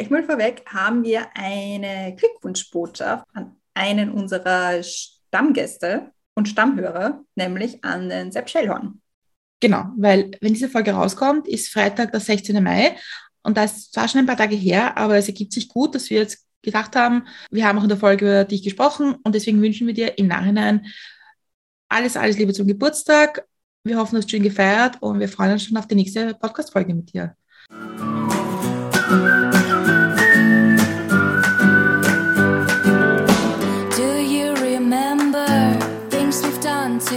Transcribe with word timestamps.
gleich 0.00 0.10
mal 0.10 0.24
vorweg 0.24 0.62
haben 0.66 1.04
wir 1.04 1.26
eine 1.34 2.16
Glückwunschbotschaft 2.16 3.26
an 3.34 3.56
einen 3.74 4.10
unserer 4.10 4.82
Stammgäste 4.82 6.10
und 6.34 6.48
Stammhörer, 6.48 7.22
nämlich 7.34 7.84
an 7.84 8.08
den 8.08 8.32
Sepp 8.32 8.48
Schellhorn. 8.48 9.02
Genau, 9.60 9.84
weil 9.98 10.30
wenn 10.40 10.54
diese 10.54 10.70
Folge 10.70 10.92
rauskommt, 10.92 11.46
ist 11.46 11.68
Freitag, 11.68 12.12
der 12.12 12.20
16. 12.20 12.62
Mai. 12.64 12.96
Und 13.42 13.58
da 13.58 13.64
ist 13.64 13.92
zwar 13.92 14.08
schon 14.08 14.20
ein 14.20 14.26
paar 14.26 14.38
Tage 14.38 14.56
her, 14.56 14.96
aber 14.96 15.18
es 15.18 15.28
ergibt 15.28 15.52
sich 15.52 15.68
gut, 15.68 15.94
dass 15.94 16.08
wir 16.08 16.20
jetzt 16.20 16.46
gedacht 16.62 16.96
haben, 16.96 17.26
wir 17.50 17.66
haben 17.66 17.78
auch 17.78 17.82
in 17.82 17.88
der 17.90 17.98
Folge 17.98 18.24
über 18.24 18.44
dich 18.44 18.62
gesprochen 18.62 19.16
und 19.22 19.34
deswegen 19.34 19.60
wünschen 19.60 19.86
wir 19.86 19.94
dir 19.94 20.16
im 20.16 20.28
Nachhinein 20.28 20.86
alles, 21.90 22.16
alles 22.16 22.38
Liebe 22.38 22.54
zum 22.54 22.66
Geburtstag. 22.66 23.46
Wir 23.84 23.98
hoffen, 23.98 24.14
du 24.14 24.22
hast 24.22 24.30
schön 24.30 24.42
gefeiert 24.42 24.96
und 25.00 25.20
wir 25.20 25.28
freuen 25.28 25.52
uns 25.52 25.64
schon 25.64 25.76
auf 25.76 25.86
die 25.86 25.94
nächste 25.94 26.34
Podcast-Folge 26.34 26.94
mit 26.94 27.12
dir. 27.12 27.36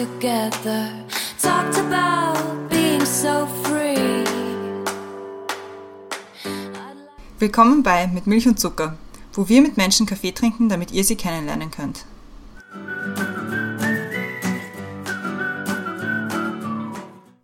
Together? 0.04 0.90
Talked 1.42 1.78
about 1.78 2.38
being 2.70 3.06
so 3.06 3.48
free. 3.64 4.24
Willkommen 7.40 7.84
bei 7.84 8.08
Mit 8.08 8.28
Milch 8.28 8.48
und 8.48 8.60
Zucker, 8.60 8.98
wo 9.34 9.48
wir 9.48 9.62
mit 9.62 9.78
Menschen 9.78 10.06
Kaffee 10.06 10.32
trinken, 10.32 10.70
damit 10.70 10.92
ihr 10.92 11.04
sie 11.04 11.16
kennenlernen 11.16 11.72
könnt. 11.72 12.06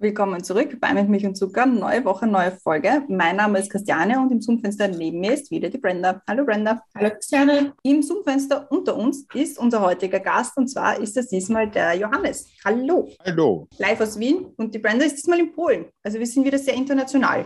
Willkommen 0.02 0.42
zurück 0.46 0.80
bei 0.80 0.94
Mit 0.94 1.10
Milch 1.10 1.26
und 1.26 1.36
Zucker. 1.36 1.66
Neue 1.66 2.06
Woche, 2.06 2.26
neue 2.26 2.52
Folge. 2.52 3.04
Mein 3.10 3.36
Name 3.36 3.60
ist 3.60 3.70
Christiane 3.70 4.18
und 4.18 4.32
im 4.32 4.40
Zoom-Fenster 4.40 4.88
neben 4.88 5.20
mir 5.20 5.34
ist 5.34 5.52
wieder 5.52 5.68
die 5.68 5.78
Brenda. 5.78 6.22
Hallo 6.26 6.46
Brenda. 6.46 6.82
Hallo 6.96 7.10
Christiane. 7.10 7.74
Im 7.84 8.02
Zoom-Fenster 8.02 8.72
unter 8.72 8.96
uns 8.96 9.26
ist 9.34 9.60
unser 9.60 9.82
heutiger 9.82 10.22
Gast 10.22 10.56
und 10.56 10.70
zwar 10.70 10.98
ist 11.02 11.18
das 11.18 11.28
diesmal 11.28 11.70
der 11.70 11.96
Johannes. 11.96 12.48
Hallo. 12.64 13.10
Hallo. 13.26 13.68
Live 13.78 14.00
aus 14.00 14.18
Wien 14.18 14.46
und 14.56 14.74
die 14.74 14.80
Brenda 14.80 15.04
ist 15.04 15.18
diesmal 15.18 15.40
in 15.40 15.52
Polen. 15.52 15.88
Also 16.02 16.18
wir 16.18 16.28
sind 16.28 16.46
wieder 16.46 16.60
sehr 16.60 16.76
international 16.76 17.46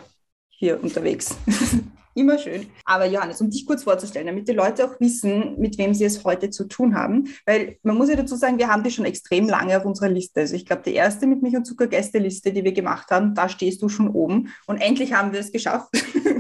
hier 0.50 0.80
unterwegs. 0.80 1.36
Immer 2.16 2.38
schön. 2.38 2.68
Aber 2.86 3.06
Johannes, 3.06 3.42
um 3.42 3.50
dich 3.50 3.66
kurz 3.66 3.84
vorzustellen, 3.84 4.28
damit 4.28 4.48
die 4.48 4.54
Leute 4.54 4.86
auch 4.86 5.00
wissen, 5.00 5.60
mit 5.60 5.78
wem 5.78 5.94
sie 5.94 6.06
es 6.06 6.24
heute 6.24 6.50
zu 6.50 6.66
tun 6.66 6.96
haben, 6.96 7.28
weil 7.46 7.78
man 7.82 7.98
muss 7.98 8.10
ja 8.10 8.16
dazu 8.16 8.36
sagen, 8.36 8.60
wir 8.60 8.68
haben 8.68 8.84
dich 8.84 8.96
schon 8.96 9.06
extrem 9.06 9.48
lange 9.48 9.78
auf 9.78 9.86
unserer 9.86 10.10
Liste. 10.10 10.42
Also 10.42 10.56
ich 10.56 10.66
glaube, 10.66 10.84
die 10.86 10.94
erste 10.94 11.26
mit 11.26 11.42
Milch 11.42 11.56
und 11.56 11.66
Zucker 11.66 11.88
Gästeliste, 11.88 12.54
die 12.54 12.64
wir 12.64 12.74
gemacht 12.74 13.10
haben, 13.10 13.34
da 13.34 13.50
stehst 13.50 13.82
du 13.82 13.90
schon 13.90 14.10
oben 14.10 14.54
und 14.68 14.78
endlich 14.78 15.14
haben 15.14 15.34
wir 15.34 15.40
es 15.40 15.52
geschafft. 15.52 15.90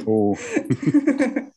Oh. 0.05 0.37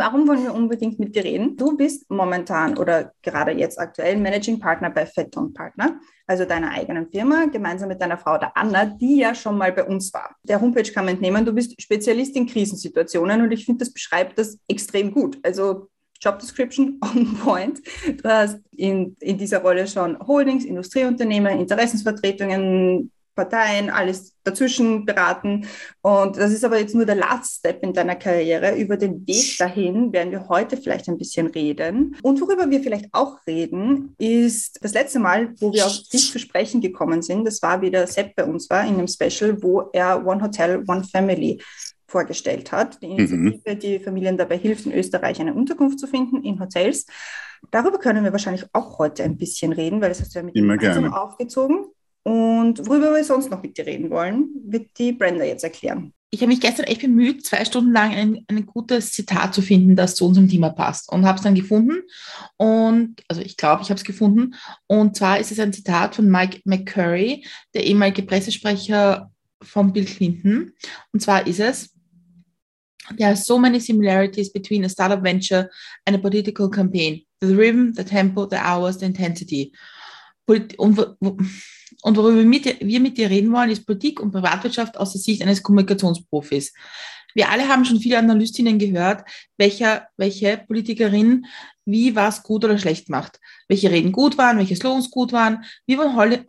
Warum 0.00 0.26
wollen 0.26 0.44
wir 0.44 0.54
unbedingt 0.54 0.98
mit 0.98 1.14
dir 1.14 1.24
reden? 1.24 1.58
Du 1.58 1.76
bist 1.76 2.10
momentan 2.10 2.78
oder 2.78 3.12
gerade 3.20 3.52
jetzt 3.52 3.78
aktuell 3.78 4.16
Managing 4.16 4.58
Partner 4.58 4.88
bei 4.88 5.04
Fetton 5.04 5.52
Partner, 5.52 6.00
also 6.26 6.46
deiner 6.46 6.70
eigenen 6.70 7.10
Firma, 7.10 7.44
gemeinsam 7.52 7.90
mit 7.90 8.00
deiner 8.00 8.16
Frau, 8.16 8.38
der 8.38 8.56
Anna, 8.56 8.86
die 8.86 9.18
ja 9.18 9.34
schon 9.34 9.58
mal 9.58 9.72
bei 9.72 9.84
uns 9.84 10.10
war. 10.14 10.36
Der 10.42 10.58
Homepage 10.58 10.90
kann 10.90 11.04
man 11.04 11.16
entnehmen, 11.16 11.44
du 11.44 11.52
bist 11.52 11.78
Spezialist 11.82 12.34
in 12.34 12.46
Krisensituationen 12.46 13.42
und 13.42 13.52
ich 13.52 13.66
finde, 13.66 13.80
das 13.84 13.92
beschreibt 13.92 14.38
das 14.38 14.58
extrem 14.68 15.12
gut. 15.12 15.38
Also 15.42 15.90
Job 16.18 16.38
Description 16.38 16.98
on 17.04 17.36
point. 17.36 17.82
Du 18.22 18.26
hast 18.26 18.58
in, 18.74 19.14
in 19.20 19.36
dieser 19.36 19.58
Rolle 19.58 19.86
schon 19.86 20.18
Holdings, 20.26 20.64
Industrieunternehmen, 20.64 21.60
Interessensvertretungen, 21.60 23.12
Parteien, 23.34 23.90
alles 23.90 24.36
dazwischen 24.44 25.04
beraten. 25.04 25.66
Und 26.02 26.36
das 26.36 26.52
ist 26.52 26.64
aber 26.64 26.78
jetzt 26.78 26.94
nur 26.94 27.06
der 27.06 27.14
Last 27.14 27.58
Step 27.58 27.82
in 27.82 27.92
deiner 27.92 28.16
Karriere. 28.16 28.76
Über 28.76 28.96
den 28.96 29.26
Weg 29.26 29.56
dahin 29.58 30.12
werden 30.12 30.32
wir 30.32 30.48
heute 30.48 30.76
vielleicht 30.76 31.08
ein 31.08 31.18
bisschen 31.18 31.46
reden. 31.46 32.16
Und 32.22 32.40
worüber 32.40 32.70
wir 32.70 32.82
vielleicht 32.82 33.06
auch 33.12 33.38
reden, 33.46 34.14
ist 34.18 34.78
das 34.82 34.94
letzte 34.94 35.18
Mal, 35.18 35.54
wo 35.60 35.72
wir 35.72 35.86
auf 35.86 36.02
dich 36.12 36.32
zu 36.32 36.38
sprechen 36.38 36.80
gekommen 36.80 37.22
sind. 37.22 37.44
Das 37.44 37.62
war, 37.62 37.80
wie 37.82 37.90
der 37.90 38.06
Sepp 38.06 38.34
bei 38.36 38.44
uns 38.44 38.68
war, 38.70 38.82
in 38.84 38.94
einem 38.94 39.08
Special, 39.08 39.62
wo 39.62 39.90
er 39.92 40.26
One 40.26 40.42
Hotel, 40.42 40.84
One 40.86 41.04
Family 41.04 41.62
vorgestellt 42.06 42.72
hat. 42.72 43.00
Die 43.02 43.06
Initiative, 43.06 43.76
die 43.76 43.98
Familien 44.00 44.36
dabei 44.36 44.58
hilft, 44.58 44.86
in 44.86 44.92
Österreich 44.92 45.40
eine 45.40 45.54
Unterkunft 45.54 45.98
zu 46.00 46.06
finden 46.06 46.42
in 46.42 46.60
Hotels. 46.60 47.06
Darüber 47.70 47.98
können 47.98 48.24
wir 48.24 48.32
wahrscheinlich 48.32 48.64
auch 48.72 48.98
heute 48.98 49.22
ein 49.22 49.36
bisschen 49.36 49.72
reden, 49.72 50.00
weil 50.00 50.08
das 50.08 50.20
hast 50.20 50.34
du 50.34 50.40
ja 50.40 50.44
mit 50.44 50.56
Immer 50.56 50.76
gemeinsam 50.76 51.04
gerne. 51.04 51.20
aufgezogen. 51.20 51.86
Und 52.22 52.86
worüber 52.86 53.14
wir 53.14 53.24
sonst 53.24 53.50
noch 53.50 53.62
mit 53.62 53.78
dir 53.78 53.86
reden 53.86 54.10
wollen, 54.10 54.50
wird 54.64 54.90
die 54.98 55.12
Brenda 55.12 55.44
jetzt 55.44 55.64
erklären. 55.64 56.12
Ich 56.32 56.40
habe 56.42 56.48
mich 56.48 56.60
gestern 56.60 56.86
echt 56.86 57.00
bemüht, 57.00 57.44
zwei 57.44 57.64
Stunden 57.64 57.92
lang 57.92 58.12
ein, 58.12 58.44
ein 58.46 58.64
gutes 58.64 59.12
Zitat 59.12 59.52
zu 59.52 59.62
finden, 59.62 59.96
das 59.96 60.14
zu 60.14 60.26
unserem 60.26 60.48
Thema 60.48 60.70
passt. 60.70 61.10
Und 61.10 61.26
habe 61.26 61.38
es 61.38 61.42
dann 61.42 61.56
gefunden. 61.56 62.02
Und, 62.56 63.20
also 63.26 63.42
ich 63.42 63.56
glaube, 63.56 63.82
ich 63.82 63.90
habe 63.90 63.98
es 63.98 64.04
gefunden. 64.04 64.54
Und 64.86 65.16
zwar 65.16 65.40
ist 65.40 65.50
es 65.50 65.58
ein 65.58 65.72
Zitat 65.72 66.14
von 66.14 66.30
Mike 66.30 66.60
McCurry, 66.64 67.44
der 67.74 67.84
ehemalige 67.84 68.22
Pressesprecher 68.22 69.30
von 69.62 69.92
Bill 69.92 70.04
Clinton. 70.04 70.72
Und 71.12 71.20
zwar 71.20 71.46
ist 71.46 71.60
es, 71.60 71.90
There 73.16 73.28
are 73.28 73.36
so 73.36 73.58
many 73.58 73.80
similarities 73.80 74.52
between 74.52 74.84
a 74.84 74.88
startup 74.88 75.22
venture 75.22 75.68
and 76.06 76.14
a 76.14 76.18
political 76.18 76.70
campaign. 76.70 77.22
The 77.40 77.56
rhythm, 77.56 77.92
the 77.92 78.04
tempo, 78.04 78.46
the 78.46 78.58
hours, 78.58 78.98
the 78.98 79.06
intensity. 79.06 79.72
Und, 80.50 80.76
und 82.02 82.16
worüber 82.16 82.38
wir 82.38 83.00
mit, 83.00 83.18
dir 83.18 83.30
reden 83.30 83.52
wollen, 83.52 83.70
ist 83.70 83.86
Politik 83.86 84.20
und 84.20 84.32
Privatwirtschaft 84.32 84.98
aus 84.98 85.12
der 85.12 85.20
Sicht 85.20 85.42
eines 85.42 85.62
Kommunikationsprofis. 85.62 86.72
Wir 87.34 87.50
alle 87.50 87.68
haben 87.68 87.84
schon 87.84 88.00
viele 88.00 88.18
Analystinnen 88.18 88.80
gehört, 88.80 89.22
welcher, 89.56 90.08
welche 90.16 90.64
Politikerin 90.66 91.46
wie 91.84 92.16
was 92.16 92.42
gut 92.42 92.64
oder 92.64 92.78
schlecht 92.78 93.08
macht. 93.08 93.38
Welche 93.68 93.90
Reden 93.90 94.10
gut 94.10 94.38
waren, 94.38 94.58
welche 94.58 94.76
Slogans 94.76 95.10
gut 95.10 95.32
waren. 95.32 95.64
Wir 95.86 95.98
wollen, 95.98 96.16
heule, 96.16 96.44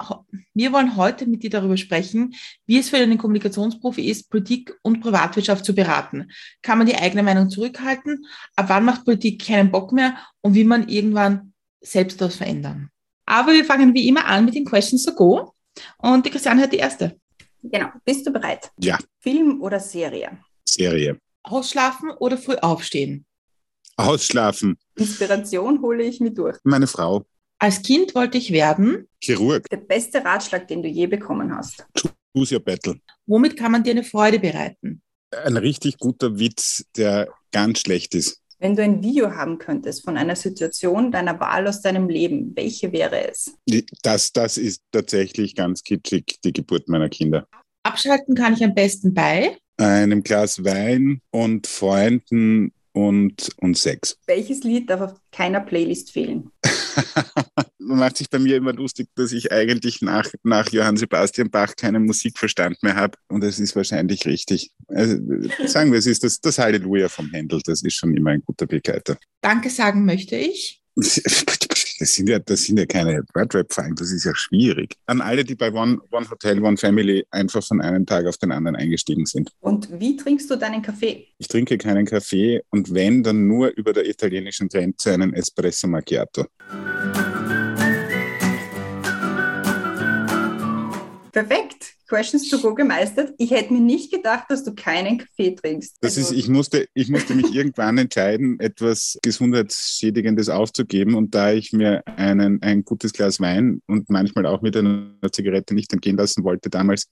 wir 0.53 0.71
wollen 0.71 0.95
heute 0.95 1.27
mit 1.27 1.43
dir 1.43 1.51
darüber 1.51 1.77
sprechen, 1.77 2.33
wie 2.65 2.79
es 2.79 2.89
für 2.89 2.97
einen 2.97 3.17
Kommunikationsprofi 3.19 4.09
ist, 4.09 4.29
Politik 4.29 4.73
und 4.81 5.01
Privatwirtschaft 5.01 5.63
zu 5.63 5.75
beraten. 5.75 6.31
Kann 6.63 6.79
man 6.79 6.87
die 6.87 6.95
eigene 6.95 7.23
Meinung 7.23 7.49
zurückhalten? 7.49 8.25
Ab 8.55 8.65
wann 8.69 8.85
macht 8.85 9.05
Politik 9.05 9.45
keinen 9.45 9.71
Bock 9.71 9.91
mehr? 9.91 10.17
Und 10.41 10.55
wie 10.55 10.63
man 10.63 10.87
irgendwann 10.89 11.53
selbst 11.81 12.21
das 12.21 12.35
verändern? 12.35 12.90
Aber 13.25 13.53
wir 13.53 13.65
fangen 13.65 13.93
wie 13.93 14.07
immer 14.07 14.25
an 14.25 14.45
mit 14.45 14.55
den 14.55 14.65
Questions 14.65 15.03
to 15.03 15.13
go. 15.13 15.53
Und 15.97 16.25
die 16.25 16.29
Christiane 16.29 16.61
hat 16.61 16.73
die 16.73 16.77
erste. 16.77 17.17
Genau, 17.63 17.89
bist 18.03 18.25
du 18.25 18.31
bereit? 18.31 18.71
Ja, 18.79 18.97
Film 19.19 19.61
oder 19.61 19.79
Serie? 19.79 20.37
Serie. 20.67 21.17
Ausschlafen 21.43 22.11
oder 22.19 22.37
früh 22.37 22.55
aufstehen? 22.55 23.25
Ausschlafen. 23.97 24.77
Inspiration 24.95 25.81
hole 25.81 26.03
ich 26.03 26.19
mir 26.19 26.31
durch. 26.31 26.57
Meine 26.63 26.87
Frau. 26.87 27.25
Als 27.59 27.81
Kind 27.83 28.15
wollte 28.15 28.37
ich 28.39 28.51
werden. 28.51 29.07
Chirurg. 29.23 29.69
Der 29.69 29.77
beste 29.77 30.23
Ratschlag, 30.23 30.67
den 30.67 30.81
du 30.81 30.89
je 30.89 31.05
bekommen 31.05 31.55
hast. 31.55 31.85
Choose 32.33 32.55
your 32.55 32.61
battle. 32.61 32.99
Womit 33.27 33.55
kann 33.55 33.71
man 33.71 33.83
dir 33.83 33.91
eine 33.91 34.03
Freude 34.03 34.39
bereiten? 34.39 35.01
Ein 35.31 35.57
richtig 35.57 35.97
guter 35.99 36.39
Witz, 36.39 36.85
der 36.97 37.29
ganz 37.51 37.81
schlecht 37.81 38.15
ist. 38.15 38.41
Wenn 38.61 38.75
du 38.75 38.83
ein 38.83 39.01
Video 39.01 39.31
haben 39.31 39.57
könntest 39.57 40.05
von 40.05 40.17
einer 40.17 40.35
Situation 40.35 41.11
deiner 41.11 41.39
Wahl 41.39 41.67
aus 41.67 41.81
deinem 41.81 42.07
Leben, 42.07 42.55
welche 42.55 42.91
wäre 42.91 43.27
es? 43.27 43.55
Das, 44.03 44.33
das 44.33 44.57
ist 44.59 44.83
tatsächlich 44.91 45.55
ganz 45.55 45.83
kitschig, 45.83 46.37
die 46.43 46.53
Geburt 46.53 46.87
meiner 46.87 47.09
Kinder. 47.09 47.47
Abschalten 47.81 48.35
kann 48.35 48.53
ich 48.53 48.63
am 48.63 48.75
besten 48.75 49.15
bei. 49.15 49.57
Einem 49.77 50.21
Glas 50.21 50.63
Wein 50.63 51.21
und 51.31 51.65
Freunden 51.65 52.71
und, 52.91 53.49
und 53.57 53.79
Sex. 53.79 54.19
Welches 54.27 54.63
Lied 54.63 54.91
darf 54.91 55.01
auf 55.01 55.19
keiner 55.31 55.61
Playlist 55.61 56.11
fehlen? 56.11 56.51
Man 57.83 57.99
macht 57.99 58.17
sich 58.17 58.29
bei 58.29 58.39
mir 58.39 58.57
immer 58.57 58.73
lustig, 58.73 59.07
dass 59.15 59.31
ich 59.31 59.51
eigentlich 59.51 60.01
nach, 60.01 60.29
nach 60.43 60.71
Johann 60.71 60.97
Sebastian 60.97 61.49
Bach 61.49 61.75
keinen 61.75 62.05
Musikverstand 62.05 62.81
mehr 62.83 62.95
habe. 62.95 63.17
Und 63.27 63.43
das 63.43 63.59
ist 63.59 63.75
wahrscheinlich 63.75 64.25
richtig. 64.25 64.71
Also, 64.87 65.17
sagen 65.65 65.91
wir, 65.91 65.99
es 65.99 66.05
ist 66.05 66.23
das, 66.23 66.39
das 66.39 66.59
Halleluja 66.59 67.09
vom 67.09 67.29
Händel. 67.31 67.61
Das 67.65 67.81
ist 67.81 67.95
schon 67.95 68.15
immer 68.15 68.31
ein 68.31 68.43
guter 68.45 68.67
Begleiter. 68.67 69.17
Danke 69.41 69.69
sagen 69.69 70.05
möchte 70.05 70.35
ich. 70.35 70.81
Das 72.01 72.15
sind 72.15 72.29
ja, 72.29 72.39
das 72.39 72.63
sind 72.63 72.79
ja 72.79 72.87
keine 72.87 73.23
Wordrap-Fragen, 73.35 73.93
das 73.93 74.11
ist 74.11 74.25
ja 74.25 74.33
schwierig. 74.33 74.95
An 75.05 75.21
alle, 75.21 75.43
die 75.43 75.53
bei 75.53 75.71
One, 75.71 75.99
One 76.09 76.27
Hotel, 76.31 76.59
One 76.59 76.75
Family 76.75 77.23
einfach 77.29 77.63
von 77.63 77.79
einem 77.79 78.07
Tag 78.07 78.25
auf 78.25 78.37
den 78.37 78.51
anderen 78.51 78.75
eingestiegen 78.75 79.27
sind. 79.27 79.51
Und 79.59 79.87
wie 79.99 80.15
trinkst 80.15 80.49
du 80.49 80.55
deinen 80.55 80.81
Kaffee? 80.81 81.27
Ich 81.37 81.47
trinke 81.47 81.77
keinen 81.77 82.07
Kaffee 82.07 82.63
und 82.71 82.91
wenn, 82.95 83.21
dann 83.21 83.45
nur 83.45 83.67
über 83.77 83.93
der 83.93 84.09
italienischen 84.09 84.67
Grenze 84.67 85.13
einen 85.13 85.35
Espresso 85.35 85.87
Macchiato. 85.87 86.47
Perfekt. 91.31 91.93
Questions 92.07 92.49
to 92.49 92.59
go 92.59 92.75
gemeistert. 92.75 93.33
Ich 93.37 93.51
hätte 93.51 93.71
mir 93.71 93.79
nicht 93.79 94.11
gedacht, 94.11 94.45
dass 94.49 94.65
du 94.65 94.75
keinen 94.75 95.19
Kaffee 95.19 95.55
trinkst. 95.55 95.95
Das 96.01 96.17
Also, 96.17 96.33
ist, 96.33 96.39
ich 96.39 96.49
musste, 96.49 96.87
ich 96.93 97.07
musste 97.07 97.33
mich 97.35 97.53
irgendwann 97.55 97.97
entscheiden, 97.97 98.59
etwas 98.59 99.17
Gesundheitsschädigendes 99.21 100.49
aufzugeben. 100.49 101.15
Und 101.15 101.33
da 101.33 101.53
ich 101.53 101.71
mir 101.71 102.03
einen, 102.05 102.61
ein 102.61 102.83
gutes 102.83 103.13
Glas 103.13 103.39
Wein 103.39 103.81
und 103.87 104.09
manchmal 104.09 104.45
auch 104.45 104.61
mit 104.61 104.75
einer 104.75 105.13
Zigarette 105.31 105.73
nicht 105.73 105.93
entgehen 105.93 106.17
lassen 106.17 106.43
wollte, 106.43 106.69
damals 106.69 107.09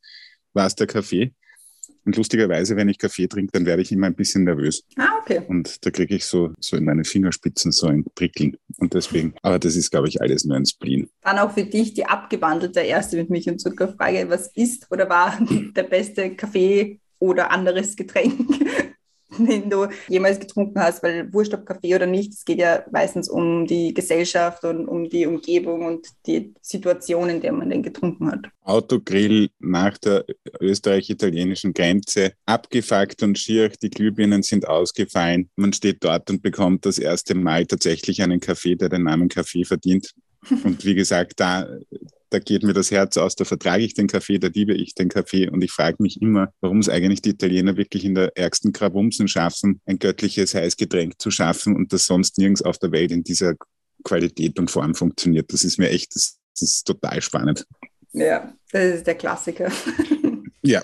war 0.53 0.67
es 0.67 0.75
der 0.75 0.87
Kaffee. 0.87 1.33
Und 2.05 2.15
lustigerweise, 2.15 2.75
wenn 2.75 2.89
ich 2.89 2.97
Kaffee 2.97 3.27
trinke, 3.27 3.51
dann 3.51 3.65
werde 3.65 3.81
ich 3.81 3.91
immer 3.91 4.07
ein 4.07 4.15
bisschen 4.15 4.43
nervös. 4.43 4.83
Ah, 4.97 5.09
okay. 5.21 5.41
Und 5.47 5.85
da 5.85 5.91
kriege 5.91 6.15
ich 6.15 6.25
so, 6.25 6.53
so 6.59 6.77
in 6.77 6.85
meine 6.85 7.03
Fingerspitzen 7.03 7.71
so 7.71 7.87
ein 7.87 8.03
Prickeln. 8.15 8.57
Und 8.77 8.93
deswegen, 8.93 9.33
aber 9.41 9.59
das 9.59 9.75
ist, 9.75 9.91
glaube 9.91 10.07
ich, 10.07 10.21
alles 10.21 10.45
nur 10.45 10.57
ein 10.57 10.65
Spleen. 10.65 11.09
Dann 11.21 11.39
auch 11.39 11.51
für 11.51 11.63
dich 11.63 11.93
die 11.93 12.05
abgewandelte 12.05 12.79
erste 12.79 13.17
mit 13.17 13.29
Milch 13.29 13.49
und 13.49 13.59
Zuckerfrage. 13.59 14.29
Was 14.29 14.47
ist 14.55 14.87
oder 14.91 15.09
war 15.09 15.37
der 15.75 15.83
beste 15.83 16.35
Kaffee 16.35 16.99
oder 17.19 17.51
anderes 17.51 17.95
Getränk, 17.95 18.39
den 19.37 19.69
du 19.69 19.87
jemals 20.07 20.39
getrunken 20.39 20.79
hast, 20.79 21.03
weil 21.03 21.31
Wurscht 21.33 21.53
ob 21.53 21.65
Kaffee 21.65 21.95
oder 21.95 22.05
nicht, 22.05 22.33
es 22.33 22.45
geht 22.45 22.59
ja 22.59 22.83
meistens 22.91 23.29
um 23.29 23.67
die 23.67 23.93
Gesellschaft 23.93 24.63
und 24.63 24.87
um 24.87 25.09
die 25.09 25.25
Umgebung 25.25 25.85
und 25.85 26.07
die 26.25 26.53
Situation, 26.61 27.29
in 27.29 27.41
der 27.41 27.51
man 27.51 27.69
den 27.69 27.83
getrunken 27.83 28.31
hat. 28.31 28.47
Autogrill 28.63 29.49
nach 29.59 29.97
der 29.97 30.25
österreich-italienischen 30.59 31.73
Grenze, 31.73 32.33
abgefuckt 32.45 33.23
und 33.23 33.37
schier, 33.37 33.69
die 33.69 33.89
Glühbirnen 33.89 34.43
sind 34.43 34.67
ausgefallen. 34.67 35.49
Man 35.55 35.73
steht 35.73 36.03
dort 36.03 36.29
und 36.29 36.41
bekommt 36.41 36.85
das 36.85 36.97
erste 36.97 37.35
Mal 37.35 37.65
tatsächlich 37.65 38.21
einen 38.21 38.39
Kaffee, 38.39 38.75
der 38.75 38.89
den 38.89 39.03
Namen 39.03 39.29
Kaffee 39.29 39.65
verdient. 39.65 40.13
Und 40.63 40.85
wie 40.85 40.95
gesagt, 40.95 41.33
da, 41.41 41.67
da 42.29 42.39
geht 42.39 42.63
mir 42.63 42.73
das 42.73 42.91
Herz 42.91 43.17
aus, 43.17 43.35
da 43.35 43.45
vertrage 43.45 43.83
ich 43.83 43.93
den 43.93 44.07
Kaffee, 44.07 44.39
da 44.39 44.47
liebe 44.47 44.73
ich 44.73 44.93
den 44.93 45.09
Kaffee 45.09 45.49
und 45.49 45.63
ich 45.63 45.71
frage 45.71 45.97
mich 45.99 46.21
immer, 46.21 46.53
warum 46.61 46.79
es 46.79 46.89
eigentlich 46.89 47.21
die 47.21 47.31
Italiener 47.31 47.77
wirklich 47.77 48.05
in 48.05 48.15
der 48.15 48.37
ärgsten 48.37 48.71
Grabumsen 48.71 49.27
schaffen, 49.27 49.81
ein 49.85 49.99
göttliches 49.99 50.53
Heißgetränk 50.53 51.19
zu 51.19 51.31
schaffen 51.31 51.75
und 51.75 51.91
das 51.93 52.05
sonst 52.05 52.37
nirgends 52.37 52.61
auf 52.61 52.77
der 52.77 52.91
Welt 52.91 53.11
in 53.11 53.23
dieser 53.23 53.55
Qualität 54.03 54.59
und 54.59 54.69
Form 54.71 54.95
funktioniert. 54.95 55.51
Das 55.51 55.63
ist 55.63 55.77
mir 55.77 55.89
echt, 55.89 56.15
das, 56.15 56.39
das 56.53 56.61
ist 56.61 56.83
total 56.85 57.21
spannend. 57.21 57.65
Ja, 58.13 58.53
das 58.71 58.95
ist 58.95 59.07
der 59.07 59.15
Klassiker. 59.15 59.71
Ja. 60.61 60.81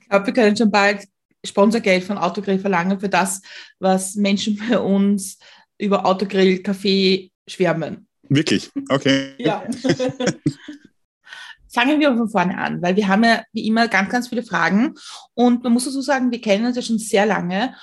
Ich 0.00 0.08
glaube, 0.08 0.26
wir 0.26 0.32
können 0.32 0.56
schon 0.56 0.70
bald 0.70 1.06
Sponsorgeld 1.44 2.04
von 2.04 2.18
Autogrill 2.18 2.58
verlangen 2.58 3.00
für 3.00 3.08
das, 3.08 3.42
was 3.78 4.14
Menschen 4.14 4.60
bei 4.68 4.78
uns 4.78 5.38
über 5.78 6.06
Autogrill 6.06 6.62
Kaffee 6.62 7.32
schwärmen. 7.48 8.06
Wirklich? 8.30 8.70
Okay. 8.88 9.34
Ja. 9.38 9.64
Fangen 11.72 12.00
wir 12.00 12.16
von 12.16 12.28
vorne 12.28 12.56
an, 12.58 12.80
weil 12.80 12.96
wir 12.96 13.06
haben 13.08 13.24
ja 13.24 13.42
wie 13.52 13.66
immer 13.66 13.88
ganz, 13.88 14.10
ganz 14.10 14.28
viele 14.28 14.42
Fragen 14.42 14.94
und 15.34 15.62
man 15.62 15.72
muss 15.72 15.84
dazu 15.84 16.00
sagen, 16.00 16.30
wir 16.30 16.40
kennen 16.40 16.64
uns 16.66 16.76
ja 16.76 16.82
schon 16.82 16.98
sehr 16.98 17.26
lange. 17.26 17.74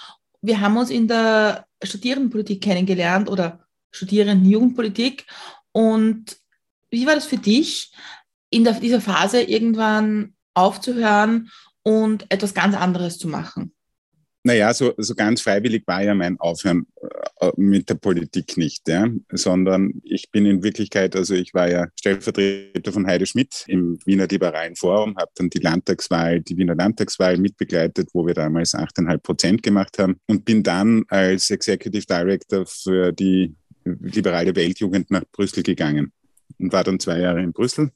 Wir 0.42 0.60
haben 0.60 0.78
uns 0.78 0.90
in 0.90 1.08
der 1.08 1.66
Studierendenpolitik 1.84 2.62
kennengelernt 2.62 3.30
oder 3.30 3.66
Studierenden-Jugendpolitik 3.92 5.26
und 5.74 6.38
wie 6.90 7.06
war 7.06 7.16
das 7.16 7.26
für 7.26 7.38
dich, 7.38 7.94
in 8.50 8.64
der, 8.64 8.74
dieser 8.74 9.02
Phase 9.02 9.42
irgendwann 9.42 10.34
aufzuhören 10.54 11.52
und 11.84 12.26
etwas 12.30 12.54
ganz 12.54 12.76
anderes 12.76 13.18
zu 13.18 13.28
machen? 13.28 13.74
Naja, 14.48 14.74
so, 14.74 14.94
so 14.96 15.14
ganz 15.14 15.42
freiwillig 15.42 15.84
war 15.88 16.02
ja 16.02 16.16
mein 16.16 16.40
Aufhören 16.40 16.88
äh, 17.42 17.52
mit 17.58 17.90
der 17.90 17.96
Politik 17.96 18.56
nicht, 18.56 18.88
ja, 18.88 19.06
sondern 19.30 19.96
ich 20.06 20.32
bin 20.32 20.46
in 20.46 20.64
Wirklichkeit, 20.64 21.18
also 21.18 21.34
ich 21.34 21.54
war 21.54 21.70
ja 21.70 21.88
Stellvertreter 22.00 22.94
von 22.94 23.06
Heide 23.08 23.26
Schmidt 23.26 23.66
im 23.68 24.00
Wiener 24.06 24.26
Liberalen 24.26 24.78
Forum, 24.78 25.18
habe 25.18 25.32
dann 25.36 25.50
die 25.50 25.60
Landtagswahl, 25.60 26.40
die 26.40 26.56
Wiener 26.56 26.76
Landtagswahl 26.76 27.36
mitbegleitet, 27.38 28.12
wo 28.14 28.26
wir 28.26 28.36
damals 28.36 28.74
8,5 28.74 29.18
Prozent 29.18 29.64
gemacht 29.64 30.00
haben 30.00 30.18
und 30.28 30.46
bin 30.46 30.64
dann 30.64 31.04
als 31.10 31.50
Executive 31.50 32.06
Director 32.06 32.66
für 32.66 33.12
die 33.12 33.54
liberale 33.84 34.56
Weltjugend 34.56 35.12
nach 35.12 35.26
Brüssel 35.30 35.62
gegangen 35.62 36.14
und 36.58 36.72
war 36.72 36.86
dann 36.86 37.02
zwei 37.02 37.20
Jahre 37.20 37.44
in 37.44 37.52
Brüssel 37.52 37.92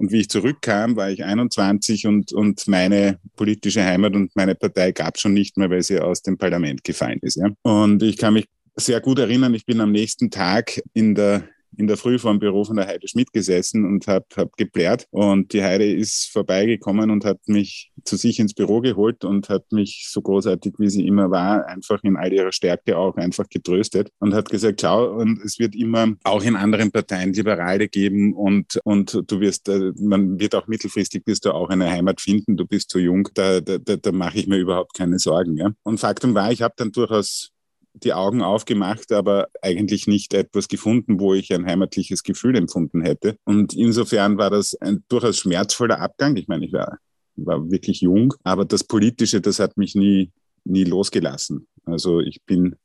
und 0.00 0.12
wie 0.12 0.20
ich 0.20 0.30
zurückkam, 0.30 0.96
war 0.96 1.10
ich 1.10 1.24
21 1.24 2.06
und, 2.06 2.32
und 2.32 2.66
meine 2.66 3.18
politische 3.36 3.84
Heimat 3.84 4.14
und 4.14 4.34
meine 4.34 4.54
Partei 4.54 4.92
gab 4.92 5.16
es 5.16 5.20
schon 5.20 5.34
nicht 5.34 5.58
mehr, 5.58 5.68
weil 5.68 5.82
sie 5.82 6.00
aus 6.00 6.22
dem 6.22 6.38
Parlament 6.38 6.82
gefallen 6.84 7.18
ist. 7.20 7.36
Ja. 7.36 7.50
Und 7.62 8.02
ich 8.02 8.16
kann 8.16 8.32
mich 8.32 8.46
sehr 8.76 9.00
gut 9.02 9.18
erinnern, 9.18 9.52
ich 9.52 9.66
bin 9.66 9.78
am 9.78 9.92
nächsten 9.92 10.30
Tag 10.30 10.80
in 10.94 11.14
der 11.14 11.44
in 11.80 11.86
der 11.86 11.96
Früh 11.96 12.18
vor 12.18 12.30
dem 12.30 12.38
Büro 12.38 12.64
von 12.64 12.76
der 12.76 12.86
Heide 12.86 13.08
Schmidt 13.08 13.32
gesessen 13.32 13.84
und 13.84 14.06
habe 14.06 14.26
hab 14.36 14.56
geplärt. 14.56 15.06
Und 15.10 15.52
die 15.52 15.62
Heide 15.62 15.90
ist 15.90 16.30
vorbeigekommen 16.30 17.10
und 17.10 17.24
hat 17.24 17.38
mich 17.46 17.90
zu 18.04 18.16
sich 18.16 18.38
ins 18.38 18.54
Büro 18.54 18.80
geholt 18.80 19.24
und 19.24 19.48
hat 19.48 19.72
mich 19.72 20.06
so 20.08 20.20
großartig, 20.20 20.74
wie 20.78 20.90
sie 20.90 21.06
immer 21.06 21.30
war, 21.30 21.66
einfach 21.66 22.02
in 22.04 22.16
all 22.16 22.32
ihrer 22.32 22.52
Stärke 22.52 22.96
auch 22.96 23.16
einfach 23.16 23.48
getröstet 23.48 24.10
und 24.18 24.34
hat 24.34 24.50
gesagt, 24.50 24.82
schau, 24.82 25.10
und 25.16 25.42
es 25.42 25.58
wird 25.58 25.74
immer 25.74 26.14
auch 26.24 26.44
in 26.44 26.54
anderen 26.54 26.92
Parteien 26.92 27.32
Liberale 27.32 27.88
geben 27.88 28.34
und, 28.34 28.78
und 28.84 29.22
du 29.26 29.40
wirst, 29.40 29.68
äh, 29.68 29.92
man 29.98 30.38
wird 30.38 30.54
auch 30.54 30.66
mittelfristig 30.66 31.22
wirst 31.26 31.46
du 31.46 31.52
auch 31.52 31.70
eine 31.70 31.90
Heimat 31.90 32.20
finden, 32.20 32.56
du 32.56 32.66
bist 32.66 32.90
zu 32.90 32.98
jung, 32.98 33.28
da, 33.34 33.60
da, 33.60 33.78
da, 33.78 33.96
da 33.96 34.12
mache 34.12 34.38
ich 34.38 34.46
mir 34.46 34.58
überhaupt 34.58 34.94
keine 34.94 35.18
Sorgen. 35.18 35.56
Ja? 35.56 35.70
Und 35.82 35.98
Faktum 35.98 36.34
war, 36.34 36.52
ich 36.52 36.62
habe 36.62 36.74
dann 36.76 36.92
durchaus 36.92 37.52
die 37.94 38.12
Augen 38.12 38.42
aufgemacht, 38.42 39.12
aber 39.12 39.48
eigentlich 39.62 40.06
nicht 40.06 40.34
etwas 40.34 40.68
gefunden, 40.68 41.20
wo 41.20 41.34
ich 41.34 41.52
ein 41.52 41.66
heimatliches 41.66 42.22
Gefühl 42.22 42.56
empfunden 42.56 43.02
hätte. 43.02 43.36
Und 43.44 43.74
insofern 43.74 44.38
war 44.38 44.50
das 44.50 44.74
ein 44.80 45.04
durchaus 45.08 45.38
schmerzvoller 45.38 46.00
Abgang. 46.00 46.36
Ich 46.36 46.48
meine, 46.48 46.66
ich 46.66 46.72
war, 46.72 46.98
war 47.36 47.70
wirklich 47.70 48.00
jung, 48.00 48.34
aber 48.44 48.64
das 48.64 48.84
Politische, 48.84 49.40
das 49.40 49.58
hat 49.58 49.76
mich 49.76 49.94
nie, 49.94 50.30
nie 50.64 50.84
losgelassen. 50.84 51.66
Also 51.84 52.20
ich 52.20 52.42
bin, 52.44 52.76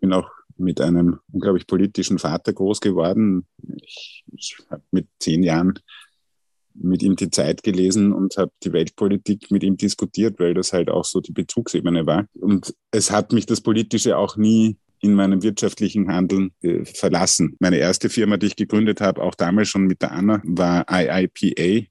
bin 0.00 0.12
auch 0.12 0.30
mit 0.56 0.80
einem 0.80 1.18
unglaublich 1.32 1.66
politischen 1.66 2.18
Vater 2.18 2.52
groß 2.52 2.80
geworden. 2.80 3.46
Ich, 3.82 4.24
ich 4.32 4.56
habe 4.70 4.82
mit 4.90 5.08
zehn 5.18 5.42
Jahren 5.42 5.78
mit 6.74 7.02
ihm 7.02 7.16
die 7.16 7.30
Zeit 7.30 7.62
gelesen 7.62 8.12
und 8.12 8.36
habe 8.36 8.52
die 8.62 8.72
Weltpolitik 8.72 9.50
mit 9.50 9.62
ihm 9.62 9.76
diskutiert, 9.76 10.38
weil 10.38 10.54
das 10.54 10.72
halt 10.72 10.90
auch 10.90 11.04
so 11.04 11.20
die 11.20 11.32
Bezugsebene 11.32 12.06
war. 12.06 12.26
Und 12.34 12.74
es 12.90 13.10
hat 13.10 13.32
mich 13.32 13.46
das 13.46 13.60
Politische 13.60 14.16
auch 14.16 14.36
nie 14.36 14.76
in 15.00 15.14
meinem 15.14 15.42
wirtschaftlichen 15.42 16.08
Handeln 16.08 16.52
äh, 16.62 16.84
verlassen. 16.84 17.56
Meine 17.58 17.76
erste 17.76 18.08
Firma, 18.08 18.36
die 18.36 18.46
ich 18.46 18.56
gegründet 18.56 19.00
habe, 19.00 19.20
auch 19.22 19.34
damals 19.34 19.68
schon 19.68 19.86
mit 19.86 20.00
der 20.00 20.12
Anna, 20.12 20.40
war 20.44 20.86
IIPA, 20.88 21.86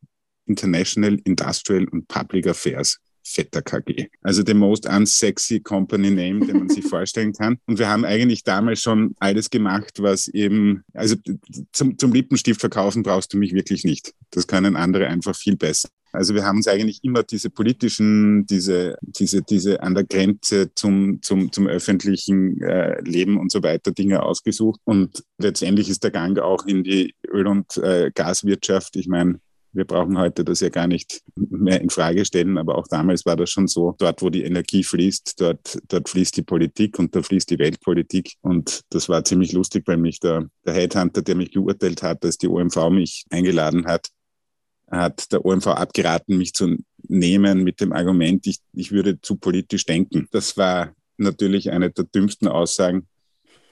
International 0.46 1.20
Industrial 1.26 1.86
and 1.92 2.08
Public 2.08 2.48
Affairs. 2.48 3.00
Vetter 3.24 3.62
KG. 3.62 4.08
Also 4.22 4.44
the 4.46 4.54
most 4.54 4.88
unsexy 4.88 5.60
company 5.60 6.10
name, 6.10 6.46
den 6.46 6.60
man 6.60 6.70
sich 6.70 6.86
vorstellen 6.90 7.34
kann. 7.34 7.58
Und 7.66 7.80
wir 7.80 7.90
haben 7.90 8.06
eigentlich 8.06 8.44
damals 8.44 8.82
schon 8.82 9.16
alles 9.20 9.50
gemacht, 9.50 10.02
was 10.02 10.28
eben, 10.28 10.84
also 10.94 11.16
zum, 11.72 11.98
zum 11.98 12.14
Lippenstift 12.14 12.60
verkaufen 12.60 13.04
brauchst 13.04 13.34
du 13.34 13.38
mich 13.38 13.54
wirklich 13.54 13.84
nicht. 13.84 14.14
Das 14.32 14.48
können 14.48 14.76
andere 14.76 15.08
einfach 15.08 15.36
viel 15.36 15.56
besser. 15.56 15.90
Also 16.14 16.36
wir 16.36 16.44
haben 16.44 16.58
uns 16.58 16.68
eigentlich 16.68 17.04
immer 17.04 17.24
diese 17.24 17.50
politischen, 17.50 18.46
diese, 18.46 18.98
diese, 19.02 19.42
diese 19.42 19.82
an 19.82 19.96
der 19.96 20.04
Grenze 20.04 20.74
zum, 20.76 21.22
zum, 21.22 21.52
zum 21.52 21.68
öffentlichen 21.68 22.62
äh, 22.62 23.00
Leben 23.02 23.40
und 23.40 23.52
so 23.52 23.64
weiter 23.64 23.92
Dinge 23.92 24.22
ausgesucht. 24.22 24.82
Und 24.84 25.24
letztendlich 25.38 25.90
ist 25.90 26.04
der 26.04 26.12
Gang 26.12 26.38
auch 26.40 26.66
in 26.66 26.84
die 26.84 27.16
Öl- 27.28 27.48
und 27.48 27.78
äh, 27.78 28.12
Gaswirtschaft. 28.14 28.98
Ich 28.98 29.08
meine, 29.08 29.40
wir 29.74 29.86
brauchen 29.86 30.18
heute 30.18 30.44
das 30.44 30.60
ja 30.60 30.70
gar 30.70 30.88
nicht 30.88 31.22
mehr 31.36 31.82
in 31.82 31.90
Frage 31.90 32.26
stellen, 32.26 32.58
aber 32.58 32.78
auch 32.78 32.88
damals 32.88 33.26
war 33.26 33.36
das 33.36 33.50
schon 33.50 33.68
so. 33.68 33.96
Dort, 33.98 34.22
wo 34.22 34.30
die 34.30 34.44
Energie 34.44 34.84
fließt, 34.84 35.40
dort, 35.40 35.78
dort 35.88 36.10
fließt 36.10 36.36
die 36.38 36.42
Politik 36.42 37.00
und 37.00 37.16
da 37.16 37.22
fließt 37.22 37.50
die 37.50 37.60
Weltpolitik. 37.60 38.34
Und 38.42 38.82
das 38.90 39.08
war 39.08 39.24
ziemlich 39.24 39.54
lustig, 39.54 39.84
weil 39.88 39.98
mich 39.98 40.20
der, 40.20 40.50
der 40.66 40.74
Headhunter, 40.74 41.22
der 41.22 41.36
mich 41.36 41.52
geurteilt 41.52 42.04
hat, 42.04 42.24
dass 42.24 42.38
die 42.38 42.48
OMV 42.48 42.90
mich 42.90 43.26
eingeladen 43.30 43.86
hat, 43.86 44.08
hat 44.90 45.32
der 45.32 45.46
OMV 45.46 45.68
abgeraten, 45.68 46.38
mich 46.38 46.54
zu 46.54 46.76
nehmen 47.08 47.64
mit 47.64 47.80
dem 47.80 47.94
Argument, 47.94 48.46
ich, 48.48 48.60
ich 48.74 48.92
würde 48.92 49.22
zu 49.22 49.38
politisch 49.38 49.86
denken. 49.86 50.28
Das 50.32 50.58
war 50.58 50.94
natürlich 51.18 51.72
eine 51.72 51.92
der 51.92 52.06
dümmsten 52.06 52.48
Aussagen, 52.48 53.08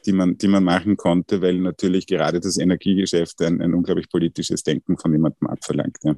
die 0.06 0.12
man, 0.12 0.38
die 0.38 0.48
man 0.48 0.64
machen 0.64 0.98
konnte, 0.98 1.42
weil 1.42 1.60
natürlich 1.60 2.08
gerade 2.08 2.40
das 2.40 2.58
Energiegeschäft 2.58 3.42
ein, 3.42 3.62
ein 3.62 3.74
unglaublich 3.74 4.10
politisches 4.10 4.64
Denken 4.64 4.98
von 4.98 5.12
jemandem 5.12 5.48
abverlangt. 5.48 5.98
Ja. 6.04 6.16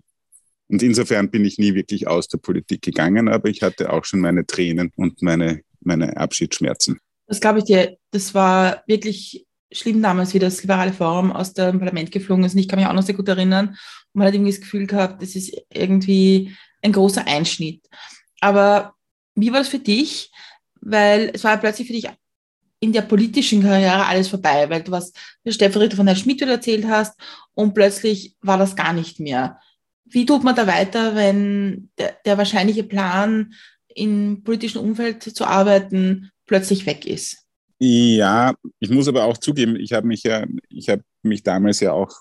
Und 0.69 0.81
insofern 0.81 1.29
bin 1.29 1.43
ich 1.43 1.57
nie 1.57 1.73
wirklich 1.75 2.07
aus 2.07 2.27
der 2.27 2.37
Politik 2.37 2.81
gegangen, 2.81 3.27
aber 3.27 3.49
ich 3.49 3.61
hatte 3.61 3.91
auch 3.91 4.05
schon 4.05 4.21
meine 4.21 4.45
Tränen 4.45 4.91
und 4.95 5.21
meine, 5.21 5.61
meine 5.81 6.15
Abschiedsschmerzen. 6.15 6.99
Das 7.27 7.41
glaube 7.41 7.59
ich 7.59 7.65
dir. 7.65 7.97
Das 8.11 8.33
war 8.33 8.83
wirklich 8.87 9.45
schlimm 9.71 10.01
damals, 10.01 10.33
wie 10.33 10.39
das 10.39 10.61
liberale 10.61 10.93
Forum 10.93 11.31
aus 11.31 11.53
dem 11.53 11.79
Parlament 11.79 12.11
geflogen 12.11 12.43
ist. 12.43 12.53
Und 12.53 12.59
ich 12.59 12.67
kann 12.67 12.79
mich 12.79 12.87
auch 12.87 12.93
noch 12.93 13.03
sehr 13.03 13.15
gut 13.15 13.27
erinnern. 13.27 13.69
Und 13.69 13.77
man 14.13 14.27
hat 14.27 14.33
irgendwie 14.33 14.51
das 14.51 14.61
Gefühl 14.61 14.87
gehabt, 14.87 15.21
das 15.21 15.35
ist 15.35 15.53
irgendwie 15.73 16.55
ein 16.81 16.91
großer 16.91 17.25
Einschnitt. 17.27 17.87
Aber 18.39 18.95
wie 19.35 19.51
war 19.51 19.59
das 19.59 19.69
für 19.69 19.79
dich? 19.79 20.31
Weil 20.81 21.31
es 21.33 21.43
war 21.43 21.57
plötzlich 21.57 21.87
für 21.87 21.93
dich 21.93 22.09
in 22.81 22.91
der 22.91 23.03
politischen 23.03 23.61
Karriere 23.61 24.07
alles 24.07 24.27
vorbei, 24.27 24.69
weil 24.69 24.81
du 24.81 24.91
was 24.91 25.13
der 25.45 25.51
Stellvertreter 25.51 25.95
von 25.95 26.07
Herrn 26.07 26.17
Schmidt 26.17 26.41
erzählt 26.41 26.85
hast 26.87 27.13
und 27.53 27.73
plötzlich 27.73 28.35
war 28.41 28.57
das 28.57 28.75
gar 28.75 28.91
nicht 28.91 29.19
mehr. 29.19 29.59
Wie 30.05 30.25
tut 30.25 30.43
man 30.43 30.55
da 30.55 30.67
weiter, 30.67 31.15
wenn 31.15 31.89
der, 31.97 32.17
der 32.25 32.37
wahrscheinliche 32.37 32.83
Plan, 32.83 33.53
im 33.93 34.43
politischen 34.43 34.79
Umfeld 34.79 35.23
zu 35.23 35.45
arbeiten, 35.45 36.31
plötzlich 36.45 36.85
weg 36.85 37.05
ist? 37.05 37.45
Ja, 37.79 38.53
ich 38.79 38.89
muss 38.89 39.07
aber 39.07 39.25
auch 39.25 39.37
zugeben, 39.37 39.75
ich 39.75 39.93
habe 39.93 40.07
mich 40.07 40.23
ja, 40.23 40.45
ich 40.69 40.89
habe 40.89 41.03
mich 41.23 41.43
damals 41.43 41.79
ja 41.79 41.93
auch 41.93 42.11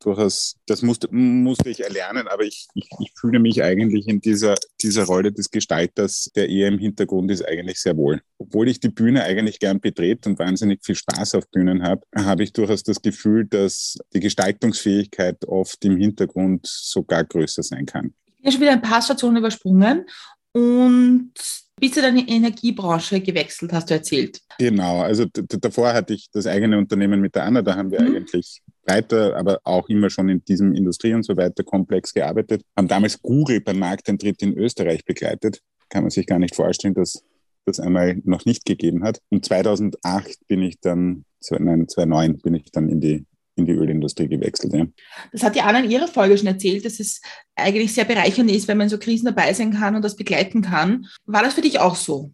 durchaus, 0.00 0.56
das 0.66 0.82
musste, 0.82 1.08
musste 1.10 1.70
ich 1.70 1.80
erlernen, 1.80 2.28
aber 2.28 2.44
ich, 2.44 2.66
ich, 2.74 2.88
ich 2.98 3.12
fühle 3.18 3.38
mich 3.38 3.62
eigentlich 3.62 4.08
in 4.08 4.20
dieser, 4.20 4.54
dieser 4.82 5.04
Rolle 5.04 5.32
des 5.32 5.50
Gestalters, 5.50 6.30
der 6.34 6.48
eher 6.48 6.68
im 6.68 6.78
Hintergrund 6.78 7.30
ist, 7.30 7.46
eigentlich 7.46 7.80
sehr 7.80 7.96
wohl. 7.96 8.22
Obwohl 8.38 8.68
ich 8.68 8.80
die 8.80 8.88
Bühne 8.88 9.24
eigentlich 9.24 9.58
gern 9.58 9.80
betrete 9.80 10.28
und 10.28 10.38
wahnsinnig 10.38 10.84
viel 10.84 10.94
Spaß 10.94 11.34
auf 11.34 11.50
Bühnen 11.50 11.82
habe, 11.82 12.02
habe 12.14 12.42
ich 12.42 12.52
durchaus 12.52 12.82
das 12.82 13.02
Gefühl, 13.02 13.46
dass 13.46 13.96
die 14.12 14.20
Gestaltungsfähigkeit 14.20 15.44
oft 15.46 15.84
im 15.84 15.96
Hintergrund 15.96 16.66
sogar 16.66 17.24
größer 17.24 17.62
sein 17.62 17.86
kann. 17.86 18.14
Ich 18.36 18.42
bin 18.42 18.52
schon 18.52 18.60
wieder 18.62 18.72
ein 18.72 18.82
paar 18.82 19.02
Stationen 19.02 19.36
übersprungen 19.36 20.06
und 20.52 21.32
bis 21.80 21.92
du 21.92 22.02
deine 22.02 22.28
Energiebranche 22.28 23.20
gewechselt, 23.20 23.72
hast 23.72 23.88
du 23.88 23.94
erzählt. 23.94 24.40
Genau, 24.58 25.00
also 25.00 25.24
davor 25.32 25.94
hatte 25.94 26.14
ich 26.14 26.28
das 26.30 26.46
eigene 26.46 26.76
Unternehmen 26.76 27.20
mit 27.20 27.34
der 27.34 27.44
Anna, 27.44 27.62
da 27.62 27.74
haben 27.74 27.90
wir 27.90 28.02
mhm. 28.02 28.16
eigentlich 28.16 28.60
breiter, 28.84 29.36
aber 29.36 29.60
auch 29.64 29.88
immer 29.88 30.10
schon 30.10 30.28
in 30.28 30.44
diesem 30.44 30.74
Industrie- 30.74 31.14
und 31.14 31.24
so 31.24 31.36
weiter 31.36 31.64
Komplex 31.64 32.12
gearbeitet. 32.14 32.62
Haben 32.76 32.88
damals 32.88 33.20
Google 33.20 33.60
beim 33.60 33.78
Markteintritt 33.78 34.42
in 34.42 34.56
Österreich 34.56 35.04
begleitet. 35.04 35.60
Kann 35.88 36.02
man 36.02 36.10
sich 36.10 36.26
gar 36.26 36.38
nicht 36.38 36.54
vorstellen, 36.54 36.94
dass 36.94 37.22
das 37.66 37.80
einmal 37.80 38.20
noch 38.24 38.44
nicht 38.44 38.64
gegeben 38.64 39.04
hat. 39.04 39.20
Und 39.28 39.44
2008 39.44 40.46
bin 40.48 40.62
ich 40.62 40.80
dann, 40.80 41.24
nein, 41.50 41.88
2009 41.88 42.38
bin 42.38 42.54
ich 42.54 42.70
dann 42.72 42.88
in 42.88 43.00
die 43.00 43.26
in 43.60 43.66
die 43.66 43.72
Ölindustrie 43.72 44.28
gewechselt. 44.28 44.72
Ja. 44.72 44.86
Das 45.32 45.42
hat 45.42 45.54
die 45.54 45.60
Anna 45.60 45.80
in 45.80 45.90
ihrer 45.90 46.08
Folge 46.08 46.36
schon 46.36 46.46
erzählt, 46.46 46.84
dass 46.84 46.98
es 46.98 47.20
eigentlich 47.54 47.92
sehr 47.92 48.04
bereichernd 48.04 48.50
ist, 48.50 48.68
wenn 48.68 48.78
man 48.78 48.88
so 48.88 48.98
Krisen 48.98 49.26
dabei 49.26 49.52
sein 49.52 49.72
kann 49.72 49.94
und 49.94 50.02
das 50.02 50.16
begleiten 50.16 50.62
kann. 50.62 51.06
War 51.26 51.42
das 51.42 51.54
für 51.54 51.60
dich 51.60 51.78
auch 51.78 51.94
so? 51.94 52.32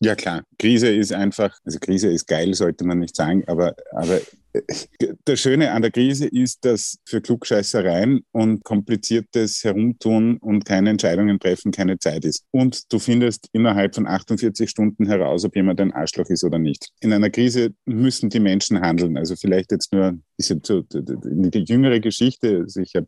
Ja 0.00 0.14
klar, 0.14 0.42
Krise 0.58 0.88
ist 0.88 1.12
einfach, 1.12 1.58
also 1.64 1.78
Krise 1.78 2.10
ist 2.10 2.26
geil, 2.26 2.52
sollte 2.52 2.84
man 2.84 2.98
nicht 2.98 3.16
sagen, 3.16 3.44
aber, 3.46 3.74
aber 3.92 4.20
das 5.24 5.40
Schöne 5.40 5.72
an 5.72 5.82
der 5.82 5.90
Krise 5.90 6.26
ist, 6.26 6.64
dass 6.64 6.98
für 7.04 7.20
Klugscheißereien 7.20 8.24
und 8.32 8.64
kompliziertes 8.64 9.62
Herumtun 9.64 10.36
und 10.38 10.64
keine 10.64 10.90
Entscheidungen 10.90 11.38
treffen 11.38 11.72
keine 11.72 11.98
Zeit 11.98 12.24
ist. 12.24 12.44
Und 12.50 12.92
du 12.92 12.98
findest 12.98 13.48
innerhalb 13.52 13.94
von 13.94 14.06
48 14.06 14.68
Stunden 14.68 15.06
heraus, 15.06 15.44
ob 15.44 15.56
jemand 15.56 15.80
ein 15.80 15.92
Arschloch 15.92 16.28
ist 16.28 16.44
oder 16.44 16.58
nicht. 16.58 16.88
In 17.00 17.12
einer 17.12 17.30
Krise 17.30 17.74
müssen 17.84 18.30
die 18.30 18.40
Menschen 18.40 18.80
handeln. 18.80 19.16
Also 19.16 19.36
vielleicht 19.36 19.72
jetzt 19.72 19.92
nur 19.92 20.18
diese, 20.38 20.56
die 20.56 21.64
jüngere 21.64 22.00
Geschichte. 22.00 22.60
Also 22.64 22.80
ich 22.80 22.94
habe 22.94 23.06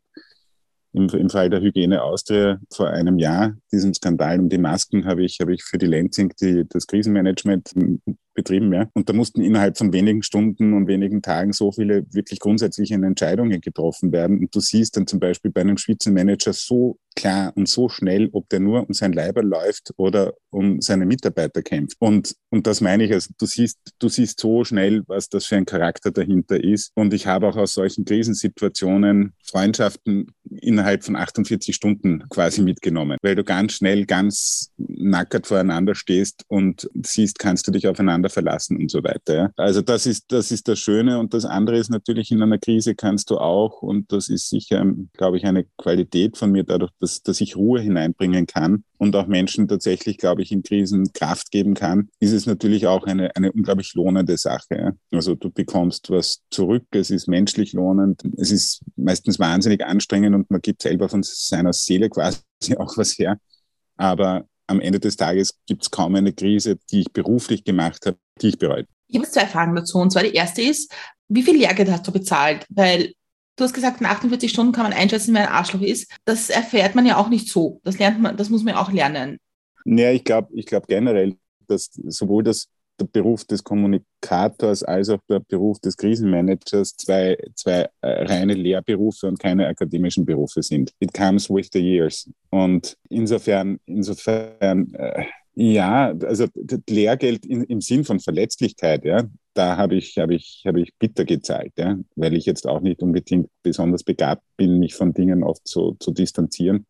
im, 0.92 1.08
im 1.08 1.30
Fall 1.30 1.50
der 1.50 1.60
Hygiene 1.60 2.02
Austria 2.02 2.60
vor 2.72 2.88
einem 2.88 3.18
Jahr, 3.18 3.56
diesem 3.72 3.94
Skandal 3.94 4.40
um 4.40 4.48
die 4.48 4.58
Masken, 4.58 5.04
habe 5.04 5.24
ich, 5.24 5.38
habe 5.40 5.54
ich 5.54 5.62
für 5.62 5.78
die 5.78 5.86
Lenzing 5.86 6.32
die, 6.40 6.64
das 6.68 6.86
Krisenmanagement 6.86 7.72
betrieben. 8.38 8.72
Ja. 8.72 8.88
Und 8.94 9.08
da 9.08 9.12
mussten 9.12 9.42
innerhalb 9.42 9.76
von 9.76 9.92
wenigen 9.92 10.22
Stunden 10.22 10.72
und 10.72 10.86
wenigen 10.86 11.22
Tagen 11.22 11.52
so 11.52 11.72
viele 11.72 12.06
wirklich 12.12 12.38
grundsätzliche 12.38 12.94
Entscheidungen 12.94 13.60
getroffen 13.60 14.12
werden. 14.12 14.38
Und 14.38 14.54
du 14.54 14.60
siehst 14.60 14.96
dann 14.96 15.08
zum 15.08 15.18
Beispiel 15.18 15.50
bei 15.50 15.62
einem 15.62 15.76
Spitzenmanager 15.76 16.52
so 16.52 16.98
klar 17.16 17.52
und 17.56 17.68
so 17.68 17.88
schnell, 17.88 18.28
ob 18.32 18.48
der 18.48 18.60
nur 18.60 18.86
um 18.86 18.94
sein 18.94 19.12
Leiber 19.12 19.42
läuft 19.42 19.92
oder 19.96 20.34
um 20.50 20.80
seine 20.80 21.04
Mitarbeiter 21.04 21.62
kämpft. 21.62 21.96
Und, 21.98 22.36
und 22.50 22.68
das 22.68 22.80
meine 22.80 23.04
ich, 23.04 23.12
also 23.12 23.30
du 23.36 23.44
siehst, 23.44 23.78
du 23.98 24.08
siehst 24.08 24.38
so 24.38 24.62
schnell, 24.62 25.02
was 25.08 25.28
das 25.28 25.46
für 25.46 25.56
ein 25.56 25.66
Charakter 25.66 26.12
dahinter 26.12 26.62
ist. 26.62 26.92
Und 26.94 27.12
ich 27.12 27.26
habe 27.26 27.48
auch 27.48 27.56
aus 27.56 27.72
solchen 27.72 28.04
Krisensituationen 28.04 29.34
Freundschaften 29.42 30.32
innerhalb 30.48 31.02
von 31.02 31.16
48 31.16 31.74
Stunden 31.74 32.22
quasi 32.30 32.62
mitgenommen, 32.62 33.18
weil 33.22 33.34
du 33.34 33.42
ganz 33.42 33.72
schnell, 33.72 34.06
ganz 34.06 34.70
nackert 34.76 35.48
voreinander 35.48 35.96
stehst 35.96 36.44
und 36.46 36.88
siehst, 37.02 37.38
kannst 37.40 37.66
du 37.66 37.72
dich 37.72 37.88
aufeinander 37.88 38.27
verlassen 38.28 38.76
und 38.76 38.90
so 38.90 39.02
weiter. 39.02 39.52
Also 39.56 39.82
das 39.82 40.06
ist, 40.06 40.26
das 40.28 40.50
ist 40.50 40.68
das 40.68 40.78
Schöne. 40.78 41.18
Und 41.18 41.34
das 41.34 41.44
andere 41.44 41.78
ist 41.78 41.90
natürlich, 41.90 42.30
in 42.30 42.42
einer 42.42 42.58
Krise 42.58 42.94
kannst 42.94 43.30
du 43.30 43.38
auch, 43.38 43.82
und 43.82 44.12
das 44.12 44.28
ist 44.28 44.48
sicher, 44.48 44.84
glaube 45.14 45.36
ich, 45.36 45.46
eine 45.46 45.64
Qualität 45.76 46.36
von 46.36 46.52
mir 46.52 46.64
dadurch, 46.64 46.92
dass 47.00 47.08
dass, 47.08 47.22
dass 47.22 47.40
ich 47.40 47.56
Ruhe 47.56 47.80
hineinbringen 47.80 48.46
kann 48.46 48.84
und 48.98 49.16
auch 49.16 49.26
Menschen 49.26 49.68
tatsächlich, 49.68 50.18
glaube 50.18 50.42
ich, 50.42 50.52
in 50.52 50.62
Krisen 50.62 51.12
Kraft 51.12 51.50
geben 51.50 51.74
kann, 51.74 52.10
ist 52.20 52.32
es 52.32 52.46
natürlich 52.46 52.86
auch 52.86 53.04
eine, 53.04 53.34
eine 53.36 53.52
unglaublich 53.52 53.94
lohnende 53.94 54.36
Sache. 54.36 54.96
Also 55.12 55.34
du 55.34 55.50
bekommst 55.50 56.10
was 56.10 56.42
zurück, 56.50 56.84
es 56.90 57.10
ist 57.10 57.28
menschlich 57.28 57.72
lohnend, 57.72 58.22
es 58.36 58.50
ist 58.50 58.82
meistens 58.96 59.38
wahnsinnig 59.38 59.84
anstrengend 59.84 60.34
und 60.34 60.50
man 60.50 60.60
gibt 60.60 60.82
selber 60.82 61.08
von 61.08 61.22
seiner 61.22 61.72
Seele 61.72 62.10
quasi 62.10 62.38
auch 62.78 62.96
was 62.96 63.18
her. 63.18 63.38
Aber 63.96 64.46
am 64.68 64.80
Ende 64.80 65.00
des 65.00 65.16
Tages 65.16 65.58
gibt 65.66 65.82
es 65.82 65.90
kaum 65.90 66.14
eine 66.14 66.32
Krise, 66.32 66.78
die 66.90 67.00
ich 67.00 67.12
beruflich 67.12 67.64
gemacht 67.64 68.06
habe, 68.06 68.18
die 68.40 68.48
ich 68.48 68.58
bereue. 68.58 68.86
Ich 69.08 69.16
habe 69.16 69.28
zwei 69.28 69.46
Fragen 69.46 69.74
dazu. 69.74 69.98
Und 69.98 70.12
zwar 70.12 70.22
die 70.22 70.34
erste 70.34 70.62
ist, 70.62 70.92
wie 71.28 71.42
viel 71.42 71.56
Lehrgeld 71.56 71.90
hast 71.90 72.06
du 72.06 72.12
bezahlt? 72.12 72.66
Weil 72.68 73.12
Du 73.58 73.64
hast 73.64 73.74
gesagt, 73.74 74.00
in 74.00 74.06
48 74.06 74.52
Stunden 74.52 74.72
kann 74.72 74.84
man 74.84 74.92
einschätzen, 74.92 75.34
wer 75.34 75.48
ein 75.48 75.54
Arschloch 75.54 75.80
ist. 75.80 76.08
Das 76.24 76.48
erfährt 76.48 76.94
man 76.94 77.06
ja 77.06 77.16
auch 77.16 77.28
nicht 77.28 77.48
so. 77.48 77.80
Das 77.82 77.98
lernt 77.98 78.20
man, 78.20 78.36
das 78.36 78.50
muss 78.50 78.62
man 78.62 78.74
ja 78.74 78.80
auch 78.80 78.92
lernen. 78.92 79.38
Ja, 79.84 80.12
ich 80.12 80.22
glaube 80.22 80.50
ich 80.54 80.64
glaub 80.64 80.86
generell, 80.86 81.34
dass 81.66 81.90
sowohl 81.92 82.44
das, 82.44 82.68
der 82.98 83.06
Beruf 83.06 83.44
des 83.44 83.62
Kommunikators 83.62 84.82
als 84.82 85.08
auch 85.08 85.20
der 85.28 85.40
Beruf 85.40 85.78
des 85.80 85.96
Krisenmanagers 85.96 86.96
zwei, 86.96 87.36
zwei 87.54 87.88
äh, 88.00 88.24
reine 88.24 88.54
Lehrberufe 88.54 89.26
und 89.26 89.38
keine 89.38 89.66
akademischen 89.66 90.24
Berufe 90.24 90.62
sind. 90.62 90.92
It 91.00 91.12
comes 91.12 91.48
with 91.48 91.70
the 91.72 91.80
years. 91.80 92.30
Und 92.50 92.96
insofern, 93.08 93.78
insofern 93.86 94.94
äh, 94.94 95.24
ja, 95.60 96.14
also 96.24 96.46
Lehrgeld 96.88 97.44
in, 97.44 97.64
im 97.64 97.80
Sinn 97.80 98.04
von 98.04 98.20
Verletzlichkeit, 98.20 99.04
ja, 99.04 99.24
da 99.54 99.76
habe 99.76 99.96
ich, 99.96 100.16
habe 100.16 100.36
ich, 100.36 100.62
habe 100.64 100.80
ich 100.80 100.94
bitter 101.00 101.24
gezahlt, 101.24 101.72
ja, 101.76 101.98
weil 102.14 102.34
ich 102.34 102.46
jetzt 102.46 102.64
auch 102.64 102.80
nicht 102.80 103.02
unbedingt 103.02 103.50
besonders 103.64 104.04
begabt 104.04 104.44
bin, 104.56 104.78
mich 104.78 104.94
von 104.94 105.12
Dingen 105.12 105.42
oft 105.42 105.66
so 105.66 105.96
zu 105.98 106.12
distanzieren. 106.12 106.86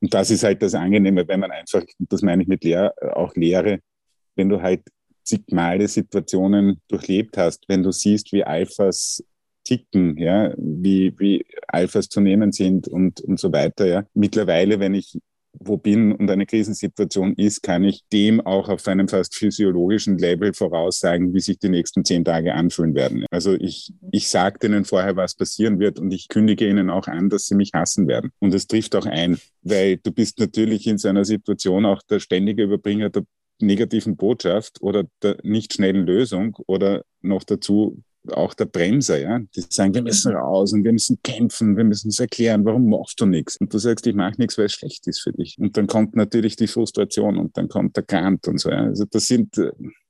Und 0.00 0.14
das 0.14 0.30
ist 0.30 0.44
halt 0.44 0.62
das 0.62 0.74
Angenehme, 0.74 1.28
wenn 1.28 1.40
man 1.40 1.50
einfach, 1.50 1.84
das 1.98 2.22
meine 2.22 2.42
ich 2.42 2.48
mit 2.48 2.64
Lehr, 2.64 2.94
auch 3.14 3.34
Lehre, 3.36 3.80
wenn 4.36 4.48
du 4.48 4.62
halt 4.62 4.82
zigmale 5.24 5.88
Situationen 5.88 6.80
durchlebt 6.88 7.36
hast, 7.36 7.64
wenn 7.68 7.82
du 7.82 7.92
siehst, 7.92 8.32
wie 8.32 8.44
Alphas 8.44 9.22
ticken, 9.64 10.16
ja, 10.18 10.52
wie, 10.56 11.14
wie 11.18 11.46
Alphas 11.68 12.08
zu 12.08 12.20
nehmen 12.20 12.52
sind 12.52 12.88
und, 12.88 13.20
und 13.20 13.38
so 13.38 13.52
weiter, 13.52 13.86
ja. 13.86 14.04
Mittlerweile, 14.14 14.80
wenn 14.80 14.94
ich 14.94 15.18
wo 15.58 15.76
bin 15.76 16.12
und 16.12 16.30
eine 16.30 16.46
Krisensituation 16.46 17.34
ist, 17.34 17.62
kann 17.62 17.84
ich 17.84 18.02
dem 18.12 18.40
auch 18.40 18.68
auf 18.68 18.86
einem 18.88 19.08
fast 19.08 19.34
physiologischen 19.34 20.18
Level 20.18 20.54
voraussagen, 20.54 21.34
wie 21.34 21.40
sich 21.40 21.58
die 21.58 21.68
nächsten 21.68 22.04
zehn 22.04 22.24
Tage 22.24 22.54
anfühlen 22.54 22.94
werden. 22.94 23.26
Also 23.30 23.54
ich, 23.54 23.92
ich 24.10 24.28
sage 24.28 24.58
denen 24.58 24.84
vorher, 24.84 25.16
was 25.16 25.34
passieren 25.34 25.78
wird 25.78 25.98
und 25.98 26.12
ich 26.12 26.28
kündige 26.28 26.68
ihnen 26.68 26.90
auch 26.90 27.06
an, 27.06 27.28
dass 27.28 27.46
sie 27.46 27.54
mich 27.54 27.70
hassen 27.74 28.08
werden. 28.08 28.30
Und 28.38 28.54
es 28.54 28.66
trifft 28.66 28.96
auch 28.96 29.06
ein, 29.06 29.38
weil 29.62 29.98
du 29.98 30.12
bist 30.12 30.38
natürlich 30.38 30.86
in 30.86 30.98
so 30.98 31.08
einer 31.08 31.24
Situation 31.24 31.84
auch 31.84 32.02
der 32.02 32.20
ständige 32.20 32.64
Überbringer 32.64 33.10
der 33.10 33.24
negativen 33.62 34.16
Botschaft 34.16 34.80
oder 34.80 35.04
der 35.22 35.38
nicht 35.42 35.74
schnellen 35.74 36.06
Lösung 36.06 36.56
oder 36.66 37.04
noch 37.20 37.44
dazu 37.44 38.02
auch 38.30 38.54
der 38.54 38.66
Bremser, 38.66 39.18
ja, 39.18 39.40
die 39.54 39.64
sagen, 39.68 39.94
wir 39.94 40.02
müssen 40.02 40.32
raus 40.32 40.72
und 40.72 40.84
wir 40.84 40.92
müssen 40.92 41.18
kämpfen, 41.22 41.76
wir 41.76 41.84
müssen 41.84 42.08
es 42.08 42.20
erklären, 42.20 42.64
warum 42.64 42.88
machst 42.88 43.20
du 43.20 43.26
nichts? 43.26 43.56
Und 43.56 43.74
du 43.74 43.78
sagst, 43.78 44.06
ich 44.06 44.14
mache 44.14 44.36
nichts, 44.38 44.56
weil 44.58 44.66
es 44.66 44.74
schlecht 44.74 45.06
ist 45.08 45.20
für 45.20 45.32
dich. 45.32 45.56
Und 45.58 45.76
dann 45.76 45.86
kommt 45.86 46.14
natürlich 46.14 46.56
die 46.56 46.68
Frustration 46.68 47.36
und 47.36 47.56
dann 47.56 47.68
kommt 47.68 47.96
der 47.96 48.04
Kant 48.04 48.46
und 48.46 48.58
so. 48.58 48.70
Ja. 48.70 48.84
Also 48.84 49.04
das 49.10 49.26
sind, 49.26 49.56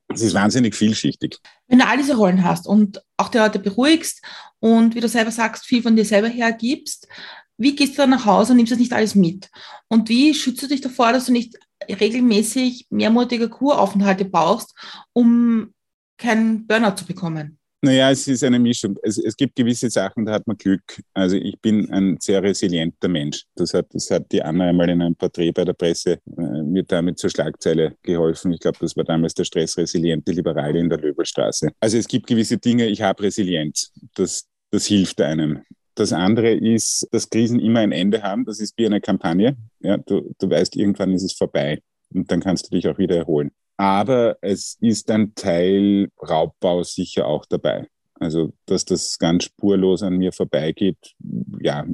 das 0.08 0.20
ist 0.20 0.34
wahnsinnig 0.34 0.74
vielschichtig. 0.74 1.38
Wenn 1.68 1.78
du 1.78 1.86
all 1.86 1.96
diese 1.96 2.16
Rollen 2.16 2.44
hast 2.44 2.66
und 2.66 3.02
auch 3.16 3.28
die 3.28 3.38
Leute 3.38 3.58
beruhigst 3.58 4.22
und 4.60 4.94
wie 4.94 5.00
du 5.00 5.08
selber 5.08 5.30
sagst, 5.30 5.64
viel 5.64 5.82
von 5.82 5.96
dir 5.96 6.04
selber 6.04 6.28
hergibst, 6.28 7.08
wie 7.56 7.76
gehst 7.76 7.94
du 7.94 7.98
dann 7.98 8.10
nach 8.10 8.26
Hause 8.26 8.52
und 8.52 8.56
nimmst 8.56 8.72
das 8.72 8.78
nicht 8.78 8.92
alles 8.92 9.14
mit? 9.14 9.48
Und 9.88 10.08
wie 10.08 10.34
schützt 10.34 10.62
du 10.62 10.68
dich 10.68 10.80
davor, 10.80 11.12
dass 11.12 11.26
du 11.26 11.32
nicht 11.32 11.58
regelmäßig 11.88 12.86
mehrmonatige 12.90 13.48
Kuraufenthalte 13.48 14.24
brauchst, 14.24 14.74
um 15.12 15.72
keinen 16.16 16.66
Burnout 16.66 16.96
zu 16.96 17.06
bekommen? 17.06 17.58
Naja, 17.84 18.12
es 18.12 18.28
ist 18.28 18.44
eine 18.44 18.60
Mischung. 18.60 18.96
Es, 19.02 19.18
es 19.18 19.36
gibt 19.36 19.56
gewisse 19.56 19.90
Sachen, 19.90 20.24
da 20.24 20.34
hat 20.34 20.46
man 20.46 20.56
Glück. 20.56 21.02
Also 21.14 21.34
ich 21.34 21.60
bin 21.60 21.90
ein 21.90 22.16
sehr 22.20 22.40
resilienter 22.40 23.08
Mensch. 23.08 23.44
Das 23.56 23.74
hat, 23.74 23.86
das 23.92 24.08
hat 24.08 24.30
die 24.30 24.40
Anna 24.40 24.68
einmal 24.68 24.88
in 24.88 25.02
einem 25.02 25.16
Porträt 25.16 25.50
bei 25.50 25.64
der 25.64 25.72
Presse 25.72 26.20
äh, 26.38 26.62
mir 26.62 26.84
damit 26.84 27.18
zur 27.18 27.30
Schlagzeile 27.30 27.96
geholfen. 28.04 28.52
Ich 28.52 28.60
glaube, 28.60 28.78
das 28.80 28.96
war 28.96 29.02
damals 29.02 29.34
der 29.34 29.44
stressresiliente 29.44 30.30
Liberale 30.30 30.78
in 30.78 30.88
der 30.88 30.98
Löbelstraße. 30.98 31.70
Also 31.80 31.98
es 31.98 32.06
gibt 32.06 32.28
gewisse 32.28 32.56
Dinge, 32.56 32.86
ich 32.86 33.02
habe 33.02 33.24
Resilienz. 33.24 33.90
Das, 34.14 34.46
das 34.70 34.86
hilft 34.86 35.20
einem. 35.20 35.62
Das 35.94 36.12
andere 36.12 36.52
ist, 36.52 37.06
dass 37.10 37.28
Krisen 37.28 37.60
immer 37.60 37.80
ein 37.80 37.92
Ende 37.92 38.22
haben. 38.22 38.44
Das 38.44 38.60
ist 38.60 38.78
wie 38.78 38.86
eine 38.86 39.00
Kampagne. 39.00 39.56
Ja, 39.80 39.98
du, 39.98 40.34
du 40.38 40.50
weißt, 40.50 40.76
irgendwann 40.76 41.12
ist 41.12 41.22
es 41.22 41.32
vorbei 41.32 41.82
und 42.14 42.30
dann 42.30 42.40
kannst 42.40 42.66
du 42.66 42.70
dich 42.76 42.88
auch 42.88 42.98
wieder 42.98 43.16
erholen. 43.16 43.50
Aber 43.76 44.36
es 44.40 44.76
ist 44.80 45.10
ein 45.10 45.34
Teil 45.34 46.08
Raubbau 46.20 46.82
sicher 46.82 47.26
auch 47.26 47.44
dabei. 47.46 47.88
Also, 48.20 48.52
dass 48.66 48.84
das 48.84 49.18
ganz 49.18 49.44
spurlos 49.44 50.02
an 50.02 50.16
mir 50.16 50.32
vorbeigeht, 50.32 51.14
ja, 51.60 51.84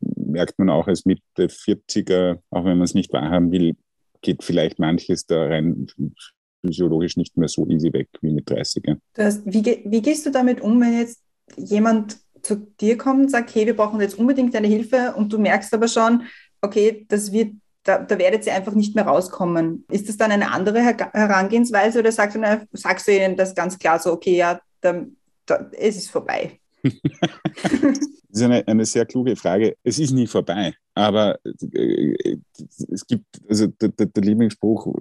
merkt 0.00 0.58
man 0.58 0.70
auch 0.70 0.88
als 0.88 1.04
Mitte 1.04 1.46
40er, 1.46 2.38
auch 2.50 2.64
wenn 2.64 2.78
man 2.78 2.82
es 2.82 2.94
nicht 2.94 3.12
wahrhaben 3.12 3.52
will, 3.52 3.76
geht 4.20 4.42
vielleicht 4.42 4.78
manches 4.80 5.26
da 5.26 5.46
rein 5.46 5.86
physiologisch 6.60 7.16
nicht 7.16 7.36
mehr 7.36 7.48
so 7.48 7.66
easy 7.68 7.92
weg 7.92 8.08
wie 8.20 8.32
mit 8.32 8.50
30er. 8.50 8.98
Das, 9.14 9.44
wie, 9.46 9.64
wie 9.84 10.02
gehst 10.02 10.26
du 10.26 10.30
damit 10.30 10.60
um, 10.60 10.80
wenn 10.80 10.98
jetzt 10.98 11.22
jemand 11.56 12.18
zu 12.42 12.56
dir 12.80 12.96
kommt 12.96 13.20
und 13.20 13.30
sagt, 13.30 13.54
hey, 13.54 13.66
wir 13.66 13.76
brauchen 13.76 14.00
jetzt 14.00 14.18
unbedingt 14.18 14.54
deine 14.54 14.68
Hilfe 14.68 15.14
und 15.16 15.32
du 15.32 15.38
merkst 15.38 15.72
aber 15.74 15.88
schon, 15.88 16.22
okay, 16.60 17.06
das 17.08 17.32
wird, 17.32 17.54
da, 17.84 17.98
da 17.98 18.18
werdet 18.18 18.46
ihr 18.46 18.54
einfach 18.54 18.74
nicht 18.74 18.94
mehr 18.94 19.06
rauskommen. 19.06 19.84
Ist 19.90 20.08
das 20.08 20.16
dann 20.16 20.32
eine 20.32 20.50
andere 20.50 20.80
Her 20.82 20.96
Herangehensweise 21.12 22.00
oder 22.00 22.12
sagst 22.12 22.36
du, 22.36 22.68
sagst 22.72 23.08
du 23.08 23.16
ihnen 23.16 23.36
das 23.36 23.54
ganz 23.54 23.78
klar 23.78 23.98
so, 23.98 24.12
okay, 24.12 24.36
ja, 24.36 24.60
dann, 24.80 25.16
da, 25.46 25.70
es 25.72 25.96
ist 25.96 26.10
vorbei? 26.10 26.58
das 26.82 27.98
ist 28.30 28.42
eine, 28.42 28.66
eine 28.66 28.84
sehr 28.84 29.06
kluge 29.06 29.36
Frage. 29.36 29.76
Es 29.82 29.98
ist 29.98 30.12
nie 30.12 30.26
vorbei, 30.26 30.74
aber 30.94 31.38
äh, 31.44 32.36
es 32.90 33.06
gibt, 33.06 33.26
also 33.48 33.66
der, 33.66 33.88
der, 33.88 34.06
der 34.06 34.22
Lieblingsspruch 34.22 34.94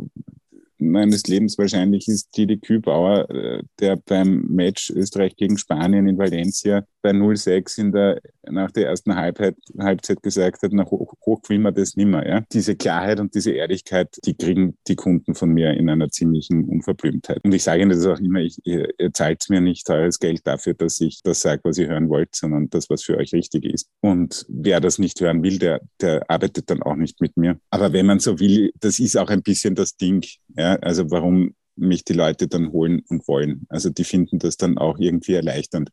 meines 0.79 1.27
Lebens 1.27 1.57
wahrscheinlich 1.57 2.07
ist 2.07 2.35
Didi 2.35 2.57
Kübauer, 2.57 3.29
äh, 3.29 3.63
der 3.79 3.97
beim 3.97 4.45
Match 4.47 4.89
Österreich 4.91 5.35
gegen 5.35 5.57
Spanien 5.57 6.07
in 6.07 6.17
Valencia 6.17 6.83
bei 7.07 7.11
0-6 7.11 7.79
in 7.79 7.91
der, 7.91 8.19
nach 8.49 8.71
der 8.71 8.87
ersten 8.87 9.15
Halbzeit, 9.15 9.55
Halbzeit 9.79 10.21
gesagt 10.21 10.61
hat, 10.61 10.73
nach 10.73 10.91
hoch, 10.91 11.13
hoch 11.25 11.41
man 11.49 11.73
das 11.73 11.95
nimmer. 11.95 12.27
Ja? 12.27 12.43
Diese 12.51 12.75
Klarheit 12.75 13.19
und 13.19 13.33
diese 13.33 13.51
Ehrlichkeit, 13.51 14.17
die 14.25 14.35
kriegen 14.35 14.77
die 14.87 14.95
Kunden 14.95 15.33
von 15.33 15.49
mir 15.49 15.71
in 15.73 15.89
einer 15.89 16.09
ziemlichen 16.09 16.65
Unverblümtheit. 16.65 17.43
Und 17.43 17.53
ich 17.53 17.63
sage 17.63 17.81
Ihnen 17.81 17.91
das 17.91 18.05
auch 18.05 18.19
immer, 18.19 18.39
ich, 18.39 18.57
ihr 18.65 18.89
zahlt 19.13 19.45
mir 19.49 19.61
nicht 19.61 19.87
teures 19.87 20.19
Geld 20.19 20.41
dafür, 20.45 20.73
dass 20.73 20.99
ich 20.99 21.21
das 21.23 21.41
sage, 21.41 21.61
was 21.63 21.77
ihr 21.77 21.87
hören 21.87 22.09
wollt, 22.09 22.35
sondern 22.35 22.69
das, 22.69 22.89
was 22.89 23.03
für 23.03 23.17
euch 23.17 23.33
richtig 23.33 23.63
ist. 23.63 23.87
Und 24.01 24.45
wer 24.49 24.81
das 24.81 24.99
nicht 24.99 25.21
hören 25.21 25.43
will, 25.43 25.59
der, 25.59 25.81
der 26.01 26.29
arbeitet 26.29 26.69
dann 26.69 26.83
auch 26.83 26.95
nicht 26.95 27.21
mit 27.21 27.37
mir. 27.37 27.57
Aber 27.69 27.93
wenn 27.93 28.05
man 28.05 28.19
so 28.19 28.39
will, 28.39 28.71
das 28.79 28.99
ist 28.99 29.15
auch 29.15 29.29
ein 29.29 29.43
bisschen 29.43 29.75
das 29.75 29.95
Ding. 29.95 30.25
Ja? 30.57 30.66
Also 30.75 31.09
warum 31.11 31.53
mich 31.77 32.03
die 32.03 32.13
Leute 32.13 32.47
dann 32.47 32.71
holen 32.71 33.01
und 33.09 33.27
wollen. 33.27 33.65
Also 33.69 33.89
die 33.89 34.03
finden 34.03 34.39
das 34.39 34.57
dann 34.57 34.77
auch 34.77 34.97
irgendwie 34.99 35.33
erleichternd. 35.33 35.91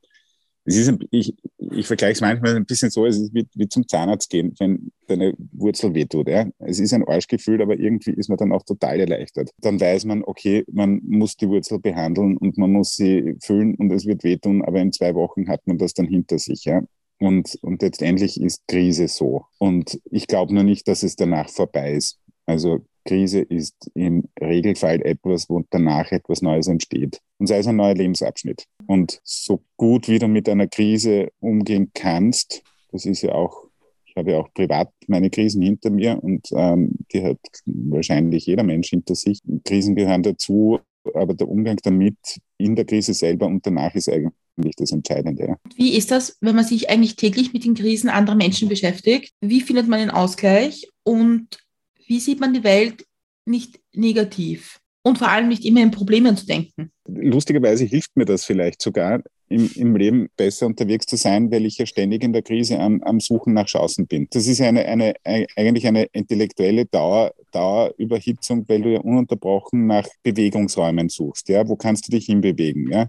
Es 0.66 0.76
ist, 0.76 0.94
ich, 1.10 1.34
ich 1.58 1.86
vergleiche 1.86 2.12
es 2.12 2.20
manchmal 2.22 2.56
ein 2.56 2.64
bisschen 2.64 2.90
so, 2.90 3.04
es 3.04 3.18
ist 3.18 3.34
wie, 3.34 3.46
wie 3.54 3.68
zum 3.68 3.86
Zahnarzt 3.86 4.30
gehen, 4.30 4.54
wenn 4.58 4.92
deine 5.06 5.34
Wurzel 5.52 5.92
wehtut. 5.92 6.26
Ja? 6.26 6.46
Es 6.58 6.80
ist 6.80 6.94
ein 6.94 7.06
Arschgefühl, 7.06 7.60
aber 7.60 7.78
irgendwie 7.78 8.12
ist 8.12 8.30
man 8.30 8.38
dann 8.38 8.50
auch 8.50 8.62
total 8.62 8.98
erleichtert. 9.00 9.50
Dann 9.58 9.78
weiß 9.78 10.06
man, 10.06 10.24
okay, 10.24 10.64
man 10.72 11.02
muss 11.04 11.36
die 11.36 11.48
Wurzel 11.48 11.80
behandeln 11.80 12.38
und 12.38 12.56
man 12.56 12.72
muss 12.72 12.96
sie 12.96 13.36
füllen 13.42 13.74
und 13.74 13.92
es 13.92 14.06
wird 14.06 14.24
wehtun, 14.24 14.62
aber 14.62 14.80
in 14.80 14.92
zwei 14.92 15.14
Wochen 15.14 15.48
hat 15.48 15.66
man 15.66 15.76
das 15.76 15.92
dann 15.92 16.06
hinter 16.06 16.38
sich. 16.38 16.64
Ja? 16.64 16.82
Und, 17.18 17.58
und 17.60 17.82
letztendlich 17.82 18.40
ist 18.40 18.66
Krise 18.66 19.08
so. 19.08 19.44
Und 19.58 20.00
ich 20.10 20.26
glaube 20.26 20.54
nur 20.54 20.64
nicht, 20.64 20.88
dass 20.88 21.02
es 21.02 21.14
danach 21.14 21.50
vorbei 21.50 21.92
ist. 21.92 22.18
Also 22.46 22.84
Krise 23.06 23.40
ist 23.40 23.90
im 23.94 24.24
Regelfall 24.40 25.02
etwas, 25.02 25.48
wo 25.48 25.62
danach 25.70 26.10
etwas 26.10 26.42
Neues 26.42 26.68
entsteht. 26.68 27.20
Und 27.38 27.46
sei 27.46 27.58
es 27.58 27.66
ein 27.66 27.76
neuer 27.76 27.94
Lebensabschnitt. 27.94 28.64
Und 28.86 29.20
so 29.22 29.62
gut 29.76 30.08
wie 30.08 30.18
du 30.18 30.26
mit 30.26 30.48
einer 30.48 30.66
Krise 30.66 31.30
umgehen 31.40 31.90
kannst, 31.94 32.62
das 32.92 33.06
ist 33.06 33.22
ja 33.22 33.32
auch, 33.32 33.64
ich 34.06 34.16
habe 34.16 34.32
ja 34.32 34.38
auch 34.38 34.52
privat 34.54 34.90
meine 35.06 35.30
Krisen 35.30 35.60
hinter 35.62 35.90
mir 35.90 36.22
und 36.22 36.48
ähm, 36.54 36.92
die 37.12 37.22
hat 37.22 37.38
wahrscheinlich 37.66 38.46
jeder 38.46 38.62
Mensch 38.62 38.90
hinter 38.90 39.14
sich. 39.14 39.40
Krisen 39.64 39.96
gehören 39.96 40.22
dazu, 40.22 40.78
aber 41.12 41.34
der 41.34 41.48
Umgang 41.48 41.78
damit 41.82 42.16
in 42.56 42.76
der 42.76 42.84
Krise 42.84 43.12
selber 43.12 43.46
und 43.46 43.66
danach 43.66 43.94
ist 43.94 44.08
eigentlich 44.08 44.76
das 44.76 44.92
Entscheidende. 44.92 45.56
Wie 45.74 45.96
ist 45.96 46.10
das, 46.10 46.38
wenn 46.40 46.54
man 46.54 46.64
sich 46.64 46.88
eigentlich 46.88 47.16
täglich 47.16 47.52
mit 47.52 47.64
den 47.64 47.74
Krisen 47.74 48.08
anderer 48.08 48.36
Menschen 48.36 48.68
beschäftigt? 48.68 49.32
Wie 49.40 49.60
findet 49.60 49.88
man 49.88 49.98
den 49.98 50.10
Ausgleich 50.10 50.88
und 51.02 51.58
wie 52.06 52.20
sieht 52.20 52.40
man 52.40 52.52
die 52.52 52.64
Welt 52.64 53.06
nicht 53.46 53.80
negativ 53.94 54.80
und 55.02 55.18
vor 55.18 55.28
allem 55.28 55.48
nicht 55.48 55.64
immer 55.64 55.82
in 55.82 55.90
Problemen 55.90 56.36
zu 56.36 56.46
denken? 56.46 56.90
Lustigerweise 57.06 57.84
hilft 57.84 58.16
mir 58.16 58.24
das 58.24 58.44
vielleicht 58.44 58.80
sogar, 58.80 59.22
im, 59.48 59.70
im 59.74 59.96
Leben 59.96 60.28
besser 60.36 60.66
unterwegs 60.66 61.06
zu 61.06 61.16
sein, 61.16 61.50
weil 61.50 61.66
ich 61.66 61.78
ja 61.78 61.86
ständig 61.86 62.22
in 62.22 62.32
der 62.32 62.42
Krise 62.42 62.78
am, 62.78 63.02
am 63.02 63.20
Suchen 63.20 63.52
nach 63.52 63.66
Chancen 63.66 64.06
bin. 64.06 64.26
Das 64.30 64.46
ist 64.46 64.60
eine, 64.60 64.84
eine, 64.86 65.14
eigentlich 65.24 65.86
eine 65.86 66.04
intellektuelle 66.12 66.86
Dauer, 66.86 67.32
Dauerüberhitzung, 67.52 68.68
weil 68.68 68.82
du 68.82 68.92
ja 68.94 69.00
ununterbrochen 69.00 69.86
nach 69.86 70.06
Bewegungsräumen 70.22 71.08
suchst. 71.08 71.48
Ja? 71.48 71.68
Wo 71.68 71.76
kannst 71.76 72.08
du 72.08 72.12
dich 72.12 72.26
hinbewegen? 72.26 72.90
Ja? 72.90 73.08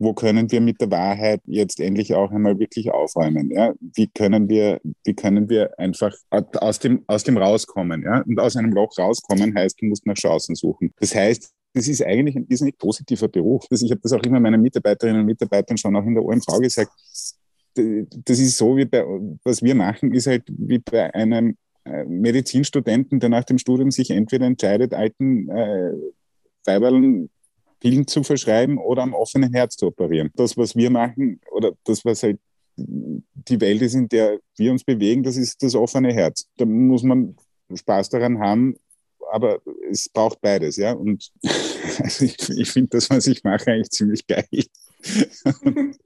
Wo 0.00 0.14
können 0.14 0.50
wir 0.50 0.62
mit 0.62 0.80
der 0.80 0.90
Wahrheit 0.90 1.42
jetzt 1.44 1.78
endlich 1.78 2.14
auch 2.14 2.30
einmal 2.30 2.58
wirklich 2.58 2.90
aufräumen? 2.90 3.50
Ja? 3.50 3.74
Wie 3.80 4.08
können 4.08 4.48
wir, 4.48 4.80
wie 5.04 5.14
können 5.14 5.50
wir 5.50 5.78
einfach 5.78 6.14
aus 6.32 6.78
dem, 6.78 7.04
aus 7.06 7.22
dem 7.22 7.36
rauskommen? 7.36 8.02
Ja? 8.02 8.22
Und 8.22 8.40
aus 8.40 8.56
einem 8.56 8.72
Loch 8.72 8.96
rauskommen 8.98 9.54
heißt, 9.54 9.80
du 9.80 9.86
musst 9.86 10.06
nach 10.06 10.14
Chancen 10.14 10.54
suchen. 10.54 10.94
Das 10.98 11.14
heißt, 11.14 11.52
das 11.74 11.86
ist 11.86 12.02
eigentlich 12.02 12.34
ein 12.34 12.46
irrsinnig 12.48 12.78
positiver 12.78 13.28
Beruf. 13.28 13.66
Ich 13.70 13.90
habe 13.90 14.00
das 14.00 14.12
auch 14.14 14.22
immer 14.22 14.40
meinen 14.40 14.62
Mitarbeiterinnen 14.62 15.20
und 15.20 15.26
Mitarbeitern 15.26 15.76
schon 15.76 15.94
auch 15.94 16.04
in 16.04 16.14
der 16.14 16.24
OMV 16.24 16.46
gesagt. 16.60 16.92
Das 17.74 18.38
ist 18.38 18.56
so, 18.56 18.78
wie 18.78 18.86
bei, 18.86 19.04
was 19.44 19.62
wir 19.62 19.74
machen, 19.74 20.14
ist 20.14 20.26
halt 20.26 20.44
wie 20.48 20.78
bei 20.78 21.14
einem 21.14 21.58
äh, 21.84 22.04
Medizinstudenten, 22.06 23.20
der 23.20 23.28
nach 23.28 23.44
dem 23.44 23.58
Studium 23.58 23.90
sich 23.90 24.10
entweder 24.10 24.46
entscheidet, 24.46 24.94
alten 24.94 25.50
äh, 25.50 25.92
Weiberln 26.64 27.28
Pillen 27.80 28.06
zu 28.06 28.22
verschreiben 28.22 28.78
oder 28.78 29.02
am 29.02 29.14
offenen 29.14 29.52
Herz 29.52 29.76
zu 29.76 29.86
operieren. 29.86 30.30
Das, 30.34 30.56
was 30.56 30.76
wir 30.76 30.90
machen 30.90 31.40
oder 31.50 31.72
das, 31.84 32.04
was 32.04 32.22
halt 32.22 32.38
die 32.76 33.60
Welt 33.60 33.82
ist, 33.82 33.94
in 33.94 34.08
der 34.08 34.38
wir 34.56 34.70
uns 34.70 34.84
bewegen, 34.84 35.22
das 35.22 35.36
ist 35.36 35.62
das 35.62 35.74
offene 35.74 36.12
Herz. 36.12 36.46
Da 36.56 36.64
muss 36.64 37.02
man 37.02 37.36
Spaß 37.74 38.10
daran 38.10 38.38
haben, 38.38 38.76
aber 39.32 39.60
es 39.90 40.08
braucht 40.08 40.40
beides, 40.40 40.76
ja. 40.76 40.92
Und 40.92 41.30
also 41.98 42.24
ich, 42.24 42.36
ich 42.50 42.70
finde 42.70 42.90
das, 42.90 43.10
was 43.10 43.26
ich 43.26 43.44
mache, 43.44 43.72
eigentlich 43.72 43.90
ziemlich 43.90 44.26
geil. 44.26 44.46
und, 45.64 45.98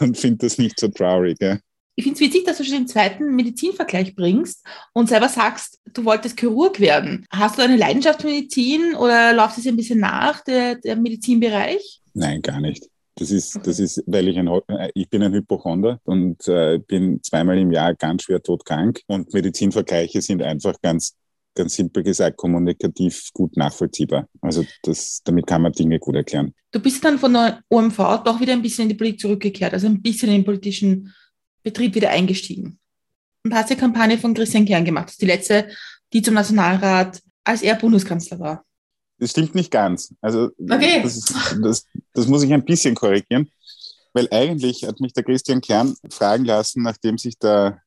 und 0.00 0.18
finde 0.18 0.38
das 0.38 0.58
nicht 0.58 0.78
so 0.80 0.88
traurig, 0.88 1.38
ja. 1.40 1.58
Ich 1.98 2.04
finde 2.04 2.14
es 2.14 2.20
witzig, 2.20 2.44
dass 2.44 2.58
du 2.58 2.64
schon 2.64 2.76
den 2.76 2.86
zweiten 2.86 3.34
Medizinvergleich 3.34 4.14
bringst 4.14 4.64
und 4.92 5.08
selber 5.08 5.28
sagst, 5.28 5.80
du 5.92 6.04
wolltest 6.04 6.38
Chirurg 6.38 6.78
werden. 6.78 7.26
Hast 7.28 7.58
du 7.58 7.62
eine 7.62 7.74
Leidenschaft 7.74 8.22
für 8.22 8.28
Medizin 8.28 8.94
oder 8.94 9.32
läuft 9.32 9.58
es 9.58 9.66
ein 9.66 9.74
bisschen 9.74 9.98
nach, 9.98 10.44
der, 10.44 10.76
der 10.76 10.94
Medizinbereich? 10.94 12.00
Nein, 12.14 12.40
gar 12.40 12.60
nicht. 12.60 12.88
Das 13.16 13.32
ist, 13.32 13.58
das 13.64 13.80
ist, 13.80 14.00
weil 14.06 14.28
ich 14.28 14.38
ein, 14.38 14.48
ich 14.94 15.10
bin 15.10 15.24
ein 15.24 15.32
Hypochonder 15.32 15.98
und 16.04 16.46
äh, 16.46 16.78
bin 16.78 17.20
zweimal 17.24 17.58
im 17.58 17.72
Jahr 17.72 17.96
ganz 17.96 18.22
schwer 18.22 18.40
todkrank 18.40 19.00
und 19.08 19.34
Medizinvergleiche 19.34 20.22
sind 20.22 20.40
einfach 20.40 20.80
ganz, 20.80 21.16
ganz 21.56 21.74
simpel 21.74 22.04
gesagt 22.04 22.36
kommunikativ 22.36 23.30
gut 23.32 23.56
nachvollziehbar. 23.56 24.28
Also 24.40 24.64
das, 24.84 25.22
damit 25.24 25.48
kann 25.48 25.62
man 25.62 25.72
Dinge 25.72 25.98
gut 25.98 26.14
erklären. 26.14 26.54
Du 26.70 26.78
bist 26.78 27.04
dann 27.04 27.18
von 27.18 27.32
der 27.32 27.60
OMV 27.68 28.22
doch 28.24 28.40
wieder 28.40 28.52
ein 28.52 28.62
bisschen 28.62 28.84
in 28.84 28.90
die 28.90 28.94
Politik 28.94 29.18
zurückgekehrt, 29.18 29.72
also 29.72 29.88
ein 29.88 30.00
bisschen 30.00 30.28
in 30.28 30.36
den 30.36 30.44
politischen 30.44 31.12
Betrieb 31.62 31.94
wieder 31.94 32.10
eingestiegen 32.10 32.78
und 33.44 33.54
hast 33.54 33.70
die 33.70 33.76
Kampagne 33.76 34.18
von 34.18 34.34
Christian 34.34 34.64
Kern 34.64 34.84
gemacht. 34.84 35.06
Das 35.06 35.14
ist 35.14 35.22
die 35.22 35.26
letzte, 35.26 35.68
die 36.12 36.22
zum 36.22 36.34
Nationalrat, 36.34 37.20
als 37.44 37.62
er 37.62 37.74
Bundeskanzler 37.76 38.38
war. 38.38 38.64
Das 39.18 39.30
stimmt 39.30 39.54
nicht 39.54 39.70
ganz. 39.70 40.14
Also 40.20 40.50
okay. 40.58 41.00
das, 41.02 41.16
ist, 41.16 41.56
das, 41.62 41.86
das 42.12 42.26
muss 42.28 42.42
ich 42.42 42.52
ein 42.52 42.64
bisschen 42.64 42.94
korrigieren, 42.94 43.50
weil 44.12 44.28
eigentlich 44.30 44.84
hat 44.84 45.00
mich 45.00 45.12
der 45.12 45.24
Christian 45.24 45.60
Kern 45.60 45.94
fragen 46.10 46.44
lassen, 46.44 46.82
nachdem 46.82 47.18
sich 47.18 47.38
da 47.38 47.80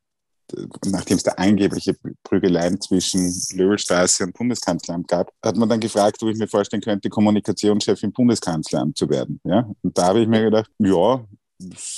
nachdem 0.85 1.17
es 1.17 1.23
da 1.23 1.31
angebliche 1.33 1.95
Prügeleien 2.23 2.79
zwischen 2.81 3.33
Löwenstraße 3.53 4.25
und 4.25 4.33
Bundeskanzleramt 4.33 5.07
gab, 5.07 5.31
hat 5.43 5.55
man 5.55 5.69
dann 5.69 5.79
gefragt, 5.79 6.21
ob 6.21 6.29
ich 6.29 6.37
mir 6.37 6.47
vorstellen 6.47 6.81
könnte, 6.81 7.09
Kommunikationschef 7.09 8.03
im 8.03 8.11
Bundeskanzleramt 8.11 8.97
zu 8.97 9.09
werden. 9.09 9.39
Ja? 9.43 9.69
Und 9.81 9.97
da 9.97 10.07
habe 10.07 10.21
ich 10.21 10.27
mir 10.27 10.43
gedacht, 10.43 10.69
ja, 10.79 11.25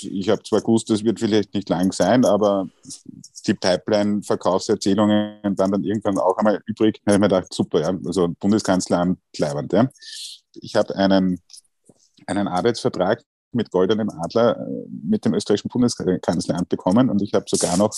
ich 0.01 0.29
habe 0.29 0.43
zwar 0.43 0.61
gewusst, 0.61 0.89
das 0.89 1.03
wird 1.03 1.19
vielleicht 1.19 1.53
nicht 1.53 1.69
lang 1.69 1.91
sein, 1.91 2.25
aber 2.25 2.67
die 3.47 3.53
Pipeline-Verkaufserzählungen 3.53 5.39
waren 5.43 5.71
dann 5.71 5.83
irgendwann 5.83 6.17
auch 6.17 6.37
einmal 6.37 6.61
übrig. 6.65 7.01
Da 7.03 7.13
habe 7.13 7.15
ich 7.15 7.21
mir 7.21 7.35
gedacht, 7.35 7.53
super, 7.53 7.81
ja, 7.81 7.97
also 8.05 8.29
Bundeskanzleramt 8.39 9.19
leibend. 9.37 9.73
Ja. 9.73 9.89
Ich 10.55 10.75
habe 10.75 10.95
einen, 10.95 11.39
einen 12.27 12.47
Arbeitsvertrag 12.47 13.23
mit 13.51 13.71
goldenem 13.71 14.09
Adler 14.09 14.57
äh, 14.57 14.87
mit 14.89 15.25
dem 15.25 15.33
österreichischen 15.33 15.69
Bundeskanzleramt 15.69 16.69
bekommen 16.69 17.09
und 17.09 17.21
ich 17.21 17.33
habe 17.33 17.45
sogar 17.47 17.77
noch 17.77 17.93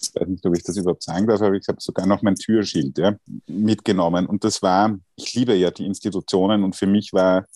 ich 0.00 0.14
weiß 0.14 0.28
nicht, 0.28 0.46
ob 0.46 0.56
ich 0.56 0.62
das 0.62 0.76
überhaupt 0.76 1.02
sagen 1.02 1.26
darf, 1.26 1.42
aber 1.42 1.54
ich 1.54 1.66
habe 1.68 1.80
sogar 1.80 2.06
noch 2.06 2.22
mein 2.22 2.36
Türschild 2.36 2.96
ja, 2.98 3.16
mitgenommen. 3.46 4.26
Und 4.26 4.44
das 4.44 4.62
war, 4.62 4.96
ich 5.16 5.34
liebe 5.34 5.54
ja 5.54 5.70
die 5.70 5.86
Institutionen 5.86 6.62
und 6.62 6.76
für 6.76 6.86
mich 6.86 7.12
war 7.12 7.46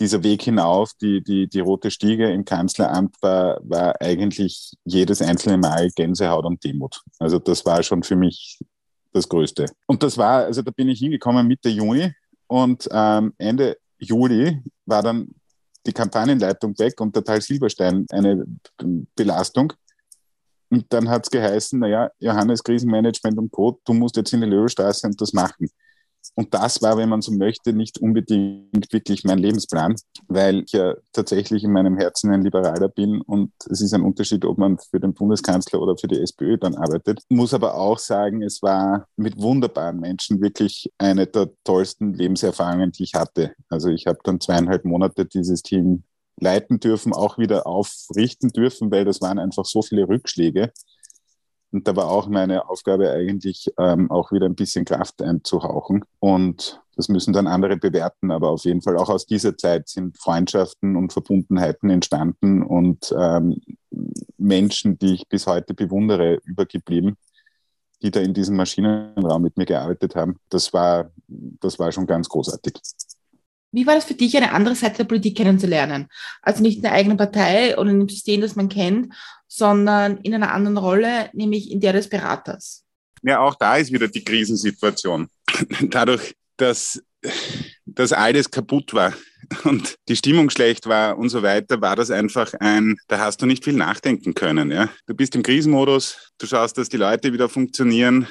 dieser 0.00 0.22
Weg 0.22 0.42
hinauf, 0.42 0.92
die, 1.00 1.22
die, 1.22 1.46
die 1.46 1.60
rote 1.60 1.90
Stiege 1.90 2.30
im 2.30 2.44
Kanzleramt 2.44 3.16
war, 3.20 3.60
war 3.62 4.00
eigentlich 4.00 4.72
jedes 4.84 5.20
einzelne 5.20 5.58
Mal 5.58 5.90
Gänsehaut 5.94 6.46
und 6.46 6.64
Demut. 6.64 7.02
Also 7.18 7.38
das 7.38 7.64
war 7.66 7.82
schon 7.82 8.02
für 8.02 8.16
mich 8.16 8.58
das 9.12 9.28
Größte. 9.28 9.66
Und 9.86 10.02
das 10.02 10.16
war, 10.16 10.44
also 10.44 10.62
da 10.62 10.70
bin 10.70 10.88
ich 10.88 11.00
hingekommen 11.00 11.46
Mitte 11.46 11.68
Juni 11.68 12.12
und 12.46 12.88
ähm, 12.90 13.34
Ende 13.38 13.76
Juli 13.98 14.62
war 14.86 15.02
dann 15.02 15.28
die 15.86 15.92
Kampagnenleitung 15.92 16.78
weg 16.78 17.00
und 17.00 17.14
der 17.14 17.24
Teil 17.24 17.40
Silberstein 17.40 18.06
eine 18.10 18.44
Belastung. 19.14 19.72
Und 20.70 20.86
dann 20.90 21.08
hat 21.08 21.24
es 21.24 21.30
geheißen, 21.30 21.78
naja, 21.78 22.10
Johannes 22.20 22.62
Krisenmanagement 22.62 23.38
und 23.38 23.50
Co., 23.50 23.80
du 23.84 23.92
musst 23.92 24.16
jetzt 24.16 24.32
in 24.32 24.40
die 24.40 24.46
Löwestraße 24.46 25.06
und 25.06 25.20
das 25.20 25.32
machen. 25.32 25.68
Und 26.34 26.54
das 26.54 26.80
war, 26.80 26.96
wenn 26.96 27.08
man 27.08 27.22
so 27.22 27.32
möchte, 27.32 27.72
nicht 27.72 27.98
unbedingt 27.98 28.92
wirklich 28.92 29.24
mein 29.24 29.38
Lebensplan, 29.38 29.94
weil 30.28 30.62
ich 30.64 30.72
ja 30.72 30.94
tatsächlich 31.12 31.64
in 31.64 31.72
meinem 31.72 31.96
Herzen 31.98 32.32
ein 32.32 32.42
Liberaler 32.42 32.88
bin 32.88 33.20
und 33.20 33.52
es 33.68 33.80
ist 33.80 33.92
ein 33.94 34.02
Unterschied, 34.02 34.44
ob 34.44 34.58
man 34.58 34.78
für 34.78 35.00
den 35.00 35.14
Bundeskanzler 35.14 35.80
oder 35.80 35.96
für 35.96 36.08
die 36.08 36.20
SPÖ 36.20 36.56
dann 36.56 36.76
arbeitet. 36.76 37.22
Muss 37.28 37.54
aber 37.54 37.74
auch 37.74 37.98
sagen, 37.98 38.42
es 38.42 38.62
war 38.62 39.06
mit 39.16 39.40
wunderbaren 39.40 40.00
Menschen 40.00 40.40
wirklich 40.40 40.90
eine 40.98 41.26
der 41.26 41.50
tollsten 41.64 42.14
Lebenserfahrungen, 42.14 42.92
die 42.92 43.04
ich 43.04 43.14
hatte. 43.14 43.52
Also 43.68 43.88
ich 43.88 44.06
habe 44.06 44.18
dann 44.24 44.40
zweieinhalb 44.40 44.84
Monate 44.84 45.26
dieses 45.26 45.62
Team 45.62 46.04
leiten 46.40 46.80
dürfen, 46.80 47.12
auch 47.12 47.38
wieder 47.38 47.66
aufrichten 47.66 48.50
dürfen, 48.50 48.90
weil 48.90 49.04
das 49.04 49.20
waren 49.20 49.38
einfach 49.38 49.64
so 49.64 49.82
viele 49.82 50.08
Rückschläge. 50.08 50.72
Und 51.72 51.86
da 51.86 51.94
war 51.94 52.10
auch 52.10 52.28
meine 52.28 52.68
Aufgabe 52.68 53.10
eigentlich 53.10 53.72
ähm, 53.78 54.10
auch 54.10 54.32
wieder 54.32 54.46
ein 54.46 54.56
bisschen 54.56 54.84
Kraft 54.84 55.22
einzuhauchen. 55.22 56.04
Und 56.18 56.80
das 56.96 57.08
müssen 57.08 57.32
dann 57.32 57.46
andere 57.46 57.76
bewerten. 57.76 58.30
Aber 58.30 58.50
auf 58.50 58.64
jeden 58.64 58.82
Fall 58.82 58.96
auch 58.96 59.08
aus 59.08 59.26
dieser 59.26 59.56
Zeit 59.56 59.88
sind 59.88 60.18
Freundschaften 60.18 60.96
und 60.96 61.12
Verbundenheiten 61.12 61.90
entstanden 61.90 62.62
und 62.62 63.14
ähm, 63.18 63.60
Menschen, 64.36 64.98
die 64.98 65.14
ich 65.14 65.28
bis 65.28 65.46
heute 65.46 65.74
bewundere, 65.74 66.40
übergeblieben, 66.44 67.16
die 68.02 68.10
da 68.10 68.20
in 68.20 68.34
diesem 68.34 68.56
Maschinenraum 68.56 69.42
mit 69.42 69.56
mir 69.56 69.66
gearbeitet 69.66 70.16
haben. 70.16 70.36
Das 70.48 70.72
war, 70.72 71.10
das 71.28 71.78
war 71.78 71.92
schon 71.92 72.06
ganz 72.06 72.28
großartig. 72.28 72.74
Wie 73.72 73.86
war 73.86 73.94
das 73.94 74.04
für 74.04 74.14
dich, 74.14 74.36
eine 74.36 74.52
andere 74.52 74.74
Seite 74.74 74.98
der 74.98 75.04
Politik 75.04 75.36
kennenzulernen? 75.36 76.08
Also 76.42 76.62
nicht 76.62 76.76
in 76.76 76.82
der 76.82 76.92
eigenen 76.92 77.16
Partei 77.16 77.78
oder 77.78 77.90
in 77.90 78.00
dem 78.00 78.08
System, 78.08 78.40
das 78.40 78.56
man 78.56 78.68
kennt, 78.68 79.14
sondern 79.50 80.18
in 80.18 80.32
einer 80.32 80.54
anderen 80.54 80.76
Rolle, 80.76 81.28
nämlich 81.32 81.70
in 81.70 81.80
der 81.80 81.92
des 81.92 82.08
Beraters. 82.08 82.84
Ja, 83.22 83.40
auch 83.40 83.56
da 83.56 83.76
ist 83.76 83.92
wieder 83.92 84.08
die 84.08 84.24
Krisensituation. 84.24 85.28
Dadurch, 85.82 86.34
dass, 86.56 87.02
dass 87.84 88.12
alles 88.12 88.50
kaputt 88.50 88.94
war 88.94 89.12
und 89.64 89.96
die 90.08 90.14
Stimmung 90.14 90.50
schlecht 90.50 90.86
war 90.86 91.18
und 91.18 91.30
so 91.30 91.42
weiter, 91.42 91.80
war 91.80 91.96
das 91.96 92.12
einfach 92.12 92.54
ein, 92.60 92.96
da 93.08 93.18
hast 93.18 93.42
du 93.42 93.46
nicht 93.46 93.64
viel 93.64 93.74
nachdenken 93.74 94.34
können. 94.34 94.70
Ja? 94.70 94.88
Du 95.06 95.14
bist 95.14 95.34
im 95.34 95.42
Krisenmodus, 95.42 96.32
du 96.38 96.46
schaust, 96.46 96.78
dass 96.78 96.88
die 96.88 96.96
Leute 96.96 97.32
wieder 97.32 97.48
funktionieren, 97.48 98.28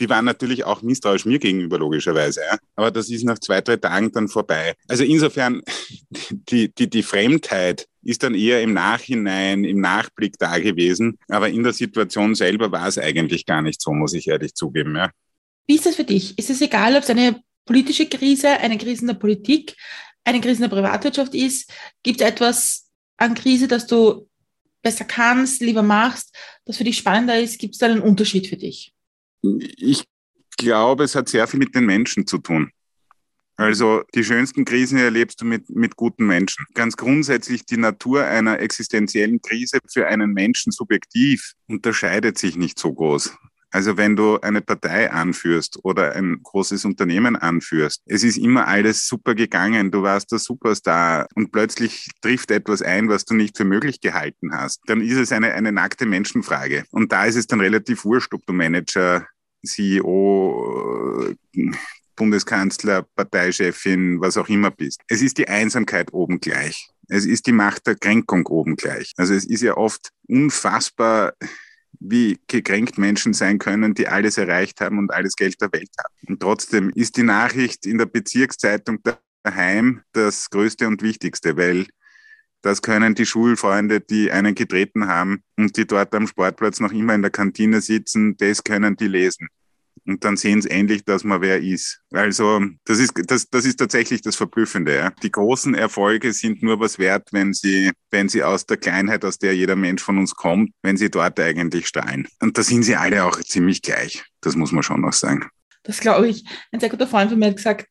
die 0.00 0.08
waren 0.08 0.24
natürlich 0.24 0.64
auch 0.64 0.82
misstrauisch 0.82 1.24
mir 1.24 1.38
gegenüber, 1.38 1.78
logischerweise. 1.78 2.40
Ja. 2.40 2.58
Aber 2.76 2.90
das 2.90 3.10
ist 3.10 3.24
nach 3.24 3.38
zwei, 3.38 3.60
drei 3.60 3.76
Tagen 3.76 4.12
dann 4.12 4.28
vorbei. 4.28 4.74
Also 4.88 5.04
insofern, 5.04 5.62
die, 6.30 6.72
die, 6.74 6.90
die 6.90 7.02
Fremdheit 7.02 7.86
ist 8.08 8.22
dann 8.22 8.34
eher 8.34 8.62
im 8.62 8.72
Nachhinein, 8.72 9.64
im 9.64 9.80
Nachblick 9.80 10.38
da 10.38 10.58
gewesen. 10.58 11.18
Aber 11.28 11.50
in 11.50 11.62
der 11.62 11.74
Situation 11.74 12.34
selber 12.34 12.72
war 12.72 12.88
es 12.88 12.98
eigentlich 12.98 13.44
gar 13.44 13.60
nicht 13.60 13.82
so, 13.82 13.92
muss 13.92 14.14
ich 14.14 14.28
ehrlich 14.28 14.54
zugeben. 14.54 14.96
Ja. 14.96 15.10
Wie 15.66 15.74
ist 15.74 15.84
das 15.84 15.96
für 15.96 16.04
dich? 16.04 16.38
Ist 16.38 16.48
es 16.48 16.62
egal, 16.62 16.96
ob 16.96 17.02
es 17.02 17.10
eine 17.10 17.42
politische 17.66 18.06
Krise, 18.06 18.48
eine 18.48 18.78
Krise 18.78 19.02
in 19.02 19.08
der 19.08 19.14
Politik, 19.14 19.76
eine 20.24 20.40
Krise 20.40 20.64
in 20.64 20.70
der 20.70 20.76
Privatwirtschaft 20.76 21.34
ist? 21.34 21.70
Gibt 22.02 22.22
es 22.22 22.26
etwas 22.26 22.88
an 23.18 23.34
Krise, 23.34 23.68
das 23.68 23.86
du 23.86 24.26
besser 24.80 25.04
kannst, 25.04 25.60
lieber 25.60 25.82
machst, 25.82 26.34
das 26.64 26.78
für 26.78 26.84
dich 26.84 26.96
spannender 26.96 27.38
ist? 27.38 27.58
Gibt 27.58 27.74
es 27.74 27.78
da 27.78 27.86
einen 27.86 28.00
Unterschied 28.00 28.46
für 28.46 28.56
dich? 28.56 28.94
Ich 29.42 30.04
glaube, 30.56 31.04
es 31.04 31.14
hat 31.14 31.28
sehr 31.28 31.46
viel 31.46 31.60
mit 31.60 31.74
den 31.74 31.84
Menschen 31.84 32.26
zu 32.26 32.38
tun. 32.38 32.70
Also 33.58 34.04
die 34.14 34.22
schönsten 34.22 34.64
Krisen 34.64 34.98
erlebst 34.98 35.40
du 35.40 35.44
mit, 35.44 35.68
mit 35.68 35.96
guten 35.96 36.28
Menschen. 36.28 36.64
Ganz 36.74 36.96
grundsätzlich 36.96 37.66
die 37.66 37.76
Natur 37.76 38.24
einer 38.24 38.60
existenziellen 38.60 39.42
Krise 39.42 39.80
für 39.92 40.06
einen 40.06 40.32
Menschen 40.32 40.70
subjektiv 40.70 41.54
unterscheidet 41.66 42.38
sich 42.38 42.56
nicht 42.56 42.78
so 42.78 42.94
groß. 42.94 43.36
Also 43.70 43.96
wenn 43.96 44.14
du 44.14 44.38
eine 44.40 44.62
Partei 44.62 45.10
anführst 45.10 45.80
oder 45.82 46.12
ein 46.12 46.40
großes 46.40 46.84
Unternehmen 46.84 47.34
anführst, 47.34 48.00
es 48.06 48.22
ist 48.22 48.38
immer 48.38 48.68
alles 48.68 49.08
super 49.08 49.34
gegangen, 49.34 49.90
du 49.90 50.02
warst 50.02 50.30
der 50.30 50.38
Superstar 50.38 51.26
und 51.34 51.50
plötzlich 51.50 52.08
trifft 52.22 52.52
etwas 52.52 52.80
ein, 52.80 53.08
was 53.08 53.24
du 53.24 53.34
nicht 53.34 53.56
für 53.56 53.64
möglich 53.64 54.00
gehalten 54.00 54.52
hast, 54.54 54.80
dann 54.86 55.00
ist 55.00 55.16
es 55.16 55.32
eine, 55.32 55.52
eine 55.52 55.72
nackte 55.72 56.06
Menschenfrage. 56.06 56.84
Und 56.92 57.10
da 57.10 57.24
ist 57.24 57.36
es 57.36 57.48
dann 57.48 57.60
relativ 57.60 58.04
wurscht, 58.04 58.32
ob 58.32 58.46
du 58.46 58.52
Manager, 58.52 59.26
CEO, 59.66 61.34
Bundeskanzler, 62.18 63.06
Parteichefin, 63.14 64.20
was 64.20 64.36
auch 64.36 64.48
immer 64.48 64.70
bist. 64.70 65.00
Es 65.08 65.22
ist 65.22 65.38
die 65.38 65.48
Einsamkeit 65.48 66.12
oben 66.12 66.40
gleich. 66.40 66.90
Es 67.08 67.24
ist 67.24 67.46
die 67.46 67.52
Macht 67.52 67.86
der 67.86 67.94
Kränkung 67.94 68.46
oben 68.46 68.76
gleich. 68.76 69.14
Also 69.16 69.32
es 69.32 69.46
ist 69.46 69.62
ja 69.62 69.76
oft 69.76 70.10
unfassbar 70.26 71.32
wie 72.00 72.38
gekränkt 72.46 72.98
Menschen 72.98 73.32
sein 73.32 73.58
können, 73.58 73.94
die 73.94 74.08
alles 74.08 74.36
erreicht 74.36 74.80
haben 74.80 74.98
und 74.98 75.12
alles 75.12 75.36
Geld 75.36 75.60
der 75.60 75.72
Welt 75.72 75.90
haben. 75.98 76.32
Und 76.32 76.40
trotzdem 76.40 76.90
ist 76.90 77.16
die 77.16 77.22
Nachricht 77.22 77.86
in 77.86 77.98
der 77.98 78.06
Bezirkszeitung 78.06 78.98
daheim 79.42 80.02
das 80.12 80.50
Größte 80.50 80.86
und 80.86 81.02
Wichtigste, 81.02 81.56
weil 81.56 81.86
das 82.62 82.82
können 82.82 83.14
die 83.14 83.26
Schulfreunde, 83.26 84.00
die 84.00 84.32
einen 84.32 84.54
getreten 84.54 85.06
haben 85.06 85.42
und 85.56 85.76
die 85.76 85.86
dort 85.86 86.14
am 86.14 86.26
Sportplatz 86.26 86.80
noch 86.80 86.92
immer 86.92 87.14
in 87.14 87.22
der 87.22 87.30
Kantine 87.30 87.80
sitzen, 87.80 88.36
das 88.36 88.64
können 88.64 88.96
die 88.96 89.06
lesen 89.06 89.48
und 90.06 90.24
dann 90.24 90.36
sehen 90.36 90.62
sie 90.62 90.70
endlich, 90.70 91.04
dass 91.04 91.24
man 91.24 91.40
wer 91.40 91.60
ist. 91.60 92.00
Also 92.12 92.60
das 92.84 92.98
ist, 92.98 93.12
das, 93.26 93.48
das 93.48 93.64
ist 93.64 93.76
tatsächlich 93.76 94.22
das 94.22 94.36
Verblüffende. 94.36 94.94
Ja. 94.94 95.10
Die 95.22 95.30
großen 95.30 95.74
Erfolge 95.74 96.32
sind 96.32 96.62
nur 96.62 96.80
was 96.80 96.98
wert, 96.98 97.28
wenn 97.32 97.52
sie, 97.52 97.90
wenn 98.10 98.28
sie 98.28 98.42
aus 98.42 98.66
der 98.66 98.76
Kleinheit, 98.76 99.24
aus 99.24 99.38
der 99.38 99.54
jeder 99.54 99.76
Mensch 99.76 100.02
von 100.02 100.18
uns 100.18 100.34
kommt, 100.34 100.70
wenn 100.82 100.96
sie 100.96 101.10
dort 101.10 101.38
eigentlich 101.40 101.88
strahlen. 101.88 102.28
Und 102.40 102.58
da 102.58 102.62
sind 102.62 102.82
sie 102.82 102.96
alle 102.96 103.24
auch 103.24 103.38
ziemlich 103.40 103.82
gleich. 103.82 104.24
Das 104.40 104.56
muss 104.56 104.72
man 104.72 104.82
schon 104.82 105.00
noch 105.00 105.12
sagen. 105.12 105.48
Das 105.82 106.00
glaube 106.00 106.28
ich. 106.28 106.44
Ein 106.72 106.80
sehr 106.80 106.90
guter 106.90 107.06
Freund 107.06 107.30
von 107.30 107.38
mir 107.38 107.46
hat 107.46 107.56
gesagt, 107.56 107.86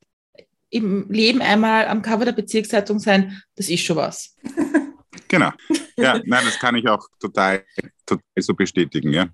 im 0.70 1.10
Leben 1.10 1.42
einmal 1.42 1.88
am 1.88 2.02
Cover 2.02 2.26
der 2.26 2.34
Bezirkszeitung 2.34 3.00
sein, 3.00 3.42
das 3.56 3.70
ist 3.70 3.84
schon 3.84 3.98
was. 3.98 4.36
Genau. 5.28 5.52
Ja, 5.98 6.22
nein, 6.26 6.46
das 6.46 6.58
kann 6.58 6.76
ich 6.76 6.88
auch 6.88 7.06
total, 7.20 7.66
total 8.06 8.22
so 8.38 8.54
bestätigen, 8.54 9.12
ja. 9.12 9.28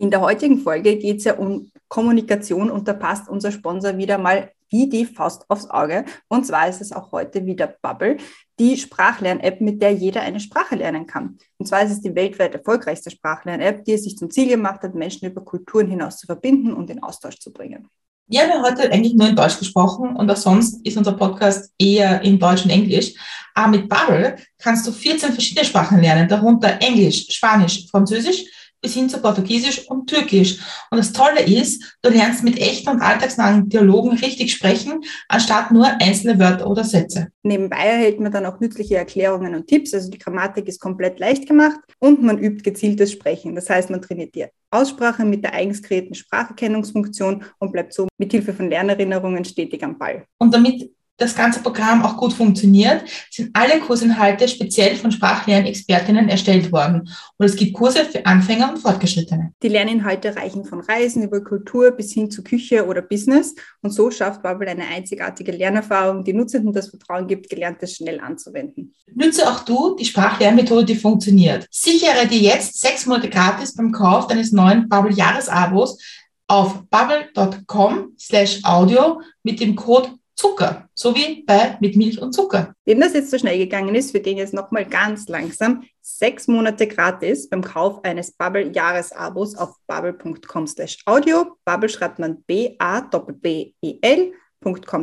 In 0.00 0.12
der 0.12 0.20
heutigen 0.20 0.60
Folge 0.60 0.96
geht 0.96 1.18
es 1.18 1.24
ja 1.24 1.34
um 1.34 1.72
Kommunikation 1.88 2.70
und 2.70 2.86
da 2.86 2.92
passt 2.92 3.28
unser 3.28 3.50
Sponsor 3.50 3.96
wieder 3.96 4.16
mal 4.16 4.52
wie 4.70 4.88
die 4.88 5.04
Faust 5.04 5.44
aufs 5.48 5.68
Auge. 5.68 6.04
Und 6.28 6.46
zwar 6.46 6.68
ist 6.68 6.80
es 6.80 6.92
auch 6.92 7.10
heute 7.10 7.44
wieder 7.46 7.74
Bubble, 7.82 8.16
die 8.60 8.76
Sprachlern-App, 8.76 9.60
mit 9.60 9.82
der 9.82 9.92
jeder 9.92 10.20
eine 10.20 10.38
Sprache 10.38 10.76
lernen 10.76 11.06
kann. 11.06 11.38
Und 11.56 11.66
zwar 11.66 11.82
ist 11.82 11.90
es 11.90 12.00
die 12.00 12.14
weltweit 12.14 12.54
erfolgreichste 12.54 13.10
Sprachlern-App, 13.10 13.84
die 13.84 13.94
es 13.94 14.04
sich 14.04 14.16
zum 14.16 14.30
Ziel 14.30 14.48
gemacht 14.48 14.82
hat, 14.82 14.94
Menschen 14.94 15.28
über 15.28 15.44
Kulturen 15.44 15.88
hinaus 15.88 16.18
zu 16.18 16.26
verbinden 16.26 16.74
und 16.74 16.90
in 16.90 17.02
Austausch 17.02 17.40
zu 17.40 17.52
bringen. 17.52 17.88
Ja, 18.28 18.42
wir 18.46 18.54
haben 18.54 18.62
heute 18.62 18.92
eigentlich 18.92 19.14
nur 19.14 19.28
in 19.28 19.36
Deutsch 19.36 19.58
gesprochen 19.58 20.14
und 20.14 20.30
auch 20.30 20.36
sonst 20.36 20.86
ist 20.86 20.96
unser 20.96 21.12
Podcast 21.12 21.72
eher 21.78 22.20
in 22.22 22.38
Deutsch 22.38 22.64
und 22.64 22.70
Englisch. 22.70 23.14
Aber 23.54 23.68
mit 23.68 23.88
Bubble 23.88 24.36
kannst 24.58 24.86
du 24.86 24.92
14 24.92 25.32
verschiedene 25.32 25.64
Sprachen 25.64 26.00
lernen, 26.00 26.28
darunter 26.28 26.80
Englisch, 26.80 27.26
Spanisch, 27.30 27.88
Französisch, 27.90 28.44
hin 28.84 29.08
zu 29.08 29.20
Portugiesisch 29.20 29.88
und 29.88 30.08
Türkisch. 30.08 30.58
Und 30.90 30.98
das 30.98 31.12
Tolle 31.12 31.40
ist, 31.42 31.96
du 32.02 32.10
lernst 32.10 32.44
mit 32.44 32.58
echten 32.58 32.90
und 32.90 33.00
alltagsnahen 33.00 33.68
Dialogen 33.68 34.16
richtig 34.18 34.52
sprechen, 34.52 35.04
anstatt 35.28 35.70
nur 35.70 35.86
einzelne 36.00 36.38
Wörter 36.38 36.68
oder 36.68 36.84
Sätze. 36.84 37.28
Nebenbei 37.42 37.84
erhält 37.84 38.20
man 38.20 38.32
dann 38.32 38.46
auch 38.46 38.60
nützliche 38.60 38.96
Erklärungen 38.96 39.54
und 39.54 39.66
Tipps. 39.66 39.94
Also 39.94 40.10
die 40.10 40.18
Grammatik 40.18 40.68
ist 40.68 40.80
komplett 40.80 41.18
leicht 41.18 41.46
gemacht 41.46 41.78
und 41.98 42.22
man 42.22 42.38
übt 42.38 42.62
gezieltes 42.62 43.12
Sprechen. 43.12 43.54
Das 43.54 43.68
heißt, 43.68 43.90
man 43.90 44.02
trainiert 44.02 44.34
die 44.34 44.46
Aussprache 44.70 45.24
mit 45.24 45.42
der 45.42 45.54
eigens 45.54 45.82
kreierten 45.82 46.14
Spracherkennungsfunktion 46.14 47.44
und 47.58 47.72
bleibt 47.72 47.94
so 47.94 48.06
mit 48.18 48.32
Hilfe 48.32 48.52
von 48.52 48.68
Lernerinnerungen 48.68 49.44
stetig 49.44 49.82
am 49.82 49.98
Ball. 49.98 50.24
Und 50.38 50.52
damit 50.52 50.90
das 51.18 51.34
ganze 51.34 51.60
Programm 51.60 52.02
auch 52.02 52.16
gut 52.16 52.32
funktioniert, 52.32 53.02
sind 53.30 53.50
alle 53.52 53.80
Kursinhalte 53.80 54.48
speziell 54.48 54.96
von 54.96 55.12
Sprachlernexpertinnen 55.12 56.28
erstellt 56.28 56.72
worden. 56.72 57.08
Und 57.36 57.46
es 57.46 57.56
gibt 57.56 57.74
Kurse 57.74 58.04
für 58.04 58.24
Anfänger 58.24 58.70
und 58.70 58.78
Fortgeschrittene. 58.78 59.52
Die 59.62 59.68
Lerninhalte 59.68 60.36
reichen 60.36 60.64
von 60.64 60.80
Reisen 60.80 61.24
über 61.24 61.42
Kultur 61.42 61.90
bis 61.90 62.12
hin 62.12 62.30
zu 62.30 62.42
Küche 62.42 62.86
oder 62.86 63.02
Business. 63.02 63.54
Und 63.82 63.90
so 63.90 64.10
schafft 64.10 64.42
Bubble 64.42 64.68
eine 64.68 64.86
einzigartige 64.86 65.52
Lernerfahrung, 65.52 66.24
die 66.24 66.32
Nutzenden 66.32 66.72
das 66.72 66.88
Vertrauen 66.88 67.26
gibt, 67.26 67.50
Gelerntes 67.50 67.96
schnell 67.96 68.20
anzuwenden. 68.20 68.94
Nütze 69.12 69.48
auch 69.48 69.60
du 69.60 69.96
die 69.96 70.04
Sprachlernmethode, 70.04 70.84
die 70.84 70.96
funktioniert. 70.96 71.66
Sichere 71.70 72.26
dir 72.28 72.40
jetzt 72.40 72.80
sechs 72.80 73.06
Monate 73.06 73.28
gratis 73.28 73.74
beim 73.74 73.90
Kauf 73.90 74.28
deines 74.28 74.52
neuen 74.52 74.88
Bubble 74.88 75.12
Jahresabos 75.12 75.98
auf 76.46 76.84
bubble.com 76.88 78.14
slash 78.18 78.60
audio 78.64 79.20
mit 79.42 79.60
dem 79.60 79.76
Code 79.76 80.17
Zucker, 80.38 80.88
so 80.94 81.14
wie 81.16 81.42
bei 81.44 81.76
mit 81.80 81.96
Milch 81.96 82.22
und 82.22 82.32
Zucker. 82.32 82.72
Wem 82.84 83.00
das 83.00 83.12
jetzt 83.12 83.32
so 83.32 83.38
schnell 83.38 83.58
gegangen 83.58 83.96
ist, 83.96 84.12
für 84.12 84.20
den 84.20 84.36
jetzt 84.38 84.54
nochmal 84.54 84.84
ganz 84.84 85.26
langsam 85.28 85.82
sechs 86.00 86.46
Monate 86.46 86.86
gratis 86.86 87.48
beim 87.48 87.62
Kauf 87.62 88.04
eines 88.04 88.30
Bubble-Jahresabos 88.30 89.56
auf 89.56 89.74
bubble.com 89.88 90.68
slash 90.68 90.98
audio. 91.06 91.56
Bubble 91.64 91.88
schreibt 91.88 92.20
man 92.20 92.44
b-a-b-b-e-l.com 92.44 93.04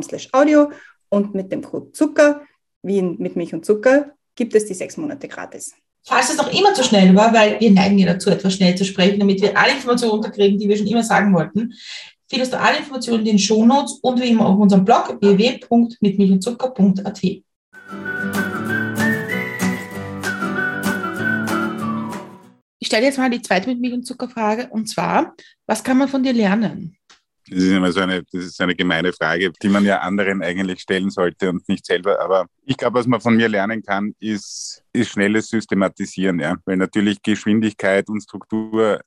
slash 0.02 0.28
audio 0.32 0.70
und 1.10 1.34
mit 1.34 1.52
dem 1.52 1.60
Code 1.60 1.92
Zucker, 1.92 2.40
wie 2.82 3.02
mit 3.02 3.36
Milch 3.36 3.52
und 3.52 3.66
Zucker, 3.66 4.12
gibt 4.36 4.54
es 4.54 4.64
die 4.64 4.72
sechs 4.74 4.96
Monate 4.96 5.28
gratis. 5.28 5.74
falls 6.06 6.30
es 6.30 6.36
noch 6.38 6.50
immer 6.52 6.72
zu 6.72 6.82
schnell 6.84 7.14
war, 7.14 7.34
weil 7.34 7.60
wir 7.60 7.70
neigen 7.72 7.98
ja 7.98 8.06
dazu, 8.06 8.30
etwas 8.30 8.54
schnell 8.54 8.74
zu 8.74 8.84
sprechen, 8.84 9.18
damit 9.18 9.42
wir 9.42 9.58
alle 9.58 9.72
Informationen 9.72 10.12
unterkriegen, 10.12 10.58
die 10.58 10.68
wir 10.68 10.76
schon 10.76 10.86
immer 10.86 11.02
sagen 11.02 11.34
wollten, 11.34 11.74
findest 12.28 12.52
du 12.52 12.60
alle 12.60 12.78
Informationen 12.78 13.20
in 13.20 13.26
den 13.26 13.38
Shownotes 13.38 14.00
und 14.02 14.20
wie 14.20 14.30
immer 14.30 14.46
auf 14.46 14.58
unserem 14.58 14.84
Blog 14.84 15.16
www.mitmilchundzucker.at. 15.20 17.22
Ich 22.78 22.88
stelle 22.88 23.06
jetzt 23.06 23.16
mal 23.18 23.30
die 23.30 23.42
zweite 23.42 23.68
mit 23.68 23.80
Milch 23.80 23.94
und 23.94 24.04
Zucker 24.04 24.28
Frage 24.28 24.68
und 24.70 24.88
zwar, 24.88 25.34
was 25.66 25.82
kann 25.82 25.98
man 25.98 26.06
von 26.08 26.22
dir 26.22 26.32
lernen? 26.32 26.96
Das 27.48 27.62
ist 27.62 27.70
immer 27.70 27.92
so 27.92 28.00
eine, 28.00 28.24
das 28.32 28.44
ist 28.44 28.60
eine 28.60 28.74
gemeine 28.74 29.12
Frage, 29.12 29.52
die 29.62 29.68
man 29.68 29.84
ja 29.84 30.00
anderen 30.00 30.42
eigentlich 30.42 30.80
stellen 30.80 31.10
sollte 31.10 31.48
und 31.48 31.68
nicht 31.68 31.86
selber. 31.86 32.20
Aber 32.20 32.46
ich 32.64 32.76
glaube, 32.76 32.98
was 32.98 33.06
man 33.06 33.20
von 33.20 33.36
mir 33.36 33.48
lernen 33.48 33.84
kann, 33.84 34.16
ist, 34.18 34.82
ist 34.92 35.10
schnelles 35.10 35.48
Systematisieren, 35.48 36.40
ja. 36.40 36.56
Weil 36.64 36.76
natürlich 36.76 37.22
Geschwindigkeit 37.22 38.08
und 38.08 38.22
Struktur 38.22 39.00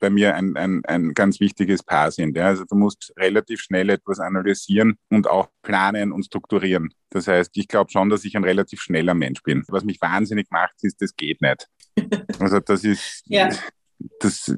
bei 0.00 0.10
mir 0.10 0.34
ein, 0.34 0.56
ein, 0.56 0.84
ein 0.84 1.14
ganz 1.14 1.40
wichtiges 1.40 1.82
Paar 1.82 2.10
sind. 2.10 2.36
Ja. 2.36 2.46
Also 2.46 2.64
du 2.64 2.76
musst 2.76 3.12
relativ 3.18 3.60
schnell 3.60 3.90
etwas 3.90 4.20
analysieren 4.20 4.98
und 5.10 5.28
auch 5.28 5.48
planen 5.62 6.12
und 6.12 6.24
strukturieren. 6.24 6.92
Das 7.10 7.28
heißt, 7.28 7.52
ich 7.54 7.68
glaube 7.68 7.90
schon, 7.90 8.10
dass 8.10 8.24
ich 8.24 8.36
ein 8.36 8.44
relativ 8.44 8.80
schneller 8.80 9.14
Mensch 9.14 9.42
bin. 9.42 9.64
Was 9.68 9.84
mich 9.84 10.00
wahnsinnig 10.00 10.50
macht, 10.50 10.74
ist, 10.82 11.00
das 11.00 11.14
geht 11.14 11.40
nicht. 11.40 11.68
Also 12.40 12.58
das 12.58 12.82
ist, 12.82 13.22
ja 13.26 13.48
das 14.18 14.54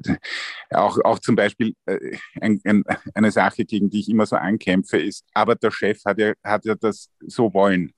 auch, 0.71 0.97
auch 1.03 1.19
zum 1.19 1.35
Beispiel 1.35 1.75
äh, 1.85 2.17
ein, 2.41 2.59
ein, 2.63 2.83
eine 3.13 3.31
Sache, 3.31 3.65
gegen 3.65 3.89
die 3.89 3.99
ich 3.99 4.09
immer 4.09 4.25
so 4.25 4.35
ankämpfe, 4.35 4.97
ist, 4.97 5.25
aber 5.33 5.55
der 5.55 5.71
Chef 5.71 6.03
hat 6.05 6.19
ja, 6.19 6.33
hat 6.43 6.65
ja 6.65 6.75
das 6.75 7.09
so 7.21 7.53
wollen. 7.53 7.93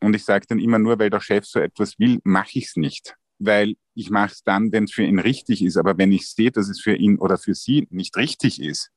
Und 0.00 0.16
ich 0.16 0.24
sage 0.24 0.46
dann 0.48 0.58
immer 0.58 0.78
nur, 0.78 0.98
weil 0.98 1.10
der 1.10 1.20
Chef 1.20 1.44
so 1.44 1.60
etwas 1.60 1.98
will, 1.98 2.20
mache 2.24 2.58
ich 2.58 2.66
es 2.66 2.76
nicht. 2.76 3.14
Weil 3.40 3.74
ich 3.94 4.10
mache 4.10 4.32
es 4.32 4.44
dann, 4.44 4.70
wenn 4.70 4.84
es 4.84 4.92
für 4.92 5.02
ihn 5.02 5.18
richtig 5.18 5.64
ist. 5.64 5.76
Aber 5.76 5.98
wenn 5.98 6.12
ich 6.12 6.28
sehe, 6.28 6.52
dass 6.52 6.68
es 6.68 6.80
für 6.80 6.94
ihn 6.94 7.18
oder 7.18 7.36
für 7.36 7.54
sie 7.54 7.88
nicht 7.90 8.16
richtig 8.16 8.62
ist, 8.62 8.90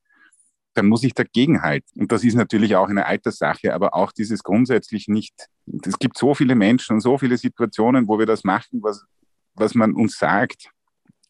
dann 0.74 0.86
muss 0.86 1.02
ich 1.02 1.14
dagegen 1.14 1.62
halten. 1.62 2.00
Und 2.00 2.12
das 2.12 2.24
ist 2.24 2.34
natürlich 2.34 2.76
auch 2.76 2.88
eine 2.88 3.06
Alterssache, 3.06 3.74
aber 3.74 3.94
auch 3.94 4.12
dieses 4.12 4.42
grundsätzlich 4.42 5.08
nicht. 5.08 5.48
Es 5.84 5.98
gibt 5.98 6.18
so 6.18 6.34
viele 6.34 6.54
Menschen 6.54 6.94
und 6.94 7.00
so 7.00 7.18
viele 7.18 7.38
Situationen, 7.38 8.08
wo 8.08 8.18
wir 8.18 8.26
das 8.26 8.44
machen, 8.44 8.82
was, 8.82 9.04
was 9.54 9.74
man 9.74 9.94
uns 9.94 10.18
sagt 10.18 10.70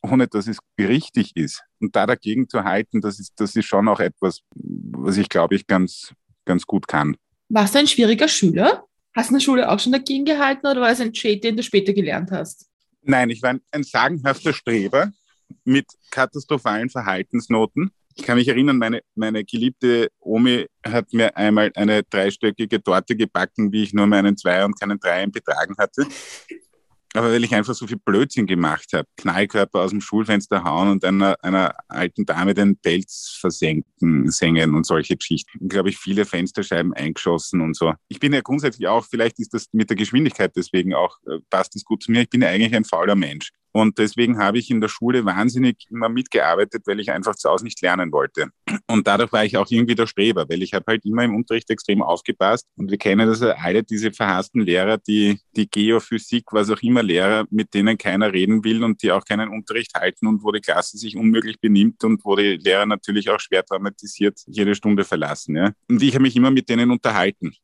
ohne 0.04 0.28
dass 0.28 0.46
es 0.46 0.58
richtig 0.78 1.32
ist. 1.34 1.62
Und 1.80 1.96
da 1.96 2.06
dagegen 2.06 2.48
zu 2.48 2.64
halten, 2.64 3.00
das 3.00 3.18
ist, 3.18 3.32
das 3.36 3.56
ist 3.56 3.66
schon 3.66 3.88
auch 3.88 4.00
etwas, 4.00 4.40
was 4.54 5.16
ich 5.16 5.28
glaube 5.28 5.54
ich 5.54 5.66
ganz, 5.66 6.12
ganz 6.44 6.66
gut 6.66 6.86
kann. 6.86 7.16
Warst 7.48 7.74
du 7.74 7.78
ein 7.78 7.86
schwieriger 7.86 8.28
Schüler? 8.28 8.84
Hast 9.14 9.30
du 9.30 9.34
in 9.34 9.38
der 9.38 9.44
Schule 9.44 9.70
auch 9.70 9.78
schon 9.78 9.92
dagegen 9.92 10.24
gehalten 10.24 10.66
oder 10.66 10.80
war 10.80 10.90
es 10.90 11.00
ein 11.00 11.14
Shade, 11.14 11.40
den 11.40 11.56
du 11.56 11.62
später 11.62 11.92
gelernt 11.92 12.30
hast? 12.30 12.68
Nein, 13.06 13.30
ich 13.30 13.42
war 13.42 13.54
ein, 13.70 13.82
sagenhafter 13.82 14.52
Streber 14.52 15.12
mit 15.64 15.86
katastrophalen 16.10 16.88
Verhaltensnoten. 16.88 17.90
Ich 18.16 18.24
kann 18.24 18.38
mich 18.38 18.48
erinnern, 18.48 18.78
meine, 18.78 19.02
meine 19.14 19.44
geliebte 19.44 20.08
Omi 20.20 20.66
hat 20.84 21.12
mir 21.12 21.36
einmal 21.36 21.70
eine 21.74 22.02
dreistöckige 22.04 22.82
Torte 22.82 23.16
gebacken, 23.16 23.72
wie 23.72 23.82
ich 23.82 23.92
nur 23.92 24.06
meinen 24.06 24.36
Zwei 24.36 24.64
und 24.64 24.78
keinen 24.78 24.98
Dreien 24.98 25.32
betragen 25.32 25.74
hatte. 25.78 26.06
Aber 27.16 27.30
weil 27.30 27.44
ich 27.44 27.54
einfach 27.54 27.74
so 27.74 27.86
viel 27.86 27.96
Blödsinn 27.96 28.46
gemacht 28.46 28.92
habe, 28.92 29.06
Knallkörper 29.16 29.80
aus 29.80 29.90
dem 29.90 30.00
Schulfenster 30.00 30.64
hauen 30.64 30.88
und 30.88 31.04
einer, 31.04 31.36
einer 31.44 31.72
alten 31.86 32.26
Dame 32.26 32.54
den 32.54 32.76
Pelz 32.76 33.38
versenken, 33.40 34.30
sengen 34.32 34.74
und 34.74 34.84
solche 34.84 35.16
Geschichten. 35.16 35.68
Glaube 35.68 35.90
ich, 35.90 35.96
viele 35.96 36.24
Fensterscheiben 36.24 36.92
eingeschossen 36.92 37.60
und 37.60 37.76
so. 37.76 37.94
Ich 38.08 38.18
bin 38.18 38.32
ja 38.32 38.40
grundsätzlich 38.40 38.88
auch, 38.88 39.04
vielleicht 39.04 39.38
ist 39.38 39.54
das 39.54 39.68
mit 39.72 39.90
der 39.90 39.96
Geschwindigkeit 39.96 40.56
deswegen 40.56 40.92
auch, 40.92 41.18
äh, 41.26 41.38
passt 41.50 41.76
das 41.76 41.84
gut 41.84 42.02
zu 42.02 42.10
mir. 42.10 42.22
Ich 42.22 42.30
bin 42.30 42.42
ja 42.42 42.48
eigentlich 42.48 42.74
ein 42.74 42.84
fauler 42.84 43.14
Mensch. 43.14 43.52
Und 43.76 43.98
deswegen 43.98 44.38
habe 44.38 44.58
ich 44.58 44.70
in 44.70 44.80
der 44.80 44.86
Schule 44.86 45.24
wahnsinnig 45.24 45.86
immer 45.90 46.08
mitgearbeitet, 46.08 46.84
weil 46.86 47.00
ich 47.00 47.10
einfach 47.10 47.34
zu 47.34 47.50
Hause 47.50 47.64
nicht 47.64 47.82
lernen 47.82 48.12
wollte. 48.12 48.50
Und 48.86 49.08
dadurch 49.08 49.32
war 49.32 49.44
ich 49.44 49.56
auch 49.56 49.68
irgendwie 49.68 49.96
der 49.96 50.06
Streber, 50.06 50.48
weil 50.48 50.62
ich 50.62 50.74
habe 50.74 50.84
halt 50.86 51.04
immer 51.04 51.24
im 51.24 51.34
Unterricht 51.34 51.68
extrem 51.70 52.00
aufgepasst. 52.00 52.68
Und 52.76 52.92
wir 52.92 52.98
kennen 52.98 53.26
das 53.26 53.42
alle, 53.42 53.82
diese 53.82 54.12
verhassten 54.12 54.60
Lehrer, 54.60 54.98
die, 54.98 55.40
die 55.56 55.68
Geophysik, 55.68 56.44
was 56.52 56.70
auch 56.70 56.80
immer 56.82 57.02
Lehrer, 57.02 57.46
mit 57.50 57.74
denen 57.74 57.98
keiner 57.98 58.32
reden 58.32 58.62
will 58.62 58.84
und 58.84 59.02
die 59.02 59.10
auch 59.10 59.24
keinen 59.24 59.48
Unterricht 59.48 59.92
halten 59.96 60.28
und 60.28 60.44
wo 60.44 60.52
die 60.52 60.60
Klasse 60.60 60.96
sich 60.96 61.16
unmöglich 61.16 61.58
benimmt 61.58 62.04
und 62.04 62.24
wo 62.24 62.36
die 62.36 62.56
Lehrer 62.56 62.86
natürlich 62.86 63.28
auch 63.28 63.40
schwer 63.40 63.64
traumatisiert 63.64 64.38
jede 64.46 64.76
Stunde 64.76 65.02
verlassen. 65.02 65.56
Ja. 65.56 65.72
Und 65.88 66.00
ich 66.00 66.14
habe 66.14 66.22
mich 66.22 66.36
immer 66.36 66.52
mit 66.52 66.68
denen 66.68 66.92
unterhalten. 66.92 67.56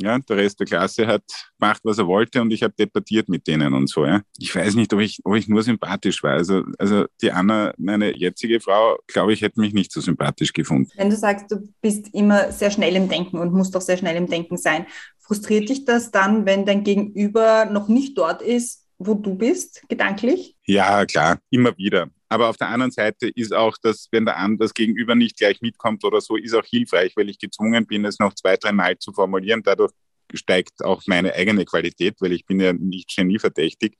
Ja, 0.00 0.18
der 0.18 0.36
Rest 0.36 0.60
der 0.60 0.66
Klasse 0.66 1.06
hat 1.06 1.22
gemacht, 1.58 1.80
was 1.84 1.98
er 1.98 2.06
wollte 2.06 2.40
und 2.40 2.52
ich 2.52 2.62
habe 2.62 2.74
debattiert 2.78 3.28
mit 3.28 3.46
denen 3.46 3.74
und 3.74 3.88
so. 3.88 4.04
Ja. 4.06 4.22
Ich 4.38 4.54
weiß 4.54 4.74
nicht, 4.74 4.92
ob 4.92 5.00
ich, 5.00 5.20
ob 5.24 5.34
ich 5.34 5.48
nur 5.48 5.62
sympathisch 5.62 6.22
war. 6.22 6.32
Also, 6.32 6.62
also 6.78 7.06
die 7.20 7.32
Anna, 7.32 7.72
meine 7.78 8.16
jetzige 8.16 8.60
Frau, 8.60 8.96
glaube 9.08 9.32
ich, 9.32 9.42
hätte 9.42 9.60
mich 9.60 9.74
nicht 9.74 9.92
so 9.92 10.00
sympathisch 10.00 10.52
gefunden. 10.52 10.90
Wenn 10.96 11.10
du 11.10 11.16
sagst, 11.16 11.50
du 11.50 11.68
bist 11.80 12.14
immer 12.14 12.52
sehr 12.52 12.70
schnell 12.70 12.94
im 12.94 13.08
Denken 13.08 13.38
und 13.38 13.52
musst 13.52 13.76
auch 13.76 13.80
sehr 13.80 13.96
schnell 13.96 14.16
im 14.16 14.28
Denken 14.28 14.56
sein, 14.56 14.86
frustriert 15.18 15.68
dich 15.68 15.84
das 15.84 16.10
dann, 16.10 16.46
wenn 16.46 16.64
dein 16.64 16.84
Gegenüber 16.84 17.66
noch 17.66 17.88
nicht 17.88 18.16
dort 18.16 18.40
ist, 18.40 18.87
wo 18.98 19.14
du 19.14 19.34
bist, 19.34 19.82
gedanklich? 19.88 20.56
Ja, 20.64 21.06
klar, 21.06 21.38
immer 21.50 21.76
wieder. 21.76 22.10
Aber 22.28 22.48
auf 22.48 22.56
der 22.56 22.68
anderen 22.68 22.90
Seite 22.90 23.28
ist 23.28 23.54
auch, 23.54 23.76
dass 23.80 24.08
wenn 24.10 24.26
der 24.26 24.36
das 24.58 24.74
Gegenüber 24.74 25.14
nicht 25.14 25.38
gleich 25.38 25.60
mitkommt 25.60 26.04
oder 26.04 26.20
so, 26.20 26.36
ist 26.36 26.54
auch 26.54 26.64
hilfreich, 26.64 27.16
weil 27.16 27.30
ich 27.30 27.38
gezwungen 27.38 27.86
bin, 27.86 28.04
es 28.04 28.18
noch 28.18 28.34
zwei, 28.34 28.56
drei 28.56 28.72
Mal 28.72 28.98
zu 28.98 29.12
formulieren. 29.12 29.62
Dadurch 29.62 29.92
steigt 30.34 30.84
auch 30.84 31.02
meine 31.06 31.32
eigene 31.34 31.64
Qualität, 31.64 32.16
weil 32.20 32.32
ich 32.32 32.44
bin 32.44 32.60
ja 32.60 32.72
nicht 32.72 33.14
genieverdächtig. 33.16 33.96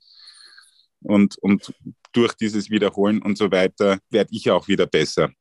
Und, 1.01 1.37
und 1.39 1.73
durch 2.11 2.33
dieses 2.33 2.69
Wiederholen 2.69 3.21
und 3.21 3.37
so 3.37 3.51
weiter 3.51 3.99
werde 4.09 4.29
ich 4.33 4.51
auch 4.51 4.67
wieder 4.67 4.85
besser. 4.85 5.31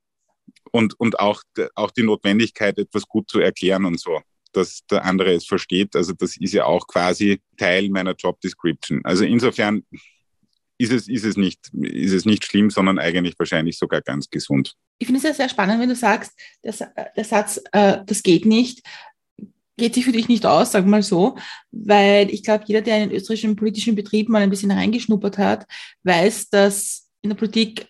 Und, 0.71 0.99
und 0.99 1.19
auch, 1.19 1.43
auch 1.75 1.91
die 1.91 2.05
Notwendigkeit, 2.05 2.79
etwas 2.79 3.07
gut 3.07 3.29
zu 3.29 3.41
erklären 3.41 3.85
und 3.85 4.01
so, 4.01 4.21
dass 4.53 4.85
der 4.91 5.05
andere 5.05 5.33
es 5.33 5.47
versteht. 5.47 5.95
Also 5.95 6.13
das 6.13 6.37
ist 6.37 6.55
ja 6.55 6.65
auch 6.65 6.87
quasi 6.87 7.41
Teil 7.57 7.91
meiner 7.91 8.15
Job 8.15 8.41
Description. 8.41 9.01
Also 9.05 9.25
insofern 9.25 9.85
ist 10.79 10.93
es, 10.93 11.09
ist, 11.09 11.25
es 11.25 11.37
nicht, 11.37 11.71
ist 11.73 12.13
es 12.13 12.25
nicht 12.25 12.45
schlimm, 12.45 12.71
sondern 12.71 12.99
eigentlich 12.99 13.39
wahrscheinlich 13.39 13.77
sogar 13.77 14.01
ganz 14.01 14.31
gesund. 14.31 14.75
Ich 14.99 15.07
finde 15.07 15.19
es 15.19 15.25
ja 15.25 15.35
sehr 15.35 15.49
spannend, 15.49 15.81
wenn 15.81 15.89
du 15.89 15.97
sagst, 15.97 16.33
der, 16.65 16.75
der 17.17 17.25
Satz, 17.25 17.61
äh, 17.73 17.99
das 18.07 18.23
geht 18.23 18.47
nicht, 18.47 18.83
geht 19.77 19.95
sich 19.95 20.05
für 20.05 20.13
dich 20.13 20.29
nicht 20.29 20.47
aus, 20.47 20.73
sag 20.73 20.87
mal 20.87 21.03
so, 21.03 21.37
weil 21.71 22.31
ich 22.31 22.43
glaube, 22.43 22.65
jeder, 22.67 22.81
der 22.81 23.03
in 23.03 23.09
den 23.09 23.17
österreichischen 23.17 23.57
politischen 23.57 23.95
Betrieb 23.95 24.29
mal 24.29 24.43
ein 24.43 24.51
bisschen 24.51 24.71
reingeschnuppert 24.71 25.39
hat, 25.39 25.67
weiß, 26.05 26.51
dass 26.51 27.09
in 27.23 27.31
der 27.31 27.37
Politik 27.37 27.87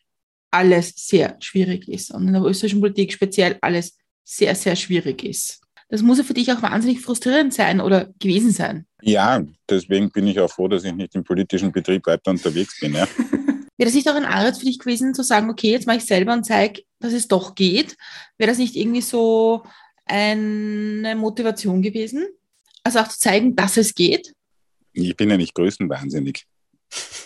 alles 0.50 0.94
sehr 0.96 1.36
schwierig 1.40 1.88
ist 1.88 2.10
und 2.10 2.26
in 2.26 2.32
der 2.32 2.42
österreichischen 2.42 2.80
Politik 2.80 3.12
speziell 3.12 3.58
alles 3.60 3.98
sehr, 4.24 4.54
sehr 4.54 4.76
schwierig 4.76 5.24
ist. 5.24 5.60
Das 5.88 6.02
muss 6.02 6.18
ja 6.18 6.24
für 6.24 6.34
dich 6.34 6.52
auch 6.52 6.62
wahnsinnig 6.62 7.00
frustrierend 7.00 7.54
sein 7.54 7.80
oder 7.80 8.10
gewesen 8.18 8.50
sein. 8.50 8.86
Ja, 9.00 9.42
deswegen 9.68 10.10
bin 10.10 10.26
ich 10.26 10.38
auch 10.38 10.50
froh, 10.50 10.68
dass 10.68 10.84
ich 10.84 10.94
nicht 10.94 11.14
im 11.14 11.24
politischen 11.24 11.72
Betrieb 11.72 12.06
weiter 12.06 12.30
unterwegs 12.30 12.78
bin. 12.78 12.94
Ja. 12.94 13.08
Wäre 13.78 13.86
das 13.86 13.94
nicht 13.94 14.08
auch 14.08 14.14
ein 14.14 14.24
Anreiz 14.24 14.58
für 14.58 14.64
dich 14.64 14.78
gewesen, 14.78 15.14
zu 15.14 15.22
sagen, 15.22 15.48
okay, 15.50 15.70
jetzt 15.70 15.86
mache 15.86 15.98
ich 15.98 16.04
selber 16.04 16.32
und 16.32 16.44
zeige, 16.44 16.82
dass 16.98 17.12
es 17.12 17.28
doch 17.28 17.54
geht? 17.54 17.96
Wäre 18.36 18.50
das 18.50 18.58
nicht 18.58 18.74
irgendwie 18.74 19.00
so 19.00 19.62
eine 20.04 21.14
Motivation 21.16 21.80
gewesen? 21.80 22.26
Also 22.82 22.98
auch 22.98 23.08
zu 23.08 23.18
zeigen, 23.18 23.54
dass 23.54 23.76
es 23.76 23.94
geht? 23.94 24.34
Ich 24.92 25.16
bin 25.16 25.30
ja 25.30 25.36
nicht 25.36 25.54
größenwahnsinnig. 25.54 26.44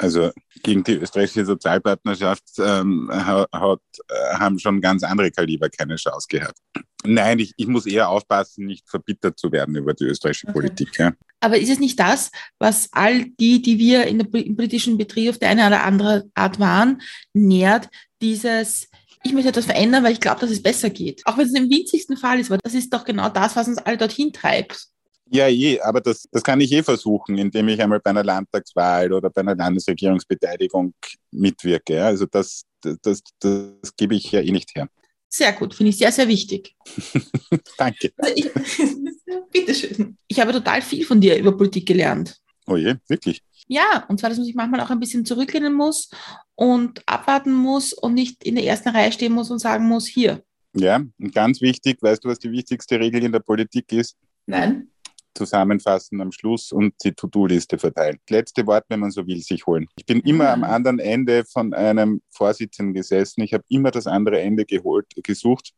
Also 0.03 0.33
gegen 0.65 0.83
die 0.83 0.95
österreichische 0.95 1.47
Sozialpartnerschaft 1.47 2.43
ähm, 2.59 3.09
hat, 3.13 3.81
äh, 4.09 4.35
haben 4.35 4.59
schon 4.59 4.81
ganz 4.81 5.05
andere 5.05 5.31
Kaliber 5.31 5.71
keine 5.71 5.95
Chance 5.95 6.27
gehabt. 6.29 6.59
Nein, 7.05 7.39
ich, 7.39 7.55
ich 7.57 7.69
muss 7.69 7.87
eher 7.87 8.09
aufpassen, 8.09 8.67
nicht 8.67 8.89
verbittert 8.91 9.39
zu 9.39 9.53
werden 9.53 9.77
über 9.77 9.95
die 9.95 10.05
österreichische 10.05 10.49
okay. 10.49 10.55
Politik. 10.55 10.99
Ja. 10.99 11.13
Aber 11.39 11.57
ist 11.57 11.71
es 11.71 11.79
nicht 11.79 12.01
das, 12.01 12.33
was 12.59 12.89
all 12.93 13.27
die, 13.39 13.63
die 13.63 13.79
wir 13.79 14.07
in 14.07 14.19
der, 14.19 14.45
im 14.45 14.57
politischen 14.57 14.99
Betrieb 14.99 15.31
auf 15.31 15.39
der 15.39 15.51
eine 15.51 15.69
oder 15.69 15.85
andere 15.85 16.25
Art 16.35 16.59
waren, 16.59 17.01
nährt, 17.33 17.89
dieses, 18.21 18.89
ich 19.23 19.33
möchte 19.33 19.51
etwas 19.51 19.67
verändern, 19.67 20.03
weil 20.03 20.15
ich 20.15 20.21
glaube, 20.21 20.41
dass 20.41 20.51
es 20.51 20.63
besser 20.63 20.91
geht. 20.91 21.23
Auch 21.27 21.39
wenn 21.39 21.47
es 21.47 21.55
im 21.55 21.71
winzigsten 21.71 22.17
Fall 22.17 22.41
ist, 22.41 22.51
weil 22.51 22.59
das 22.63 22.75
ist 22.75 22.93
doch 22.93 23.05
genau 23.05 23.29
das, 23.29 23.55
was 23.55 23.69
uns 23.69 23.79
alle 23.79 23.99
dorthin 23.99 24.33
treibt. 24.33 24.89
Ja, 25.33 25.49
je, 25.49 25.81
aber 25.81 26.03
das, 26.03 26.29
das 26.31 26.43
kann 26.43 26.61
ich 26.61 26.71
eh 26.73 26.83
versuchen, 26.83 27.39
indem 27.39 27.69
ich 27.69 27.81
einmal 27.81 28.01
bei 28.01 28.11
einer 28.11 28.23
Landtagswahl 28.23 29.11
oder 29.15 29.31
bei 29.31 29.41
einer 29.41 29.55
Landesregierungsbeteiligung 29.55 30.93
mitwirke. 31.31 32.05
Also 32.05 32.27
das, 32.27 32.65
das, 32.83 32.99
das, 33.01 33.23
das 33.41 33.97
gebe 33.97 34.15
ich 34.15 34.31
ja 34.31 34.43
eh 34.43 34.51
nicht 34.51 34.75
her. 34.75 34.89
Sehr 35.31 35.55
gut, 35.55 35.75
finde 35.75 35.89
ich 35.89 35.97
sehr, 35.97 36.13
sehr 36.13 36.29
wichtig. 36.29 36.77
Danke. 37.79 38.13
Also 38.19 38.35
ich, 38.37 38.51
bitteschön. 39.51 40.19
Ich 40.29 40.39
habe 40.39 40.53
total 40.53 40.83
viel 40.83 41.07
von 41.07 41.19
dir 41.19 41.39
über 41.39 41.57
Politik 41.57 41.87
gelernt. 41.87 42.39
Oh 42.67 42.77
je, 42.77 42.97
wirklich? 43.09 43.43
Ja, 43.69 44.05
und 44.09 44.21
zwar, 44.21 44.29
dass 44.29 44.39
man 44.39 44.45
sich 44.45 44.55
manchmal 44.55 44.81
auch 44.81 44.91
ein 44.91 45.01
bisschen 45.01 45.25
zurücklehnen 45.25 45.73
muss 45.73 46.11
und 46.57 47.03
abwarten 47.07 47.53
muss 47.53 47.95
und 47.95 48.13
nicht 48.13 48.45
in 48.45 48.57
der 48.57 48.65
ersten 48.65 48.91
Reihe 48.91 49.13
stehen 49.13 49.33
muss 49.33 49.51
und 49.51 49.61
sagen 49.61 49.89
muss, 49.89 50.07
hier. 50.07 50.45
Ja, 50.75 50.97
und 50.97 51.35
ganz 51.35 51.63
wichtig, 51.63 52.03
weißt 52.03 52.23
du, 52.23 52.29
was 52.29 52.39
die 52.39 52.53
wichtigste 52.53 53.01
Regel 53.01 53.23
in 53.25 53.33
der 53.33 53.41
Politik 53.41 53.91
ist? 53.93 54.19
Nein. 54.45 54.92
Zusammenfassen 55.35 56.21
am 56.21 56.33
Schluss 56.33 56.73
und 56.73 56.95
die 57.05 57.13
To-Do-Liste 57.13 57.79
verteilen. 57.79 58.19
Letzte 58.29 58.67
Wort, 58.67 58.85
wenn 58.89 59.01
man 59.01 59.11
so 59.11 59.27
will, 59.27 59.41
sich 59.41 59.67
holen. 59.67 59.89
Ich 59.97 60.07
bin 60.07 60.21
immer 60.21 60.51
am 60.51 60.65
anderen 60.65 60.99
Ende 60.99 61.45
von 61.45 61.75
einem 61.75 62.23
Vorsitzenden 62.31 62.95
gesessen. 62.95 63.43
Ich 63.43 63.55
habe 63.55 63.65
immer 63.69 63.91
das 63.91 64.07
andere 64.07 64.41
Ende 64.41 64.65
geholt, 64.65 65.07
gesucht, 65.23 65.73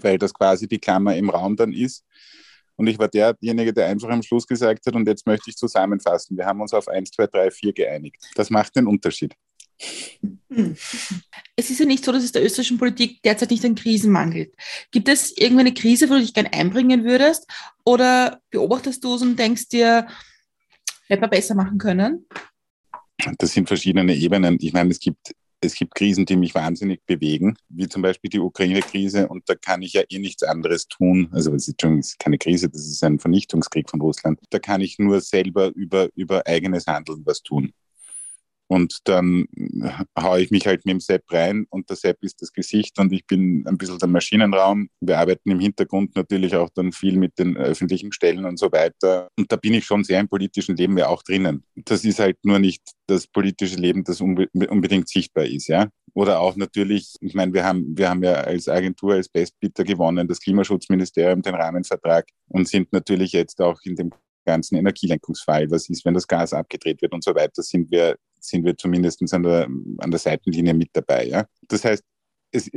weil 0.00 0.18
das 0.18 0.32
quasi 0.32 0.66
die 0.66 0.78
Klammer 0.78 1.16
im 1.16 1.30
Raum 1.30 1.56
dann 1.56 1.72
ist. 1.72 2.04
Und 2.76 2.88
ich 2.88 2.98
war 2.98 3.08
derjenige, 3.08 3.72
der 3.72 3.86
einfach 3.86 4.08
am 4.08 4.22
Schluss 4.22 4.46
gesagt 4.46 4.84
hat, 4.86 4.94
und 4.94 5.06
jetzt 5.06 5.26
möchte 5.26 5.50
ich 5.50 5.56
zusammenfassen. 5.56 6.36
Wir 6.36 6.46
haben 6.46 6.60
uns 6.60 6.74
auf 6.74 6.88
1, 6.88 7.10
2, 7.10 7.26
3, 7.28 7.50
4 7.50 7.72
geeinigt. 7.72 8.16
Das 8.34 8.50
macht 8.50 8.74
den 8.74 8.86
Unterschied. 8.86 9.34
Es 11.56 11.70
ist 11.70 11.80
ja 11.80 11.86
nicht 11.86 12.04
so, 12.04 12.12
dass 12.12 12.24
es 12.24 12.32
der 12.32 12.44
österreichischen 12.44 12.78
Politik 12.78 13.22
derzeit 13.22 13.50
nicht 13.50 13.64
an 13.64 13.74
Krisen 13.74 14.12
mangelt. 14.12 14.54
Gibt 14.90 15.08
es 15.08 15.36
irgendeine 15.36 15.74
Krise, 15.74 16.08
wo 16.08 16.14
du 16.14 16.20
dich 16.20 16.34
gerne 16.34 16.52
einbringen 16.52 17.04
würdest? 17.04 17.46
Oder 17.84 18.40
beobachtest 18.50 19.02
du 19.04 19.14
es 19.14 19.22
und 19.22 19.38
denkst 19.38 19.68
dir, 19.68 20.06
hätte 21.08 21.20
man 21.20 21.30
besser 21.30 21.54
machen 21.54 21.78
können? 21.78 22.26
Das 23.38 23.52
sind 23.52 23.68
verschiedene 23.68 24.14
Ebenen. 24.14 24.58
Ich 24.60 24.72
meine, 24.72 24.90
es 24.90 25.00
gibt, 25.00 25.34
es 25.60 25.74
gibt 25.74 25.94
Krisen, 25.94 26.26
die 26.26 26.36
mich 26.36 26.54
wahnsinnig 26.54 27.04
bewegen, 27.06 27.56
wie 27.68 27.88
zum 27.88 28.02
Beispiel 28.02 28.30
die 28.30 28.40
Ukraine-Krise. 28.40 29.28
Und 29.28 29.48
da 29.48 29.54
kann 29.54 29.82
ich 29.82 29.94
ja 29.94 30.02
eh 30.08 30.18
nichts 30.18 30.42
anderes 30.42 30.88
tun. 30.88 31.28
Also 31.32 31.54
es 31.54 31.68
ist 31.68 32.18
keine 32.18 32.38
Krise, 32.38 32.68
das 32.68 32.86
ist 32.86 33.02
ein 33.02 33.18
Vernichtungskrieg 33.18 33.88
von 33.88 34.00
Russland. 34.00 34.40
Da 34.50 34.58
kann 34.58 34.80
ich 34.80 34.98
nur 34.98 35.20
selber 35.20 35.72
über, 35.74 36.08
über 36.14 36.46
eigenes 36.46 36.86
Handeln 36.86 37.22
was 37.24 37.42
tun. 37.42 37.72
Und 38.66 38.98
dann 39.04 39.46
haue 40.18 40.40
ich 40.40 40.50
mich 40.50 40.66
halt 40.66 40.84
mit 40.86 40.94
dem 40.94 41.00
Sepp 41.00 41.24
rein 41.30 41.66
und 41.70 41.88
der 41.90 41.96
Sepp 41.96 42.22
ist 42.22 42.40
das 42.40 42.52
Gesicht 42.52 42.98
und 42.98 43.12
ich 43.12 43.26
bin 43.26 43.66
ein 43.66 43.76
bisschen 43.76 43.98
der 43.98 44.08
Maschinenraum. 44.08 44.88
Wir 45.00 45.18
arbeiten 45.18 45.50
im 45.50 45.60
Hintergrund 45.60 46.16
natürlich 46.16 46.56
auch 46.56 46.70
dann 46.74 46.92
viel 46.92 47.18
mit 47.18 47.38
den 47.38 47.56
öffentlichen 47.56 48.12
Stellen 48.12 48.44
und 48.44 48.58
so 48.58 48.72
weiter. 48.72 49.28
Und 49.38 49.52
da 49.52 49.56
bin 49.56 49.74
ich 49.74 49.84
schon 49.84 50.02
sehr 50.02 50.20
im 50.20 50.28
politischen 50.28 50.76
Leben 50.76 50.96
ja 50.96 51.08
auch 51.08 51.22
drinnen. 51.22 51.64
Das 51.74 52.04
ist 52.04 52.18
halt 52.18 52.38
nur 52.42 52.58
nicht 52.58 52.82
das 53.06 53.26
politische 53.26 53.76
Leben, 53.76 54.02
das 54.02 54.20
unbedingt 54.20 55.08
sichtbar 55.08 55.44
ist, 55.44 55.68
ja. 55.68 55.88
Oder 56.14 56.40
auch 56.40 56.56
natürlich, 56.56 57.16
ich 57.20 57.34
meine, 57.34 57.52
wir 57.52 57.64
haben, 57.64 57.98
wir 57.98 58.08
haben 58.08 58.22
ja 58.22 58.34
als 58.34 58.68
Agentur, 58.68 59.14
als 59.14 59.28
Bestbieter 59.28 59.84
gewonnen, 59.84 60.28
das 60.28 60.40
Klimaschutzministerium, 60.40 61.42
den 61.42 61.56
Rahmenvertrag 61.56 62.28
und 62.48 62.68
sind 62.68 62.92
natürlich 62.92 63.32
jetzt 63.32 63.60
auch 63.60 63.80
in 63.82 63.96
dem 63.96 64.10
ganzen 64.46 64.76
Energielenkungsfall, 64.76 65.70
was 65.70 65.88
ist, 65.88 66.04
wenn 66.04 66.14
das 66.14 66.28
Gas 66.28 66.52
abgedreht 66.52 67.02
wird 67.02 67.12
und 67.12 67.24
so 67.24 67.34
weiter, 67.34 67.62
sind 67.62 67.90
wir, 67.90 68.16
sind 68.48 68.64
wir 68.64 68.76
zumindest 68.76 69.22
an 69.32 69.42
der, 69.42 69.68
an 69.98 70.10
der 70.10 70.20
Seitenlinie 70.20 70.74
mit 70.74 70.90
dabei. 70.92 71.26
Ja? 71.26 71.46
Das 71.68 71.84
heißt, 71.84 72.02
es, 72.52 72.70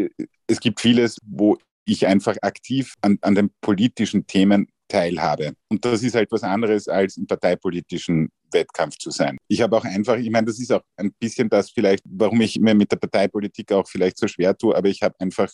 es 0.47 0.60
gibt 0.60 0.82
vieles, 0.82 1.17
wo 1.23 1.58
ich 1.86 2.06
einfach 2.06 2.36
aktiv 2.41 2.93
an, 3.01 3.17
an 3.21 3.36
den 3.36 3.51
politischen 3.62 4.27
Themen 4.27 4.67
teilhabe. 4.88 5.53
Und 5.69 5.86
das 5.86 6.03
ist 6.03 6.15
halt 6.15 6.32
was 6.32 6.43
anderes, 6.43 6.88
als 6.88 7.17
im 7.17 7.27
parteipolitischen 7.27 8.30
Wettkampf 8.51 8.97
zu 8.97 9.12
sein. 9.12 9.38
Ich 9.47 9.62
habe 9.62 9.77
auch 9.77 9.86
einfach, 9.86 10.17
ich 10.17 10.30
meine, 10.30 10.47
das 10.47 10.60
ist 10.60 10.71
auch 10.71 10.82
ein 10.95 11.12
bisschen 11.19 11.49
das 11.49 11.71
vielleicht, 11.71 12.03
warum 12.06 12.41
ich 12.41 12.60
mir 12.60 12.73
mit 12.73 12.91
der 12.91 12.97
Parteipolitik 12.97 13.71
auch 13.71 13.88
vielleicht 13.88 14.17
so 14.17 14.27
schwer 14.27 14.58
tue, 14.58 14.75
aber 14.75 14.88
ich 14.88 15.01
habe 15.01 15.15
einfach 15.19 15.49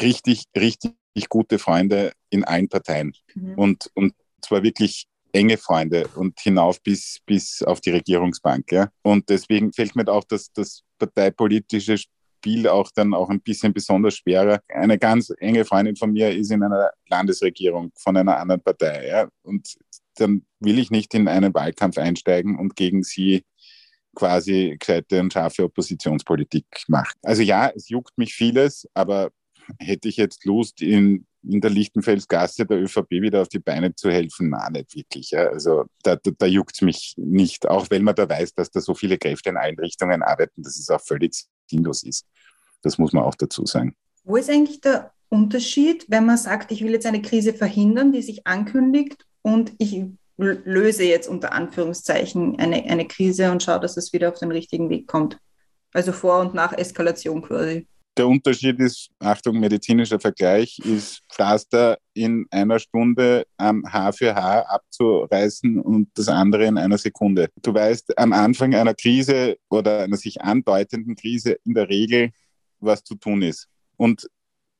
richtig, 0.00 0.44
richtig 0.56 0.94
gute 1.28 1.58
Freunde 1.58 2.12
in 2.30 2.44
allen 2.44 2.68
Parteien. 2.68 3.12
Mhm. 3.34 3.54
Und, 3.54 3.90
und 3.94 4.14
zwar 4.42 4.62
wirklich 4.62 5.06
enge 5.32 5.56
Freunde 5.56 6.08
und 6.14 6.38
hinauf 6.40 6.82
bis, 6.82 7.18
bis 7.26 7.62
auf 7.62 7.80
die 7.80 7.90
Regierungsbank. 7.90 8.70
Ja? 8.70 8.88
Und 9.02 9.28
deswegen 9.28 9.72
fällt 9.72 9.96
mir 9.96 10.06
auch 10.08 10.24
das, 10.24 10.52
das 10.52 10.82
parteipolitische 10.98 11.98
Spiel 11.98 12.68
auch 12.68 12.90
dann 12.94 13.14
auch 13.14 13.30
ein 13.30 13.40
bisschen 13.40 13.72
besonders 13.72 14.16
schwerer. 14.16 14.60
Eine 14.68 14.98
ganz 14.98 15.32
enge 15.38 15.64
Freundin 15.64 15.96
von 15.96 16.12
mir 16.12 16.30
ist 16.30 16.50
in 16.50 16.62
einer 16.62 16.90
Landesregierung 17.08 17.92
von 17.96 18.16
einer 18.16 18.36
anderen 18.36 18.62
Partei. 18.62 19.08
Ja? 19.08 19.28
Und 19.42 19.76
dann 20.16 20.44
will 20.60 20.78
ich 20.78 20.90
nicht 20.90 21.14
in 21.14 21.28
einen 21.28 21.54
Wahlkampf 21.54 21.98
einsteigen 21.98 22.58
und 22.58 22.76
gegen 22.76 23.02
sie 23.02 23.44
quasi 24.14 24.76
gescheite 24.78 25.20
und 25.20 25.32
scharfe 25.32 25.64
Oppositionspolitik 25.64 26.66
machen. 26.88 27.18
Also 27.22 27.42
ja, 27.42 27.72
es 27.74 27.88
juckt 27.88 28.18
mich 28.18 28.34
vieles, 28.34 28.86
aber 28.92 29.30
hätte 29.78 30.08
ich 30.08 30.16
jetzt 30.16 30.44
Lust, 30.44 30.82
in 30.82 31.26
in 31.44 31.60
der 31.60 31.70
Lichtenfelsgasse 31.70 32.66
der 32.66 32.80
ÖVP 32.80 33.10
wieder 33.10 33.42
auf 33.42 33.48
die 33.48 33.58
Beine 33.58 33.94
zu 33.94 34.10
helfen, 34.10 34.50
na, 34.50 34.70
nicht 34.70 34.94
wirklich. 34.94 35.30
Ja. 35.32 35.48
Also 35.48 35.84
da, 36.02 36.16
da, 36.16 36.30
da 36.36 36.46
juckt 36.46 36.76
es 36.76 36.82
mich 36.82 37.14
nicht, 37.16 37.68
auch 37.68 37.90
wenn 37.90 38.04
man 38.04 38.14
da 38.14 38.28
weiß, 38.28 38.54
dass 38.54 38.70
da 38.70 38.80
so 38.80 38.94
viele 38.94 39.18
Kräfte 39.18 39.50
in 39.50 39.56
allen 39.56 39.78
Richtungen 39.78 40.22
arbeiten, 40.22 40.62
dass 40.62 40.78
es 40.78 40.88
auch 40.88 41.00
völlig 41.00 41.44
sinnlos 41.68 42.02
ist. 42.02 42.26
Das 42.82 42.98
muss 42.98 43.12
man 43.12 43.24
auch 43.24 43.34
dazu 43.34 43.66
sagen. 43.66 43.94
Wo 44.24 44.36
ist 44.36 44.50
eigentlich 44.50 44.80
der 44.80 45.12
Unterschied, 45.28 46.04
wenn 46.08 46.26
man 46.26 46.36
sagt, 46.36 46.70
ich 46.70 46.82
will 46.82 46.92
jetzt 46.92 47.06
eine 47.06 47.22
Krise 47.22 47.54
verhindern, 47.54 48.12
die 48.12 48.22
sich 48.22 48.46
ankündigt 48.46 49.24
und 49.42 49.72
ich 49.78 50.04
löse 50.36 51.04
jetzt 51.04 51.28
unter 51.28 51.52
Anführungszeichen 51.52 52.58
eine, 52.58 52.84
eine 52.84 53.06
Krise 53.06 53.50
und 53.50 53.62
schaue, 53.62 53.80
dass 53.80 53.96
es 53.96 54.12
wieder 54.12 54.28
auf 54.28 54.38
den 54.38 54.52
richtigen 54.52 54.90
Weg 54.90 55.06
kommt? 55.06 55.38
Also 55.92 56.12
vor 56.12 56.40
und 56.40 56.54
nach 56.54 56.72
Eskalation 56.72 57.42
quasi. 57.42 57.86
Der 58.18 58.28
Unterschied 58.28 58.78
ist, 58.78 59.08
Achtung, 59.20 59.58
medizinischer 59.58 60.20
Vergleich, 60.20 60.78
ist 60.80 61.22
Pflaster 61.30 61.96
in 62.12 62.46
einer 62.50 62.78
Stunde 62.78 63.46
am 63.56 63.90
Haar 63.90 64.12
für 64.12 64.34
Haar 64.34 64.68
abzureißen 64.68 65.80
und 65.80 66.08
das 66.14 66.28
andere 66.28 66.66
in 66.66 66.76
einer 66.76 66.98
Sekunde. 66.98 67.48
Du 67.62 67.72
weißt 67.72 68.18
am 68.18 68.34
Anfang 68.34 68.74
einer 68.74 68.92
Krise 68.92 69.56
oder 69.70 70.00
einer 70.00 70.18
sich 70.18 70.42
andeutenden 70.42 71.16
Krise 71.16 71.56
in 71.64 71.72
der 71.72 71.88
Regel, 71.88 72.32
was 72.80 73.02
zu 73.02 73.14
tun 73.14 73.40
ist. 73.40 73.68
Und 73.96 74.28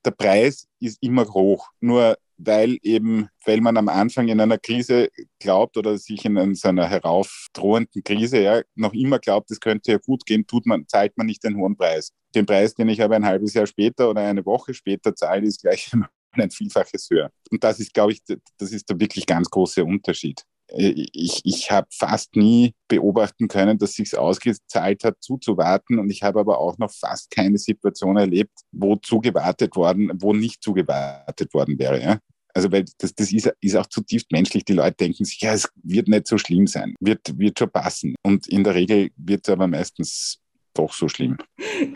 der 0.05 0.11
Preis 0.11 0.67
ist 0.79 1.01
immer 1.01 1.25
hoch. 1.25 1.69
Nur 1.79 2.17
weil 2.37 2.77
eben, 2.81 3.29
weil 3.45 3.61
man 3.61 3.77
am 3.77 3.89
Anfang 3.89 4.27
in 4.27 4.39
einer 4.39 4.57
Krise 4.57 5.09
glaubt 5.39 5.77
oder 5.77 5.97
sich 5.97 6.25
in 6.25 6.55
so 6.55 6.69
heraufdrohenden 6.69 8.03
Krise 8.03 8.41
ja 8.41 8.61
noch 8.75 8.93
immer 8.93 9.19
glaubt, 9.19 9.51
es 9.51 9.59
könnte 9.59 9.91
ja 9.91 9.97
gut 9.97 10.25
gehen, 10.25 10.47
tut 10.47 10.65
man, 10.65 10.87
zahlt 10.87 11.17
man 11.17 11.27
nicht 11.27 11.43
den 11.43 11.57
hohen 11.57 11.75
Preis. 11.75 12.11
Den 12.35 12.45
Preis, 12.45 12.73
den 12.73 12.89
ich 12.89 13.01
aber 13.01 13.15
ein 13.15 13.25
halbes 13.25 13.53
Jahr 13.53 13.67
später 13.67 14.09
oder 14.09 14.21
eine 14.21 14.45
Woche 14.45 14.73
später 14.73 15.15
zahle, 15.15 15.45
ist 15.45 15.61
gleich 15.61 15.91
ein 16.31 16.51
Vielfaches 16.51 17.07
höher. 17.11 17.31
Und 17.51 17.63
das 17.63 17.79
ist, 17.79 17.93
glaube 17.93 18.13
ich, 18.13 18.21
das 18.57 18.71
ist 18.71 18.89
der 18.89 18.99
wirklich 18.99 19.25
ganz 19.25 19.49
große 19.49 19.83
Unterschied. 19.83 20.43
Ich, 20.67 21.41
ich 21.43 21.71
habe 21.71 21.87
fast 21.91 22.35
nie 22.35 22.73
beobachten 22.87 23.47
können, 23.47 23.77
dass 23.77 23.93
sich 23.93 24.17
ausgezahlt 24.17 25.03
hat, 25.03 25.17
zuzuwarten. 25.19 25.99
Und 25.99 26.09
ich 26.09 26.23
habe 26.23 26.39
aber 26.39 26.59
auch 26.59 26.77
noch 26.77 26.91
fast 26.91 27.29
keine 27.29 27.57
Situation 27.57 28.17
erlebt, 28.17 28.57
wo 28.71 28.95
zugewartet 28.95 29.75
worden, 29.75 30.11
wo 30.15 30.33
nicht 30.33 30.63
zugewartet 30.63 31.53
worden 31.53 31.77
wäre. 31.77 32.01
Ja? 32.01 32.19
Also, 32.53 32.71
weil 32.71 32.85
das, 32.97 33.13
das 33.13 33.31
ist, 33.31 33.51
ist 33.61 33.75
auch 33.75 33.87
zutiefst 33.87 34.31
menschlich. 34.31 34.63
Die 34.65 34.73
Leute 34.73 34.95
denken 34.97 35.25
sich, 35.25 35.41
ja, 35.41 35.53
es 35.53 35.69
wird 35.83 36.07
nicht 36.07 36.27
so 36.27 36.37
schlimm 36.37 36.67
sein, 36.67 36.95
wird, 36.99 37.37
wird 37.37 37.59
schon 37.59 37.71
passen. 37.71 38.15
Und 38.23 38.47
in 38.47 38.63
der 38.63 38.75
Regel 38.75 39.09
wird 39.17 39.47
es 39.47 39.51
aber 39.51 39.67
meistens 39.67 40.39
doch 40.73 40.93
so 40.93 41.07
schlimm. 41.07 41.37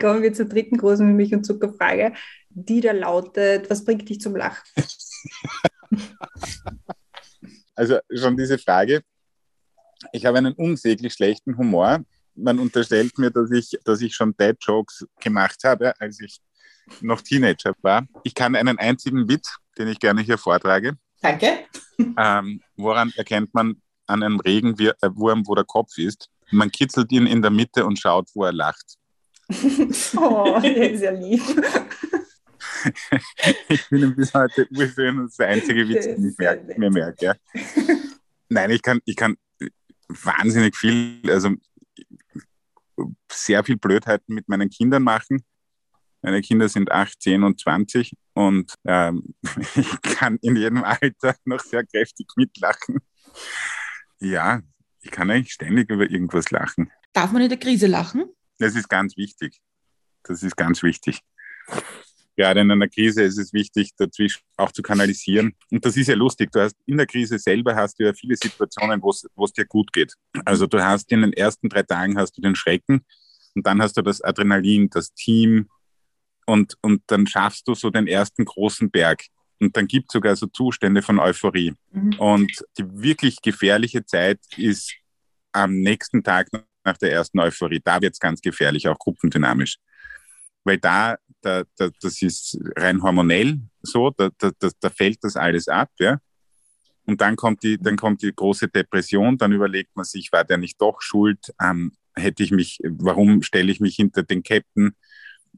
Kommen 0.00 0.22
wir 0.22 0.32
zur 0.32 0.46
dritten 0.46 0.76
großen 0.76 1.14
Milch- 1.14 1.34
und 1.34 1.44
Zuckerfrage, 1.44 2.12
die 2.50 2.80
da 2.80 2.92
lautet, 2.92 3.68
was 3.70 3.84
bringt 3.84 4.08
dich 4.08 4.20
zum 4.20 4.36
Lachen? 4.36 4.62
also 7.78 7.98
schon 8.12 8.36
diese 8.36 8.58
Frage. 8.58 9.02
Ich 10.12 10.26
habe 10.26 10.38
einen 10.38 10.52
unsäglich 10.54 11.12
schlechten 11.12 11.56
Humor. 11.56 12.00
Man 12.34 12.58
unterstellt 12.58 13.16
mir, 13.18 13.30
dass 13.30 13.50
ich, 13.52 13.78
dass 13.84 14.00
ich 14.00 14.14
schon 14.14 14.36
Dead 14.36 14.56
Jokes 14.60 15.06
gemacht 15.20 15.62
habe, 15.64 15.92
als 16.00 16.20
ich 16.20 16.40
noch 17.00 17.20
Teenager 17.20 17.74
war. 17.82 18.06
Ich 18.24 18.34
kann 18.34 18.56
einen 18.56 18.78
einzigen 18.78 19.28
Witz, 19.28 19.56
den 19.76 19.88
ich 19.88 20.00
gerne 20.00 20.22
hier 20.22 20.38
vortrage. 20.38 20.96
Danke. 21.20 21.66
Ähm, 22.16 22.60
woran 22.76 23.12
erkennt 23.16 23.52
man 23.54 23.80
an 24.06 24.22
einem 24.22 24.40
Regenwurm, 24.40 25.46
wo 25.46 25.54
der 25.54 25.64
Kopf 25.64 25.98
ist? 25.98 26.28
Man 26.50 26.70
kitzelt 26.70 27.12
ihn 27.12 27.26
in 27.26 27.42
der 27.42 27.50
Mitte 27.50 27.84
und 27.84 27.98
schaut, 27.98 28.28
wo 28.34 28.44
er 28.44 28.52
lacht. 28.52 28.96
oh, 30.16 30.60
der 30.60 30.92
ist 30.92 31.02
ja 31.02 31.10
lieb. 31.10 31.42
ich 33.68 33.88
bin 33.88 34.14
bis 34.14 34.34
heute 34.34 34.68
urschön 34.70 35.16
das 35.18 35.30
ist 35.30 35.38
der 35.38 35.48
einzige 35.48 35.88
Witz, 35.88 36.04
den 36.04 36.28
ich 36.28 36.38
merk, 36.38 36.78
mir 36.78 36.90
merke. 36.90 37.24
Ja. 37.24 37.34
Nein, 38.48 38.70
ich 38.70 38.82
kann, 38.82 39.00
ich 39.04 39.16
kann 39.16 39.36
wahnsinnig 40.08 40.76
viel, 40.76 41.20
also 41.30 41.50
sehr 43.30 43.64
viel 43.64 43.76
Blödheiten 43.76 44.34
mit 44.34 44.48
meinen 44.48 44.70
Kindern 44.70 45.02
machen. 45.02 45.44
Meine 46.22 46.40
Kinder 46.42 46.68
sind 46.68 46.90
8, 46.90 47.22
10 47.22 47.44
und 47.44 47.60
20 47.60 48.12
und 48.34 48.74
ähm, 48.84 49.34
ich 49.76 50.00
kann 50.02 50.38
in 50.42 50.56
jedem 50.56 50.82
Alter 50.82 51.36
noch 51.44 51.60
sehr 51.60 51.86
kräftig 51.86 52.26
mitlachen. 52.36 52.98
Ja, 54.18 54.60
ich 55.00 55.10
kann 55.10 55.30
eigentlich 55.30 55.52
ständig 55.52 55.90
über 55.90 56.10
irgendwas 56.10 56.50
lachen. 56.50 56.90
Darf 57.12 57.30
man 57.30 57.42
in 57.42 57.48
der 57.48 57.58
Krise 57.58 57.86
lachen? 57.86 58.24
Das 58.58 58.74
ist 58.74 58.88
ganz 58.88 59.16
wichtig. 59.16 59.60
Das 60.24 60.42
ist 60.42 60.56
ganz 60.56 60.82
wichtig. 60.82 61.20
Gerade 62.38 62.60
in 62.60 62.70
einer 62.70 62.88
Krise 62.88 63.22
ist 63.22 63.36
es 63.36 63.52
wichtig, 63.52 63.90
dazwischen 63.96 64.40
auch 64.56 64.72
zu 64.72 64.80
kanalisieren. 64.80 65.54
Und 65.70 65.84
das 65.84 65.96
ist 65.96 66.06
ja 66.06 66.14
lustig. 66.14 66.52
Du 66.52 66.60
hast 66.60 66.76
in 66.86 66.96
der 66.96 67.06
Krise 67.06 67.38
selber 67.38 67.74
hast 67.74 67.98
du 67.98 68.04
ja 68.04 68.14
viele 68.14 68.36
Situationen, 68.36 69.02
wo 69.02 69.10
es 69.10 69.52
dir 69.52 69.66
gut 69.66 69.92
geht. 69.92 70.14
Also 70.44 70.66
du 70.66 70.82
hast 70.82 71.10
in 71.12 71.22
den 71.22 71.32
ersten 71.32 71.68
drei 71.68 71.82
Tagen 71.82 72.16
hast 72.16 72.38
du 72.38 72.40
den 72.40 72.54
Schrecken 72.54 73.04
und 73.54 73.66
dann 73.66 73.82
hast 73.82 73.96
du 73.96 74.02
das 74.02 74.22
Adrenalin, 74.22 74.88
das 74.88 75.12
Team, 75.12 75.68
und, 76.48 76.78
und 76.80 77.02
dann 77.08 77.26
schaffst 77.26 77.68
du 77.68 77.74
so 77.74 77.90
den 77.90 78.06
ersten 78.06 78.46
großen 78.46 78.90
Berg. 78.90 79.26
Und 79.60 79.76
dann 79.76 79.86
gibt 79.86 80.06
es 80.08 80.14
sogar 80.14 80.34
so 80.34 80.46
Zustände 80.46 81.02
von 81.02 81.18
Euphorie. 81.18 81.74
Mhm. 81.90 82.14
Und 82.18 82.64
die 82.78 82.84
wirklich 82.90 83.42
gefährliche 83.42 84.06
Zeit 84.06 84.40
ist 84.56 84.94
am 85.52 85.74
nächsten 85.74 86.22
Tag 86.22 86.48
nach 86.84 86.96
der 86.96 87.12
ersten 87.12 87.38
Euphorie. 87.38 87.82
Da 87.84 88.00
wird 88.00 88.14
es 88.14 88.18
ganz 88.18 88.40
gefährlich, 88.40 88.88
auch 88.88 88.98
gruppendynamisch. 88.98 89.76
Weil 90.64 90.78
da, 90.78 91.18
da, 91.40 91.64
da, 91.76 91.90
das 92.00 92.22
ist 92.22 92.58
rein 92.76 93.02
hormonell 93.02 93.60
so, 93.82 94.10
da, 94.10 94.30
da, 94.38 94.50
da, 94.80 94.90
fällt 94.90 95.22
das 95.22 95.36
alles 95.36 95.68
ab, 95.68 95.90
ja. 95.98 96.18
Und 97.04 97.20
dann 97.22 97.36
kommt 97.36 97.62
die, 97.62 97.78
dann 97.78 97.96
kommt 97.96 98.22
die 98.22 98.34
große 98.34 98.68
Depression, 98.68 99.38
dann 99.38 99.52
überlegt 99.52 99.96
man 99.96 100.04
sich, 100.04 100.30
war 100.30 100.44
der 100.44 100.58
nicht 100.58 100.80
doch 100.80 101.00
schuld? 101.00 101.54
Ähm, 101.60 101.92
hätte 102.14 102.42
ich 102.42 102.50
mich, 102.50 102.80
warum 102.84 103.42
stelle 103.42 103.72
ich 103.72 103.80
mich 103.80 103.96
hinter 103.96 104.22
den 104.22 104.42
Captain? 104.42 104.92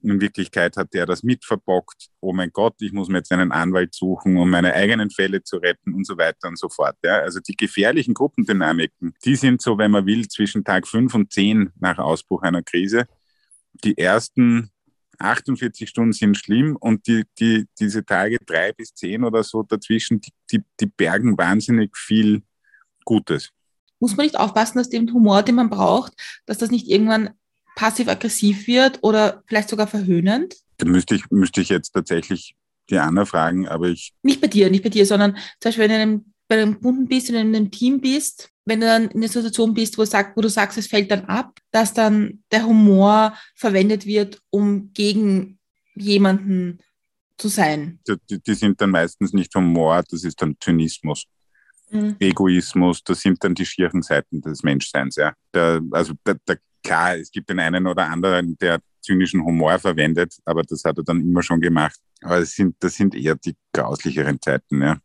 In 0.03 0.21
Wirklichkeit 0.21 0.77
hat 0.77 0.95
der 0.95 1.05
das 1.05 1.25
mitverbockt. 1.25 2.09
Oh 2.21 2.33
mein 2.33 2.51
Gott, 2.53 2.75
ich 2.81 2.93
muss 2.93 3.09
mir 3.09 3.19
jetzt 3.19 3.33
einen 3.33 3.51
Anwalt 3.51 3.95
suchen, 3.95 4.37
um 4.37 4.49
meine 4.49 4.73
eigenen 4.75 5.11
Fälle 5.11 5.43
zu 5.43 5.57
retten 5.57 5.93
und 5.93 6.07
so 6.07 6.17
weiter 6.17 6.49
und 6.49 6.57
so 6.57 6.69
fort. 6.69 6.97
Ja, 7.03 7.19
also 7.19 7.41
die 7.41 7.57
gefährlichen 7.57 8.15
Gruppendynamiken, 8.15 9.15
die 9.25 9.35
sind 9.35 9.61
so, 9.61 9.77
wenn 9.77 9.91
man 9.91 10.07
will, 10.07 10.29
zwischen 10.29 10.63
Tag 10.63 10.87
fünf 10.87 11.15
und 11.15 11.33
zehn 11.33 11.73
nach 11.81 11.99
Ausbruch 11.99 12.43
einer 12.43 12.63
Krise. 12.63 13.07
Die 13.85 13.99
ersten 13.99 14.71
48 15.21 15.89
Stunden 15.89 16.13
sind 16.13 16.37
schlimm 16.37 16.77
und 16.77 17.07
die, 17.07 17.25
die, 17.39 17.67
diese 17.79 18.05
Tage 18.05 18.39
drei 18.45 18.73
bis 18.73 18.95
zehn 18.95 19.25
oder 19.25 19.45
so 19.45 19.63
dazwischen, 19.63 20.21
die, 20.21 20.31
die, 20.51 20.63
die 20.81 20.87
bergen 20.87 21.37
wahnsinnig 21.37 21.97
viel 21.97 22.43
Gutes. 23.05 23.51
Muss 23.99 24.17
man 24.17 24.25
nicht 24.27 24.39
aufpassen, 24.39 24.79
dass 24.79 24.89
dem 24.89 25.13
Humor, 25.13 25.43
den 25.43 25.57
man 25.57 25.71
braucht, 25.71 26.15
dass 26.47 26.59
das 26.59 26.71
nicht 26.71 26.89
irgendwann 26.89 27.31
passiv-aggressiv 27.77 28.67
wird 28.67 28.99
oder 29.03 29.43
vielleicht 29.47 29.69
sogar 29.69 29.87
verhöhnend? 29.87 30.57
Da 30.79 30.87
müsste 30.87 31.15
ich, 31.15 31.31
müsste 31.31 31.61
ich 31.61 31.69
jetzt 31.69 31.93
tatsächlich 31.93 32.55
die 32.89 32.99
Anna 32.99 33.25
fragen, 33.25 33.69
aber 33.69 33.89
ich. 33.89 34.13
Nicht 34.23 34.41
bei 34.41 34.49
dir, 34.49 34.71
nicht 34.71 34.83
bei 34.83 34.89
dir, 34.89 35.07
sondern 35.07 35.35
zum 35.35 35.69
Beispiel, 35.69 35.85
wenn 35.85 35.91
in 35.91 36.01
einem, 36.01 36.30
bei 36.51 36.61
einem 36.61 36.81
Kunden 36.81 37.07
bist, 37.07 37.31
in 37.31 37.37
einem 37.37 37.71
Team 37.71 38.01
bist, 38.01 38.51
wenn 38.65 38.81
du 38.81 38.87
dann 38.87 39.05
in 39.05 39.19
einer 39.19 39.29
Situation 39.29 39.73
bist, 39.73 39.97
wo, 39.97 40.05
sag, 40.05 40.37
wo 40.37 40.41
du 40.41 40.49
sagst, 40.49 40.77
es 40.79 40.89
fällt 40.89 41.09
dann 41.13 41.25
ab, 41.27 41.57
dass 41.71 41.95
dann 41.95 42.43
der 42.51 42.67
Humor 42.67 43.37
verwendet 43.55 44.05
wird, 44.05 44.43
um 44.51 44.93
gegen 44.93 45.61
jemanden 45.95 46.81
zu 47.39 47.47
sein. 47.47 48.01
Die, 48.09 48.43
die 48.43 48.55
sind 48.55 48.81
dann 48.81 48.91
meistens 48.91 49.33
nicht 49.33 49.55
Humor, 49.55 50.03
das 50.11 50.25
ist 50.25 50.43
dann 50.43 50.57
Zynismus. 50.61 51.25
Mhm. 51.89 52.17
Egoismus, 52.19 53.05
das 53.05 53.21
sind 53.21 53.43
dann 53.45 53.55
die 53.55 53.65
schieren 53.65 54.03
Seiten 54.03 54.41
des 54.41 54.65
Menschseins. 54.65 55.15
Ja. 55.17 55.33
Der, 55.55 55.81
also 55.93 56.15
der, 56.27 56.37
der, 56.49 56.59
klar, 56.83 57.17
es 57.17 57.31
gibt 57.31 57.49
den 57.49 57.61
einen 57.61 57.87
oder 57.87 58.09
anderen, 58.09 58.59
der 58.59 58.81
zynischen 59.01 59.45
Humor 59.45 59.79
verwendet, 59.79 60.37
aber 60.45 60.65
das 60.65 60.83
hat 60.83 60.99
er 60.99 61.05
dann 61.05 61.21
immer 61.21 61.45
schon 61.45 61.61
gemacht. 61.61 62.01
Aber 62.23 62.41
das 62.41 62.51
sind, 62.51 62.75
das 62.81 62.97
sind 62.97 63.15
eher 63.15 63.37
die 63.37 63.55
grauslicheren 63.73 64.41
Zeiten. 64.43 64.83
Ja. 64.83 65.01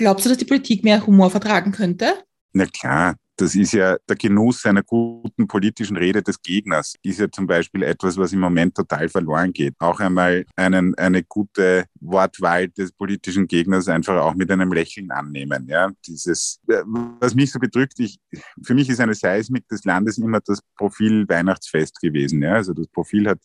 Glaubst 0.00 0.24
du, 0.24 0.30
dass 0.30 0.38
die 0.38 0.46
Politik 0.46 0.82
mehr 0.82 1.06
Humor 1.06 1.30
vertragen 1.30 1.72
könnte? 1.72 2.14
Na 2.54 2.64
klar, 2.64 3.16
das 3.36 3.54
ist 3.54 3.72
ja 3.72 3.98
der 4.08 4.16
Genuss 4.16 4.64
einer 4.64 4.82
guten 4.82 5.46
politischen 5.46 5.98
Rede 5.98 6.22
des 6.22 6.40
Gegners, 6.40 6.94
ist 7.02 7.20
ja 7.20 7.30
zum 7.30 7.46
Beispiel 7.46 7.82
etwas, 7.82 8.16
was 8.16 8.32
im 8.32 8.40
Moment 8.40 8.74
total 8.74 9.10
verloren 9.10 9.52
geht. 9.52 9.74
Auch 9.78 10.00
einmal 10.00 10.46
einen, 10.56 10.94
eine 10.94 11.22
gute 11.22 11.84
Wortwahl 12.00 12.68
des 12.68 12.92
politischen 12.92 13.46
Gegners 13.46 13.88
einfach 13.88 14.16
auch 14.22 14.34
mit 14.34 14.50
einem 14.50 14.72
Lächeln 14.72 15.10
annehmen. 15.10 15.66
Ja, 15.68 15.90
dieses, 16.06 16.60
äh, 16.68 16.82
was 17.20 17.34
mich 17.34 17.52
so 17.52 17.58
bedrückt, 17.58 18.00
ich, 18.00 18.18
für 18.62 18.72
mich 18.72 18.88
ist 18.88 19.00
eine 19.00 19.12
Seismik 19.12 19.68
des 19.68 19.84
Landes 19.84 20.16
immer 20.16 20.40
das 20.40 20.60
Profil 20.78 21.28
Weihnachtsfest 21.28 22.00
gewesen. 22.00 22.40
Ja, 22.40 22.54
also 22.54 22.72
das 22.72 22.88
Profil 22.88 23.28
hat, 23.28 23.40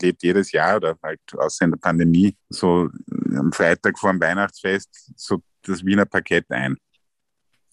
lebt 0.00 0.22
jedes 0.22 0.52
Jahr 0.52 0.76
oder 0.76 0.96
halt 1.02 1.20
außer 1.36 1.66
in 1.66 1.72
der 1.72 1.78
Pandemie 1.78 2.34
so 2.48 2.88
am 3.36 3.52
Freitag 3.52 3.98
vor 3.98 4.10
dem 4.10 4.22
Weihnachtsfest 4.22 5.12
so 5.14 5.42
das 5.68 5.84
Wiener 5.84 6.06
Parkett 6.06 6.50
ein 6.50 6.76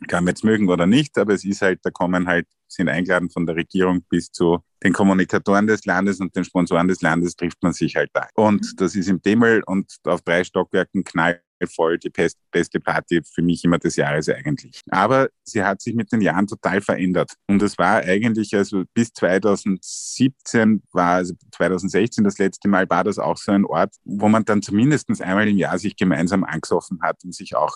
kann 0.08 0.24
man 0.24 0.32
jetzt 0.32 0.44
mögen 0.44 0.70
oder 0.70 0.86
nicht, 0.88 1.18
aber 1.18 1.34
es 1.34 1.44
ist 1.46 1.62
halt, 1.62 1.80
da 1.84 1.90
kommen 1.90 2.28
halt, 2.28 2.48
sind 2.68 2.90
eingeladen 2.90 3.30
von 3.30 3.46
der 3.46 3.56
Regierung 3.56 4.04
bis 4.10 4.32
zu 4.32 4.60
den 4.84 4.94
Kommunikatoren 4.94 5.68
des 5.68 5.86
Landes 5.86 6.20
und 6.20 6.36
den 6.36 6.44
Sponsoren 6.44 6.88
des 6.88 7.02
Landes 7.02 7.36
trifft 7.36 7.62
man 7.64 7.74
sich 7.74 7.96
halt 7.96 8.10
da. 8.14 8.28
Und 8.36 8.62
Mhm. 8.62 8.76
das 8.78 8.96
ist 8.96 9.08
im 9.08 9.22
Demmel 9.22 9.64
und 9.66 9.92
auf 10.04 10.22
drei 10.22 10.44
Stockwerken 10.44 11.04
knallvoll 11.04 11.98
die 11.98 12.10
best, 12.10 12.38
beste 12.52 12.80
Party 12.80 13.22
für 13.24 13.42
mich 13.42 13.64
immer 13.64 13.80
des 13.80 13.96
Jahres 13.96 14.28
eigentlich. 14.30 14.82
Aber 14.90 15.30
sie 15.44 15.64
hat 15.64 15.82
sich 15.82 15.96
mit 15.96 16.12
den 16.12 16.22
Jahren 16.22 16.46
total 16.48 16.82
verändert. 16.82 17.34
Und 17.48 17.62
es 17.62 17.78
war 17.78 17.98
eigentlich, 18.04 18.54
also 18.56 18.84
bis 18.94 19.14
2017 19.14 20.84
war, 20.92 21.16
also 21.16 21.34
2016 21.56 22.24
das 22.24 22.38
letzte 22.38 22.68
Mal, 22.68 22.90
war 22.90 23.04
das 23.04 23.18
auch 23.20 23.38
so 23.38 23.52
ein 23.54 23.66
Ort, 23.66 23.96
wo 24.04 24.28
man 24.28 24.44
dann 24.46 24.62
zumindest 24.62 25.10
einmal 25.22 25.48
im 25.48 25.58
Jahr 25.58 25.80
sich 25.80 25.96
gemeinsam 25.96 26.44
angesoffen 26.44 27.00
hat 27.02 27.24
und 27.24 27.34
sich 27.34 27.56
auch 27.56 27.74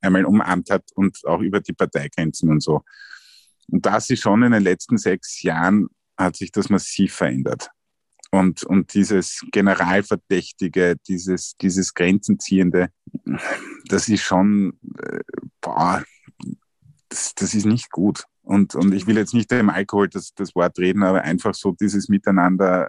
einmal 0.00 0.24
umarmt 0.24 0.70
hat 0.70 0.84
und 0.94 1.24
auch 1.26 1.40
über 1.40 1.60
die 1.60 1.72
Parteigrenzen 1.72 2.50
und 2.50 2.62
so. 2.62 2.82
Und 3.68 3.84
das 3.84 4.10
ist 4.10 4.20
schon 4.20 4.42
in 4.42 4.52
den 4.52 4.62
letzten 4.62 4.98
sechs 4.98 5.42
Jahren 5.42 5.88
hat 6.16 6.36
sich 6.36 6.52
das 6.52 6.70
massiv 6.70 7.14
verändert. 7.14 7.70
Und, 8.30 8.64
und 8.64 8.94
dieses 8.94 9.44
Generalverdächtige, 9.52 10.96
dieses, 11.08 11.56
dieses 11.56 11.94
Grenzenziehende, 11.94 12.88
das 13.86 14.08
ist 14.08 14.22
schon, 14.22 14.78
äh, 15.02 15.20
boah, 15.60 16.02
das, 17.08 17.34
das 17.34 17.54
ist 17.54 17.66
nicht 17.66 17.90
gut. 17.90 18.24
Und, 18.42 18.74
und 18.74 18.92
ich 18.92 19.06
will 19.06 19.16
jetzt 19.16 19.34
nicht 19.34 19.50
dem 19.50 19.70
Alkohol 19.70 20.08
das, 20.08 20.34
das 20.34 20.54
Wort 20.54 20.78
reden, 20.78 21.02
aber 21.02 21.22
einfach 21.22 21.54
so 21.54 21.72
dieses 21.72 22.08
Miteinander 22.08 22.88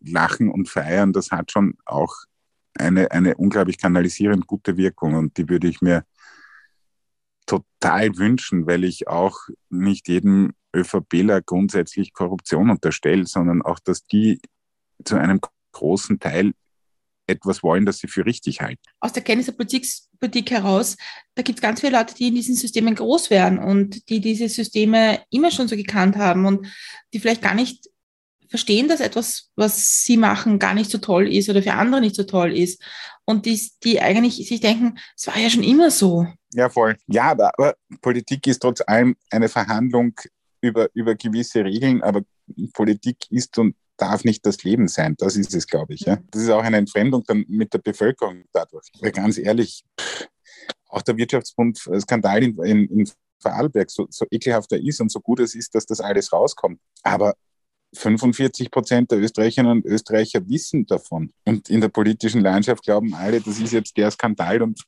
lachen 0.00 0.50
und 0.50 0.68
feiern, 0.68 1.12
das 1.12 1.30
hat 1.30 1.50
schon 1.50 1.74
auch 1.84 2.14
eine, 2.78 3.10
eine 3.10 3.36
unglaublich 3.36 3.78
kanalisierend 3.78 4.46
gute 4.46 4.76
Wirkung 4.76 5.14
und 5.14 5.36
die 5.36 5.48
würde 5.48 5.68
ich 5.68 5.80
mir 5.80 6.04
total 7.46 8.16
wünschen, 8.16 8.66
weil 8.66 8.84
ich 8.84 9.08
auch 9.08 9.38
nicht 9.70 10.08
jedem 10.08 10.52
ÖVPler 10.74 11.40
grundsätzlich 11.42 12.12
Korruption 12.12 12.70
unterstelle, 12.70 13.26
sondern 13.26 13.62
auch, 13.62 13.78
dass 13.78 14.04
die 14.06 14.40
zu 15.04 15.16
einem 15.16 15.40
großen 15.72 16.18
Teil 16.18 16.52
etwas 17.28 17.62
wollen, 17.62 17.86
das 17.86 17.98
sie 17.98 18.08
für 18.08 18.24
richtig 18.24 18.60
halten. 18.60 18.80
Aus 19.00 19.12
der 19.12 19.22
Kenntnis 19.22 19.46
der 19.46 19.52
Politik, 19.52 19.86
Politik 20.20 20.50
heraus, 20.50 20.96
da 21.34 21.42
gibt 21.42 21.58
es 21.58 21.62
ganz 21.62 21.80
viele 21.80 21.98
Leute, 21.98 22.14
die 22.14 22.28
in 22.28 22.34
diesen 22.34 22.54
Systemen 22.54 22.94
groß 22.94 23.30
werden 23.30 23.58
und 23.58 24.08
die 24.08 24.20
diese 24.20 24.48
Systeme 24.48 25.22
immer 25.30 25.50
schon 25.50 25.68
so 25.68 25.76
gekannt 25.76 26.16
haben 26.16 26.46
und 26.46 26.66
die 27.12 27.18
vielleicht 27.18 27.42
gar 27.42 27.54
nicht 27.54 27.88
verstehen, 28.48 28.88
dass 28.88 29.00
etwas, 29.00 29.50
was 29.56 30.04
sie 30.04 30.16
machen, 30.16 30.58
gar 30.58 30.74
nicht 30.74 30.90
so 30.90 30.98
toll 30.98 31.32
ist 31.32 31.48
oder 31.48 31.62
für 31.62 31.72
andere 31.74 32.00
nicht 32.00 32.16
so 32.16 32.24
toll 32.24 32.56
ist. 32.56 32.82
Und 33.24 33.46
die, 33.46 33.60
die 33.82 34.00
eigentlich 34.00 34.36
sich 34.46 34.60
denken, 34.60 34.98
es 35.16 35.26
war 35.26 35.38
ja 35.38 35.50
schon 35.50 35.64
immer 35.64 35.90
so. 35.90 36.26
Ja, 36.52 36.68
voll. 36.68 36.96
Ja, 37.06 37.30
aber, 37.30 37.52
aber 37.58 37.74
Politik 38.00 38.46
ist 38.46 38.60
trotz 38.60 38.80
allem 38.86 39.16
eine 39.30 39.48
Verhandlung 39.48 40.14
über, 40.60 40.88
über 40.94 41.14
gewisse 41.14 41.64
Regeln, 41.64 42.02
aber 42.02 42.22
Politik 42.72 43.16
ist 43.30 43.58
und 43.58 43.74
darf 43.96 44.24
nicht 44.24 44.44
das 44.46 44.62
Leben 44.62 44.88
sein. 44.88 45.16
Das 45.18 45.36
ist 45.36 45.54
es, 45.54 45.66
glaube 45.66 45.94
ich. 45.94 46.02
Ja. 46.02 46.18
Das 46.30 46.42
ist 46.42 46.50
auch 46.50 46.62
eine 46.62 46.76
Entfremdung 46.76 47.24
dann 47.26 47.44
mit 47.48 47.72
der 47.72 47.78
Bevölkerung 47.78 48.44
dadurch. 48.52 48.88
Weil 49.00 49.12
ganz 49.12 49.38
ehrlich, 49.38 49.84
auch 50.88 51.02
der 51.02 51.16
Wirtschaftsbund-Skandal 51.16 52.42
in, 52.42 52.58
in, 52.62 52.86
in 52.88 53.10
Vorarlberg, 53.40 53.90
so, 53.90 54.06
so 54.10 54.26
ekelhaft 54.30 54.72
er 54.72 54.82
ist 54.82 55.00
und 55.00 55.10
so 55.10 55.20
gut 55.20 55.40
es 55.40 55.54
ist, 55.54 55.74
dass 55.74 55.86
das 55.86 56.00
alles 56.00 56.32
rauskommt. 56.32 56.80
Aber 57.02 57.34
45 57.94 58.70
Prozent 58.70 59.10
der 59.10 59.18
Österreicherinnen 59.18 59.78
und 59.78 59.86
Österreicher 59.86 60.46
wissen 60.48 60.86
davon. 60.86 61.32
Und 61.44 61.70
in 61.70 61.80
der 61.80 61.88
politischen 61.88 62.40
Landschaft 62.40 62.84
glauben 62.84 63.14
alle, 63.14 63.40
das 63.40 63.58
ist 63.58 63.72
jetzt 63.72 63.96
der 63.96 64.10
Skandal 64.10 64.62
und, 64.62 64.82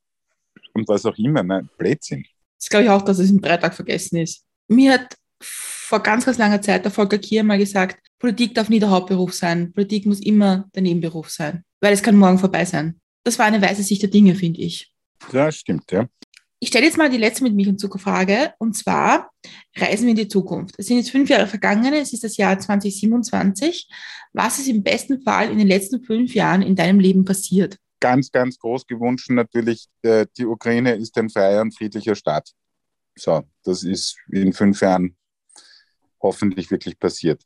und 0.74 0.88
was 0.88 1.06
auch 1.06 1.16
immer. 1.16 1.42
Nein, 1.42 1.68
Blödsinn. 1.78 2.24
Das 2.58 2.68
glaube 2.68 2.84
ich 2.84 2.90
auch, 2.90 3.02
dass 3.02 3.18
es 3.18 3.30
im 3.30 3.40
Dreitag 3.40 3.74
vergessen 3.74 4.18
ist. 4.18 4.44
Mir 4.68 4.94
hat 4.94 5.16
vor 5.40 6.02
ganz, 6.02 6.26
ganz 6.26 6.38
langer 6.38 6.60
Zeit 6.60 6.84
der 6.84 6.92
Volker 6.92 7.18
Kier 7.18 7.44
mal 7.44 7.58
gesagt, 7.58 7.98
Politik 8.18 8.54
darf 8.54 8.68
nie 8.68 8.80
der 8.80 8.90
Hauptberuf 8.90 9.32
sein. 9.32 9.72
Politik 9.72 10.06
muss 10.06 10.20
immer 10.20 10.68
der 10.74 10.82
Nebenberuf 10.82 11.30
sein, 11.30 11.64
weil 11.80 11.94
es 11.94 12.02
kann 12.02 12.16
morgen 12.16 12.38
vorbei 12.38 12.64
sein. 12.64 13.00
Das 13.24 13.38
war 13.38 13.46
eine 13.46 13.62
weise 13.62 13.82
Sicht 13.82 14.02
der 14.02 14.10
Dinge, 14.10 14.34
finde 14.34 14.60
ich. 14.60 14.92
Ja, 15.32 15.50
stimmt, 15.50 15.90
ja. 15.92 16.06
Ich 16.60 16.68
stelle 16.68 16.86
jetzt 16.86 16.98
mal 16.98 17.08
die 17.08 17.18
letzte 17.18 17.44
mit 17.44 17.54
mich 17.54 17.68
und 17.68 17.78
Zucker 17.78 18.00
Frage, 18.00 18.52
und 18.58 18.76
zwar 18.76 19.30
reisen 19.76 20.04
wir 20.04 20.10
in 20.10 20.16
die 20.16 20.28
Zukunft. 20.28 20.74
Es 20.76 20.86
sind 20.86 20.96
jetzt 20.96 21.10
fünf 21.10 21.28
Jahre 21.28 21.46
vergangen, 21.46 21.94
es 21.94 22.12
ist 22.12 22.24
das 22.24 22.36
Jahr 22.36 22.58
2027. 22.58 23.88
Was 24.32 24.58
ist 24.58 24.66
im 24.66 24.82
besten 24.82 25.22
Fall 25.22 25.52
in 25.52 25.58
den 25.58 25.68
letzten 25.68 26.02
fünf 26.02 26.34
Jahren 26.34 26.62
in 26.62 26.74
deinem 26.74 26.98
Leben 26.98 27.24
passiert? 27.24 27.78
Ganz, 28.00 28.32
ganz 28.32 28.58
groß 28.58 28.88
gewünscht 28.88 29.30
natürlich, 29.30 29.86
äh, 30.02 30.26
die 30.36 30.46
Ukraine 30.46 30.96
ist 30.96 31.16
ein 31.16 31.30
freier 31.30 31.62
und 31.62 31.76
friedlicher 31.76 32.16
Staat. 32.16 32.50
So, 33.16 33.44
das 33.62 33.84
ist 33.84 34.16
in 34.28 34.52
fünf 34.52 34.80
Jahren 34.80 35.16
hoffentlich 36.20 36.72
wirklich 36.72 36.98
passiert. 36.98 37.42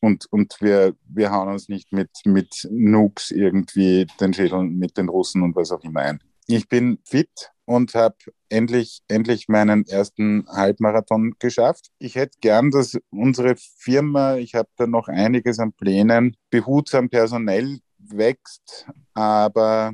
Und, 0.00 0.26
und 0.30 0.56
wir, 0.60 0.94
wir 1.06 1.30
hauen 1.30 1.48
uns 1.48 1.68
nicht 1.68 1.92
mit, 1.92 2.10
mit 2.24 2.68
Nukes 2.70 3.30
irgendwie 3.30 4.06
den 4.18 4.32
Schädel 4.32 4.64
mit 4.64 4.96
den 4.96 5.10
Russen 5.10 5.42
und 5.42 5.56
was 5.56 5.72
auch 5.72 5.82
immer 5.82 6.00
ein. 6.00 6.22
Ich 6.46 6.68
bin 6.68 6.98
fit 7.04 7.50
und 7.66 7.94
habe 7.94 8.16
endlich, 8.48 9.02
endlich 9.08 9.48
meinen 9.48 9.86
ersten 9.86 10.46
Halbmarathon 10.48 11.34
geschafft. 11.38 11.90
Ich 11.98 12.14
hätte 12.14 12.38
gern, 12.40 12.70
dass 12.70 12.98
unsere 13.10 13.56
Firma, 13.56 14.36
ich 14.36 14.54
habe 14.54 14.68
da 14.76 14.86
noch 14.86 15.08
einiges 15.08 15.58
an 15.58 15.72
Plänen, 15.72 16.36
behutsam 16.50 17.08
personell 17.08 17.78
wächst, 17.98 18.86
aber 19.14 19.92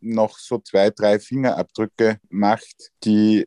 noch 0.00 0.38
so 0.38 0.58
zwei, 0.58 0.90
drei 0.90 1.18
Fingerabdrücke 1.18 2.18
macht, 2.28 2.90
die 3.04 3.46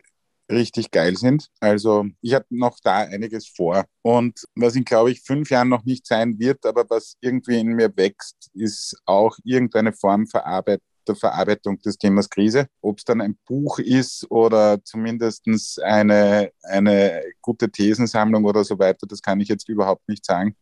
richtig 0.52 0.92
geil 0.92 1.16
sind. 1.16 1.48
Also 1.60 2.08
ich 2.22 2.34
habe 2.34 2.46
noch 2.50 2.80
da 2.84 3.00
einiges 3.00 3.48
vor. 3.48 3.86
Und 4.02 4.44
was 4.56 4.76
in, 4.76 4.84
glaube 4.84 5.12
ich, 5.12 5.22
fünf 5.22 5.50
Jahren 5.50 5.70
noch 5.70 5.86
nicht 5.86 6.08
sein 6.08 6.40
wird, 6.40 6.66
aber 6.66 6.90
was 6.90 7.18
irgendwie 7.22 7.60
in 7.60 7.68
mir 7.68 7.96
wächst, 7.96 8.50
ist 8.54 8.96
auch 9.06 9.38
irgendeine 9.44 9.94
Form 9.94 10.28
Verarbeit 10.28 10.82
der 11.10 11.16
Verarbeitung 11.16 11.80
des 11.82 11.98
Themas 11.98 12.30
Krise. 12.30 12.68
Ob 12.82 13.00
es 13.00 13.04
dann 13.04 13.22
ein 13.22 13.38
Buch 13.46 13.80
ist 13.80 14.30
oder 14.32 14.84
zumindest 14.84 15.48
eine, 15.82 16.52
eine 16.64 17.24
gute 17.42 17.70
Thesensammlung 17.70 18.46
oder 18.46 18.64
so 18.64 18.80
weiter, 18.80 19.08
das 19.08 19.22
kann 19.22 19.42
ich 19.42 19.50
jetzt 19.50 19.68
überhaupt 19.70 20.08
nicht 20.08 20.26
sagen. 20.26 20.56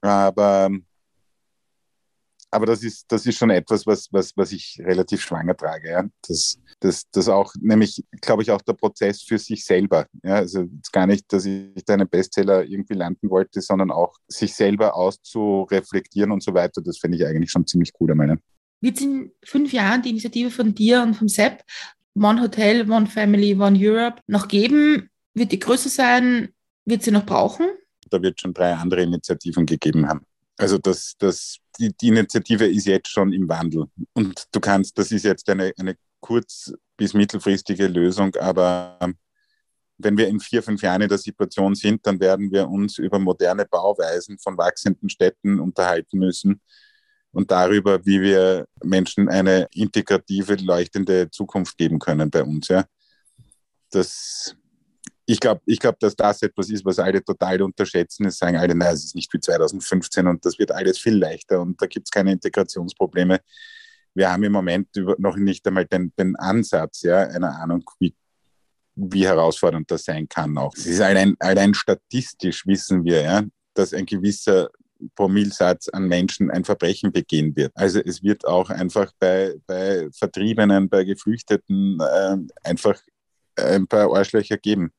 Aber 0.00 0.70
aber 2.54 2.66
das 2.66 2.84
ist, 2.84 3.10
das 3.10 3.26
ist 3.26 3.36
schon 3.36 3.50
etwas, 3.50 3.84
was, 3.84 4.12
was, 4.12 4.32
was 4.36 4.52
ich 4.52 4.80
relativ 4.84 5.20
schwanger 5.20 5.56
trage. 5.56 5.90
Ja? 5.90 6.04
Das, 6.28 6.56
das, 6.78 7.10
das 7.10 7.28
auch, 7.28 7.52
nämlich, 7.60 8.04
glaube 8.20 8.42
ich, 8.44 8.52
auch 8.52 8.62
der 8.62 8.74
Prozess 8.74 9.22
für 9.22 9.38
sich 9.38 9.64
selber. 9.64 10.06
Ja? 10.22 10.36
Also 10.36 10.66
gar 10.92 11.08
nicht, 11.08 11.32
dass 11.32 11.46
ich 11.46 11.84
da 11.84 11.94
einen 11.94 12.08
Bestseller 12.08 12.62
irgendwie 12.62 12.94
landen 12.94 13.28
wollte, 13.28 13.60
sondern 13.60 13.90
auch 13.90 14.18
sich 14.28 14.54
selber 14.54 14.94
auszureflektieren 14.94 16.30
und 16.30 16.44
so 16.44 16.54
weiter. 16.54 16.80
Das 16.80 16.98
finde 16.98 17.18
ich 17.18 17.26
eigentlich 17.26 17.50
schon 17.50 17.66
ziemlich 17.66 17.92
cool, 17.98 18.10
ich 18.10 18.16
meine. 18.16 18.38
Wird 18.84 18.98
es 18.98 19.02
in 19.02 19.32
fünf 19.42 19.72
Jahren 19.72 20.02
die 20.02 20.10
Initiative 20.10 20.50
von 20.50 20.74
dir 20.74 21.02
und 21.02 21.14
vom 21.14 21.26
Sepp, 21.26 21.62
One 22.14 22.42
Hotel, 22.42 22.90
One 22.90 23.06
Family, 23.06 23.54
One 23.58 23.78
Europe, 23.80 24.20
noch 24.26 24.46
geben? 24.46 25.08
Wird 25.32 25.52
die 25.52 25.58
größer 25.58 25.88
sein? 25.88 26.50
Wird 26.84 27.02
sie 27.02 27.10
noch 27.10 27.24
brauchen? 27.24 27.66
Da 28.10 28.20
wird 28.20 28.38
schon 28.38 28.52
drei 28.52 28.74
andere 28.74 29.00
Initiativen 29.00 29.64
gegeben 29.64 30.06
haben. 30.06 30.26
Also 30.58 30.76
das, 30.76 31.14
das, 31.18 31.56
die, 31.78 31.96
die 31.96 32.08
Initiative 32.08 32.66
ist 32.66 32.84
jetzt 32.84 33.08
schon 33.08 33.32
im 33.32 33.48
Wandel. 33.48 33.86
Und 34.12 34.44
du 34.52 34.60
kannst, 34.60 34.98
das 34.98 35.10
ist 35.12 35.24
jetzt 35.24 35.48
eine, 35.48 35.72
eine 35.78 35.96
kurz- 36.20 36.74
bis 36.98 37.14
mittelfristige 37.14 37.86
Lösung, 37.86 38.36
aber 38.36 38.98
wenn 39.96 40.18
wir 40.18 40.28
in 40.28 40.40
vier, 40.40 40.62
fünf 40.62 40.82
Jahren 40.82 41.00
in 41.00 41.08
der 41.08 41.16
Situation 41.16 41.74
sind, 41.74 42.06
dann 42.06 42.20
werden 42.20 42.52
wir 42.52 42.68
uns 42.68 42.98
über 42.98 43.18
moderne 43.18 43.64
Bauweisen 43.64 44.38
von 44.38 44.58
wachsenden 44.58 45.08
Städten 45.08 45.58
unterhalten 45.58 46.18
müssen 46.18 46.60
und 47.34 47.50
darüber, 47.50 48.04
wie 48.06 48.20
wir 48.20 48.66
Menschen 48.82 49.28
eine 49.28 49.66
integrative, 49.72 50.54
leuchtende 50.54 51.30
Zukunft 51.30 51.76
geben 51.76 51.98
können 51.98 52.30
bei 52.30 52.42
uns. 52.42 52.68
Ja. 52.68 52.84
Das, 53.90 54.56
ich 55.26 55.40
glaube, 55.40 55.60
ich 55.66 55.80
glaub, 55.80 55.98
dass 55.98 56.14
das 56.14 56.42
etwas 56.42 56.70
ist, 56.70 56.84
was 56.84 56.98
alle 56.98 57.22
total 57.22 57.60
unterschätzen. 57.62 58.26
Es 58.26 58.38
sagen 58.38 58.56
alle, 58.56 58.74
nein, 58.74 58.94
es 58.94 59.04
ist 59.04 59.14
nicht 59.16 59.32
wie 59.32 59.40
2015 59.40 60.26
und 60.28 60.44
das 60.44 60.58
wird 60.58 60.70
alles 60.70 60.98
viel 60.98 61.16
leichter 61.16 61.60
und 61.60 61.80
da 61.82 61.86
gibt 61.86 62.06
es 62.06 62.10
keine 62.10 62.32
Integrationsprobleme. 62.32 63.40
Wir 64.14 64.30
haben 64.30 64.44
im 64.44 64.52
Moment 64.52 64.88
noch 65.18 65.36
nicht 65.36 65.66
einmal 65.66 65.86
den, 65.86 66.12
den 66.16 66.36
Ansatz, 66.36 67.02
ja, 67.02 67.18
einer 67.18 67.58
Ahnung, 67.58 67.84
wie, 67.98 68.14
wie 68.94 69.26
herausfordernd 69.26 69.90
das 69.90 70.04
sein 70.04 70.28
kann 70.28 70.56
auch. 70.56 70.72
Es 70.76 70.86
ist 70.86 71.00
allein, 71.00 71.34
allein 71.40 71.74
statistisch 71.74 72.64
wissen 72.64 73.04
wir, 73.04 73.22
ja, 73.22 73.42
dass 73.74 73.92
ein 73.92 74.06
gewisser 74.06 74.70
Promillsatz 75.14 75.88
an 75.88 76.08
Menschen 76.08 76.50
ein 76.50 76.64
Verbrechen 76.64 77.12
begehen 77.12 77.54
wird. 77.56 77.72
Also 77.74 78.00
es 78.00 78.22
wird 78.22 78.46
auch 78.46 78.70
einfach 78.70 79.12
bei, 79.18 79.54
bei 79.66 80.08
Vertriebenen, 80.12 80.88
bei 80.88 81.04
Geflüchteten 81.04 81.98
äh, 82.00 82.36
einfach 82.62 83.00
ein 83.56 83.86
paar 83.86 84.14
Arschlöcher 84.14 84.56
geben 84.56 84.92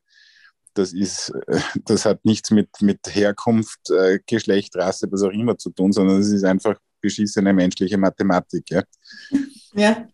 das 0.76 0.92
ist, 0.92 1.32
äh, 1.46 1.60
das 1.84 2.04
hat 2.04 2.24
nichts 2.24 2.50
mit, 2.50 2.68
mit 2.80 3.00
Herkunft, 3.08 3.90
äh, 3.90 4.20
Geschlecht, 4.26 4.76
Rasse, 4.76 5.08
was 5.10 5.22
auch 5.22 5.30
immer 5.30 5.58
zu 5.58 5.70
tun, 5.70 5.92
sondern 5.92 6.20
es 6.20 6.28
ist 6.28 6.44
einfach 6.44 6.78
beschissene 7.00 7.52
menschliche 7.52 7.98
Mathematik. 7.98 8.70
Ja. 8.70 8.82
ja. 9.74 10.08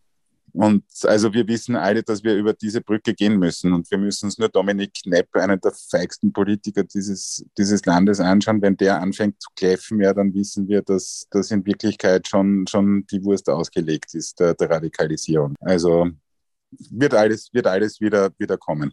Und 0.52 0.84
also 1.04 1.32
wir 1.32 1.48
wissen 1.48 1.76
alle, 1.76 2.02
dass 2.02 2.22
wir 2.22 2.34
über 2.34 2.52
diese 2.52 2.80
Brücke 2.80 3.14
gehen 3.14 3.38
müssen. 3.38 3.72
Und 3.72 3.90
wir 3.90 3.98
müssen 3.98 4.26
uns 4.26 4.38
nur 4.38 4.48
Dominik 4.48 4.92
Knepp, 5.02 5.28
einen 5.34 5.60
der 5.60 5.72
feigsten 5.72 6.32
Politiker 6.32 6.84
dieses, 6.84 7.44
dieses 7.56 7.84
Landes, 7.86 8.20
anschauen. 8.20 8.60
Wenn 8.60 8.76
der 8.76 9.00
anfängt 9.00 9.40
zu 9.40 9.48
kläffen, 9.56 10.00
ja, 10.00 10.12
dann 10.12 10.34
wissen 10.34 10.68
wir, 10.68 10.82
dass 10.82 11.26
das 11.30 11.50
in 11.50 11.64
Wirklichkeit 11.64 12.28
schon, 12.28 12.66
schon 12.68 13.06
die 13.10 13.24
Wurst 13.24 13.48
ausgelegt 13.48 14.14
ist, 14.14 14.40
der, 14.40 14.54
der 14.54 14.70
Radikalisierung. 14.70 15.54
Also 15.60 16.10
wird 16.90 17.14
alles, 17.14 17.52
wird 17.52 17.66
alles 17.66 18.00
wieder, 18.00 18.30
wieder 18.38 18.56
kommen. 18.56 18.92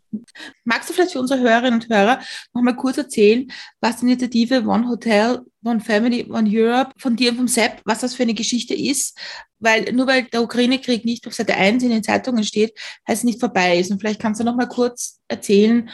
Magst 0.64 0.90
du 0.90 0.94
vielleicht 0.94 1.14
für 1.14 1.20
unsere 1.20 1.40
Hörerinnen 1.40 1.82
und 1.82 1.90
Hörer 1.90 2.20
noch 2.54 2.62
mal 2.62 2.76
kurz 2.76 2.98
erzählen, 2.98 3.52
was 3.82 3.98
die 3.98 4.06
Initiative 4.06 4.64
One 4.66 4.88
Hotel, 4.88 5.42
One 5.64 5.80
Family, 5.80 6.26
One 6.30 6.50
Europe 6.50 6.92
von 6.98 7.16
dir 7.16 7.32
und 7.32 7.38
vom 7.38 7.48
Sepp, 7.48 7.82
was 7.86 8.00
das 8.00 8.16
für 8.16 8.24
eine 8.24 8.34
Geschichte 8.34 8.74
ist? 8.74 9.18
Weil 9.60 9.92
nur 9.92 10.08
weil 10.08 10.24
der 10.24 10.42
Ukraine-Krieg 10.42 11.04
nicht 11.04 11.28
auf 11.28 11.34
Seite 11.34 11.56
1 11.56 11.84
in 11.84 11.90
den 11.90 12.04
Zeitungen 12.04 12.44
steht, 12.44 12.74
heißt 13.08 13.20
es 13.20 13.24
nicht 13.24 13.40
vorbei 13.40 13.78
ist. 13.78 13.92
Und 13.92 14.00
vielleicht 14.00 14.22
kannst 14.22 14.40
du 14.40 14.46
noch 14.46 14.56
mal 14.56 14.70
kurz 14.70 15.20
erzählen, 15.28 15.90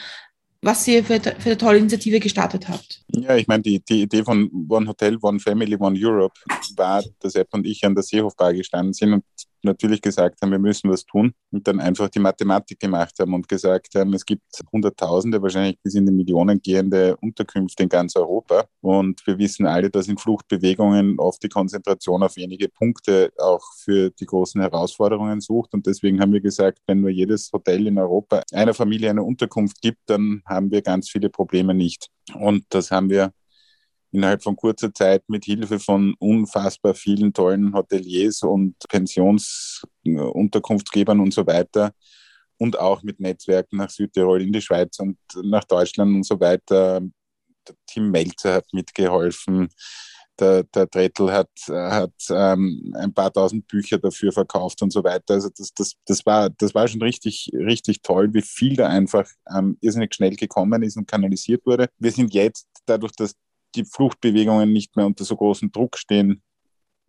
was 0.62 0.86
ihr 0.88 1.04
für, 1.04 1.20
für 1.20 1.50
eine 1.50 1.58
tolle 1.58 1.78
Initiative 1.78 2.20
gestartet 2.20 2.68
habt. 2.68 3.02
Ja, 3.08 3.36
ich 3.36 3.46
meine, 3.46 3.62
die, 3.62 3.80
die 3.80 4.02
Idee 4.02 4.24
von 4.24 4.50
One 4.68 4.88
Hotel, 4.88 5.16
One 5.22 5.38
Family, 5.38 5.76
One 5.76 5.98
Europe 5.98 6.34
war, 6.76 7.02
dass 7.20 7.32
Sepp 7.32 7.48
und 7.52 7.66
ich 7.66 7.84
an 7.84 7.94
der 7.94 8.02
Seehofbar 8.02 8.52
gestanden 8.52 8.92
sind 8.92 9.12
und 9.12 9.24
natürlich 9.66 10.00
gesagt 10.00 10.40
haben, 10.40 10.50
wir 10.50 10.58
müssen 10.58 10.90
was 10.90 11.04
tun 11.04 11.34
und 11.50 11.68
dann 11.68 11.80
einfach 11.80 12.08
die 12.08 12.18
Mathematik 12.18 12.80
gemacht 12.80 13.14
haben 13.18 13.34
und 13.34 13.48
gesagt 13.48 13.94
haben, 13.94 14.14
es 14.14 14.24
gibt 14.24 14.42
Hunderttausende, 14.72 15.42
wahrscheinlich 15.42 15.78
bis 15.82 15.94
in 15.94 16.06
die 16.06 16.12
Millionen 16.12 16.60
gehende 16.62 17.16
Unterkünfte 17.18 17.82
in 17.82 17.88
ganz 17.90 18.16
Europa. 18.16 18.64
Und 18.80 19.26
wir 19.26 19.38
wissen 19.38 19.66
alle, 19.66 19.90
dass 19.90 20.08
in 20.08 20.16
Fluchtbewegungen 20.16 21.18
oft 21.18 21.42
die 21.42 21.48
Konzentration 21.48 22.22
auf 22.22 22.36
wenige 22.36 22.68
Punkte 22.68 23.32
auch 23.38 23.62
für 23.76 24.10
die 24.10 24.26
großen 24.26 24.60
Herausforderungen 24.60 25.40
sucht. 25.40 25.74
Und 25.74 25.86
deswegen 25.86 26.20
haben 26.20 26.32
wir 26.32 26.40
gesagt, 26.40 26.78
wenn 26.86 27.02
nur 27.02 27.10
jedes 27.10 27.52
Hotel 27.52 27.86
in 27.86 27.98
Europa 27.98 28.42
einer 28.52 28.74
Familie 28.74 29.10
eine 29.10 29.22
Unterkunft 29.22 29.82
gibt, 29.82 30.00
dann 30.06 30.42
haben 30.46 30.70
wir 30.70 30.82
ganz 30.82 31.10
viele 31.10 31.28
Probleme 31.28 31.74
nicht. 31.74 32.08
Und 32.34 32.64
das 32.70 32.90
haben 32.90 33.10
wir 33.10 33.32
innerhalb 34.12 34.42
von 34.42 34.56
kurzer 34.56 34.94
Zeit 34.94 35.22
mit 35.28 35.44
Hilfe 35.44 35.78
von 35.78 36.14
unfassbar 36.18 36.94
vielen 36.94 37.32
tollen 37.32 37.74
Hoteliers 37.74 38.42
und 38.42 38.74
Pensionsunterkunftsgebern 38.88 41.20
und 41.20 41.32
so 41.34 41.46
weiter 41.46 41.92
und 42.58 42.78
auch 42.78 43.02
mit 43.02 43.20
Netzwerken 43.20 43.76
nach 43.76 43.90
Südtirol, 43.90 44.42
in 44.42 44.52
die 44.52 44.62
Schweiz 44.62 44.98
und 44.98 45.18
nach 45.42 45.64
Deutschland 45.64 46.14
und 46.14 46.24
so 46.24 46.40
weiter. 46.40 47.00
Der 47.00 47.74
Tim 47.86 48.10
Melzer 48.10 48.54
hat 48.54 48.66
mitgeholfen. 48.72 49.68
Der, 50.38 50.64
der 50.64 50.86
Drettel 50.86 51.32
hat, 51.32 51.48
hat 51.66 52.12
ähm, 52.28 52.94
ein 52.94 53.14
paar 53.14 53.32
tausend 53.32 53.66
Bücher 53.68 53.96
dafür 53.96 54.32
verkauft 54.32 54.82
und 54.82 54.92
so 54.92 55.02
weiter. 55.02 55.32
Also 55.32 55.48
das, 55.48 55.72
das, 55.72 55.94
das, 56.04 56.26
war, 56.26 56.50
das 56.50 56.74
war 56.74 56.86
schon 56.88 57.00
richtig, 57.00 57.50
richtig 57.54 58.02
toll, 58.02 58.34
wie 58.34 58.42
viel 58.42 58.76
da 58.76 58.86
einfach 58.86 59.26
ähm, 59.50 59.78
irrsinnig 59.80 60.14
schnell 60.14 60.36
gekommen 60.36 60.82
ist 60.82 60.98
und 60.98 61.08
kanalisiert 61.08 61.64
wurde. 61.64 61.88
Wir 61.98 62.12
sind 62.12 62.34
jetzt, 62.34 62.68
dadurch, 62.84 63.12
dass 63.12 63.34
die 63.74 63.84
Fluchtbewegungen 63.84 64.72
nicht 64.72 64.96
mehr 64.96 65.06
unter 65.06 65.24
so 65.24 65.36
großem 65.36 65.72
Druck 65.72 65.98
stehen, 65.98 66.42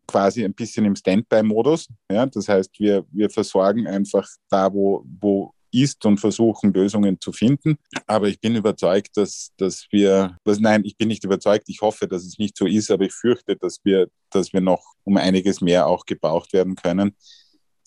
quasi 0.07 0.43
ein 0.43 0.53
bisschen 0.53 0.85
im 0.85 0.95
Standby-Modus. 0.95 1.87
Ja, 2.11 2.25
das 2.25 2.47
heißt, 2.47 2.79
wir, 2.79 3.05
wir 3.11 3.29
versorgen 3.29 3.87
einfach 3.87 4.27
da, 4.49 4.73
wo, 4.73 5.05
wo 5.19 5.53
ist 5.71 6.05
und 6.05 6.17
versuchen 6.17 6.73
Lösungen 6.73 7.19
zu 7.19 7.31
finden. 7.31 7.77
Aber 8.05 8.27
ich 8.27 8.39
bin 8.39 8.55
überzeugt, 8.55 9.17
dass, 9.17 9.51
dass 9.57 9.85
wir, 9.91 10.37
was, 10.43 10.59
nein, 10.59 10.83
ich 10.85 10.97
bin 10.97 11.09
nicht 11.09 11.23
überzeugt, 11.23 11.67
ich 11.67 11.81
hoffe, 11.81 12.07
dass 12.07 12.25
es 12.25 12.37
nicht 12.37 12.57
so 12.57 12.65
ist, 12.65 12.89
aber 12.89 13.05
ich 13.05 13.13
fürchte, 13.13 13.55
dass 13.55 13.79
wir, 13.83 14.07
dass 14.29 14.53
wir 14.53 14.61
noch 14.61 14.93
um 15.03 15.17
einiges 15.17 15.61
mehr 15.61 15.87
auch 15.87 16.05
gebraucht 16.05 16.53
werden 16.53 16.75
können. 16.75 17.15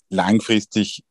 Langfristig 0.09 1.03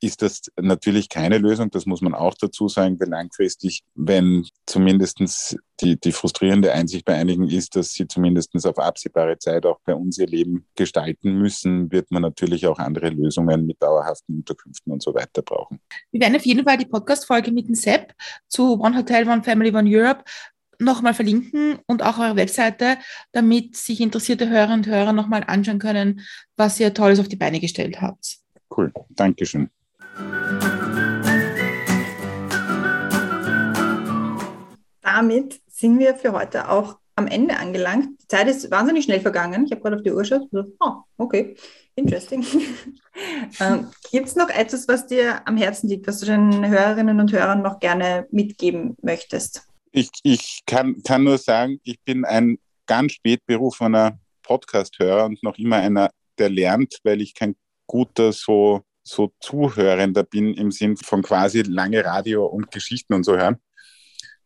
ist 0.00 0.22
das 0.22 0.42
natürlich 0.60 1.08
keine 1.08 1.38
Lösung, 1.38 1.70
das 1.70 1.86
muss 1.86 2.00
man 2.00 2.14
auch 2.14 2.34
dazu 2.34 2.68
sagen, 2.68 2.98
weil 2.98 3.08
langfristig, 3.08 3.82
wenn 3.94 4.46
zumindest 4.66 5.56
die, 5.80 5.98
die 5.98 6.12
frustrierende 6.12 6.72
Einsicht 6.72 7.04
bei 7.04 7.14
einigen 7.14 7.48
ist, 7.48 7.76
dass 7.76 7.92
sie 7.92 8.08
zumindest 8.08 8.54
auf 8.66 8.78
absehbare 8.78 9.38
Zeit 9.38 9.66
auch 9.66 9.78
bei 9.84 9.94
uns 9.94 10.18
ihr 10.18 10.26
Leben 10.26 10.66
gestalten 10.74 11.38
müssen, 11.38 11.90
wird 11.92 12.10
man 12.10 12.22
natürlich 12.22 12.66
auch 12.66 12.78
andere 12.78 13.10
Lösungen 13.10 13.66
mit 13.66 13.82
dauerhaften 13.82 14.36
Unterkünften 14.36 14.92
und 14.92 15.02
so 15.02 15.14
weiter 15.14 15.42
brauchen. 15.42 15.80
Wir 16.10 16.20
werden 16.20 16.36
auf 16.36 16.46
jeden 16.46 16.64
Fall 16.64 16.78
die 16.78 16.86
Podcast-Folge 16.86 17.52
mit 17.52 17.68
dem 17.68 17.74
Sepp 17.74 18.14
zu 18.48 18.80
One 18.80 18.96
Hotel, 18.96 19.28
One 19.28 19.42
Family, 19.42 19.74
One 19.74 19.88
Europe 19.88 20.24
nochmal 20.78 21.14
verlinken 21.14 21.78
und 21.86 22.02
auch 22.02 22.18
eure 22.18 22.36
Webseite, 22.36 22.98
damit 23.32 23.76
sich 23.76 24.00
interessierte 24.00 24.48
Hörerinnen 24.48 24.80
und 24.80 24.86
Hörer 24.86 25.12
nochmal 25.12 25.44
anschauen 25.46 25.78
können, 25.78 26.20
was 26.56 26.78
ihr 26.80 26.92
Tolles 26.92 27.18
auf 27.18 27.28
die 27.28 27.36
Beine 27.36 27.60
gestellt 27.60 28.00
habt. 28.00 28.38
Cool, 28.70 28.92
Dankeschön. 29.10 29.70
Damit 35.16 35.62
sind 35.66 35.98
wir 35.98 36.14
für 36.14 36.32
heute 36.32 36.68
auch 36.68 36.98
am 37.14 37.26
Ende 37.26 37.56
angelangt. 37.56 38.20
Die 38.20 38.28
Zeit 38.28 38.48
ist 38.48 38.70
wahnsinnig 38.70 39.04
schnell 39.04 39.20
vergangen. 39.20 39.64
Ich 39.64 39.72
habe 39.72 39.80
gerade 39.80 39.96
auf 39.96 40.02
die 40.02 40.12
Uhr 40.12 40.18
geschaut. 40.18 40.46
Oh, 40.78 40.92
okay, 41.16 41.56
interesting. 41.94 42.44
ähm, 43.60 43.88
Gibt 44.10 44.28
es 44.28 44.36
noch 44.36 44.50
etwas, 44.50 44.86
was 44.88 45.06
dir 45.06 45.40
am 45.48 45.56
Herzen 45.56 45.88
liegt, 45.88 46.06
was 46.06 46.20
du 46.20 46.26
den 46.26 46.68
Hörerinnen 46.68 47.18
und 47.18 47.32
Hörern 47.32 47.62
noch 47.62 47.80
gerne 47.80 48.26
mitgeben 48.30 48.94
möchtest? 49.00 49.66
Ich, 49.90 50.10
ich 50.22 50.60
kann, 50.66 51.02
kann 51.02 51.24
nur 51.24 51.38
sagen, 51.38 51.80
ich 51.82 51.98
bin 52.04 52.26
ein 52.26 52.58
ganz 52.84 53.12
spät 53.12 53.40
berufener 53.46 54.18
Podcast-Hörer 54.42 55.24
und 55.24 55.42
noch 55.42 55.56
immer 55.56 55.76
einer, 55.76 56.10
der 56.36 56.50
lernt, 56.50 56.98
weil 57.04 57.22
ich 57.22 57.34
kein 57.34 57.56
guter 57.86 58.34
so, 58.34 58.82
so 59.02 59.32
Zuhörender 59.40 60.24
bin 60.24 60.52
im 60.52 60.70
Sinn 60.70 60.98
von 60.98 61.22
quasi 61.22 61.62
lange 61.62 62.04
Radio 62.04 62.44
und 62.44 62.70
Geschichten 62.70 63.14
und 63.14 63.24
so 63.24 63.34
hören. 63.34 63.56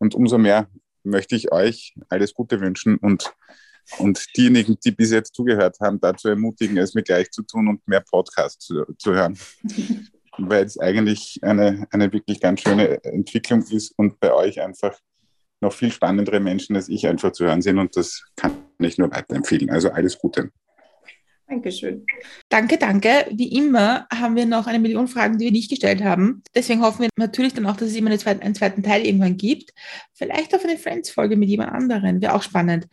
Und 0.01 0.14
umso 0.14 0.38
mehr 0.38 0.68
möchte 1.05 1.36
ich 1.36 1.53
euch 1.53 1.94
alles 2.09 2.34
Gute 2.34 2.61
wünschen 2.61 2.96
und, 2.96 3.32
und 3.98 4.24
diejenigen, 4.36 4.78
die 4.84 4.90
bis 4.90 5.12
jetzt 5.12 5.34
zugehört 5.34 5.78
haben, 5.80 6.01
dazu 6.01 6.28
ermutigen, 6.28 6.76
es 6.78 6.94
mir 6.94 7.03
gleich 7.03 7.30
zu 7.30 7.42
tun 7.42 7.68
und 7.68 7.86
mehr 7.86 8.01
Podcasts 8.01 8.66
zu, 8.66 8.84
zu 8.98 9.14
hören. 9.14 9.38
Weil 10.38 10.64
es 10.64 10.78
eigentlich 10.78 11.38
eine, 11.42 11.86
eine 11.90 12.12
wirklich 12.12 12.40
ganz 12.40 12.62
schöne 12.62 13.05
Entwicklung 13.05 13.62
ist 13.62 13.92
und 13.98 14.18
bei 14.20 14.32
euch 14.32 14.61
einfach 14.61 14.98
noch 15.61 15.72
viel 15.72 15.92
spannendere 15.92 16.40
Menschen 16.40 16.76
als 16.76 16.88
ich 16.88 17.07
einfach 17.07 17.32
zu 17.32 17.44
hören 17.44 17.61
sind 17.61 17.78
und 17.78 17.94
das 17.94 18.24
kann 18.36 18.53
ich 18.78 18.96
nur 18.96 19.11
weiterempfehlen. 19.11 19.68
Also 19.68 19.90
alles 19.90 20.18
Gute. 20.18 20.51
Dankeschön. 21.51 22.07
Danke, 22.48 22.78
danke. 22.78 23.26
Wie 23.32 23.57
immer 23.57 24.07
haben 24.14 24.36
wir 24.36 24.46
noch 24.46 24.68
eine 24.68 24.78
Million 24.78 25.09
Fragen, 25.09 25.36
die 25.36 25.46
wir 25.46 25.53
nicht 25.53 25.68
gestellt 25.68 26.05
haben. 26.05 26.44
Deswegen 26.55 26.80
hoffen 26.80 27.03
wir 27.03 27.09
natürlich 27.16 27.55
dann 27.55 27.66
auch, 27.66 27.76
dass 27.76 27.88
es 27.88 27.96
immer 27.96 28.11
einen 28.11 28.55
zweiten 28.55 28.84
Teil 28.84 29.05
irgendwann 29.05 29.36
gibt. 29.36 29.72
Vielleicht 30.14 30.55
auf 30.55 30.64
eine 30.64 30.78
Friends-Folge 30.78 31.36
mit 31.36 31.48
jemand 31.48 31.72
anderen. 31.72 32.22
Wäre 32.22 32.34
auch 32.34 32.44
spannend. 32.44 32.86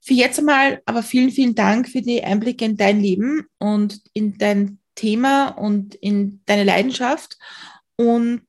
Für 0.00 0.14
jetzt 0.14 0.40
einmal 0.40 0.82
aber 0.86 1.04
vielen, 1.04 1.30
vielen 1.30 1.54
Dank 1.54 1.88
für 1.88 2.02
die 2.02 2.24
Einblicke 2.24 2.64
in 2.64 2.76
dein 2.76 3.00
Leben 3.00 3.46
und 3.58 4.00
in 4.12 4.38
dein 4.38 4.78
Thema 4.96 5.50
und 5.50 5.94
in 5.94 6.40
deine 6.46 6.64
Leidenschaft. 6.64 7.38
Und 7.94 8.42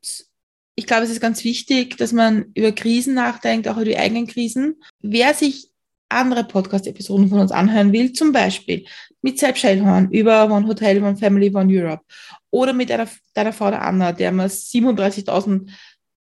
ich 0.73 0.87
glaube, 0.87 1.03
es 1.03 1.11
ist 1.11 1.21
ganz 1.21 1.43
wichtig, 1.43 1.97
dass 1.97 2.13
man 2.13 2.47
über 2.55 2.71
Krisen 2.71 3.13
nachdenkt, 3.13 3.67
auch 3.67 3.75
über 3.75 3.85
die 3.85 3.97
eigenen 3.97 4.25
Krisen. 4.25 4.81
Wer 5.01 5.35
sich 5.35 5.69
andere 6.09 6.43
Podcast-Episoden 6.43 7.29
von 7.29 7.39
uns 7.39 7.51
anhören 7.51 7.91
will, 7.91 8.13
zum 8.13 8.31
Beispiel 8.31 8.85
mit 9.21 9.39
Sepp 9.39 9.57
Schellhorn 9.57 10.11
über 10.11 10.45
One 10.51 10.67
Hotel, 10.67 11.03
One 11.03 11.17
Family, 11.17 11.53
One 11.53 11.71
Europe 11.71 12.03
oder 12.51 12.73
mit 12.73 12.91
einer, 12.91 13.07
deiner 13.33 13.53
Frau 13.53 13.69
der 13.69 13.81
Anna, 13.83 14.11
der 14.11 14.31
wir 14.31 14.49
37.000 14.49 15.69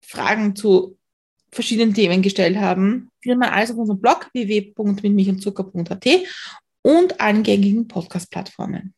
Fragen 0.02 0.56
zu 0.56 0.98
verschiedenen 1.52 1.94
Themen 1.94 2.22
gestellt 2.22 2.58
haben, 2.58 3.10
findet 3.22 3.40
man 3.40 3.50
alles 3.50 3.72
auf 3.72 3.78
unserem 3.78 4.00
Blog 4.00 4.30
www.mitmilchundzucker.at 4.34 6.08
und 6.82 7.22
allen 7.22 7.44
gängigen 7.44 7.88
Podcast-Plattformen. 7.88 8.94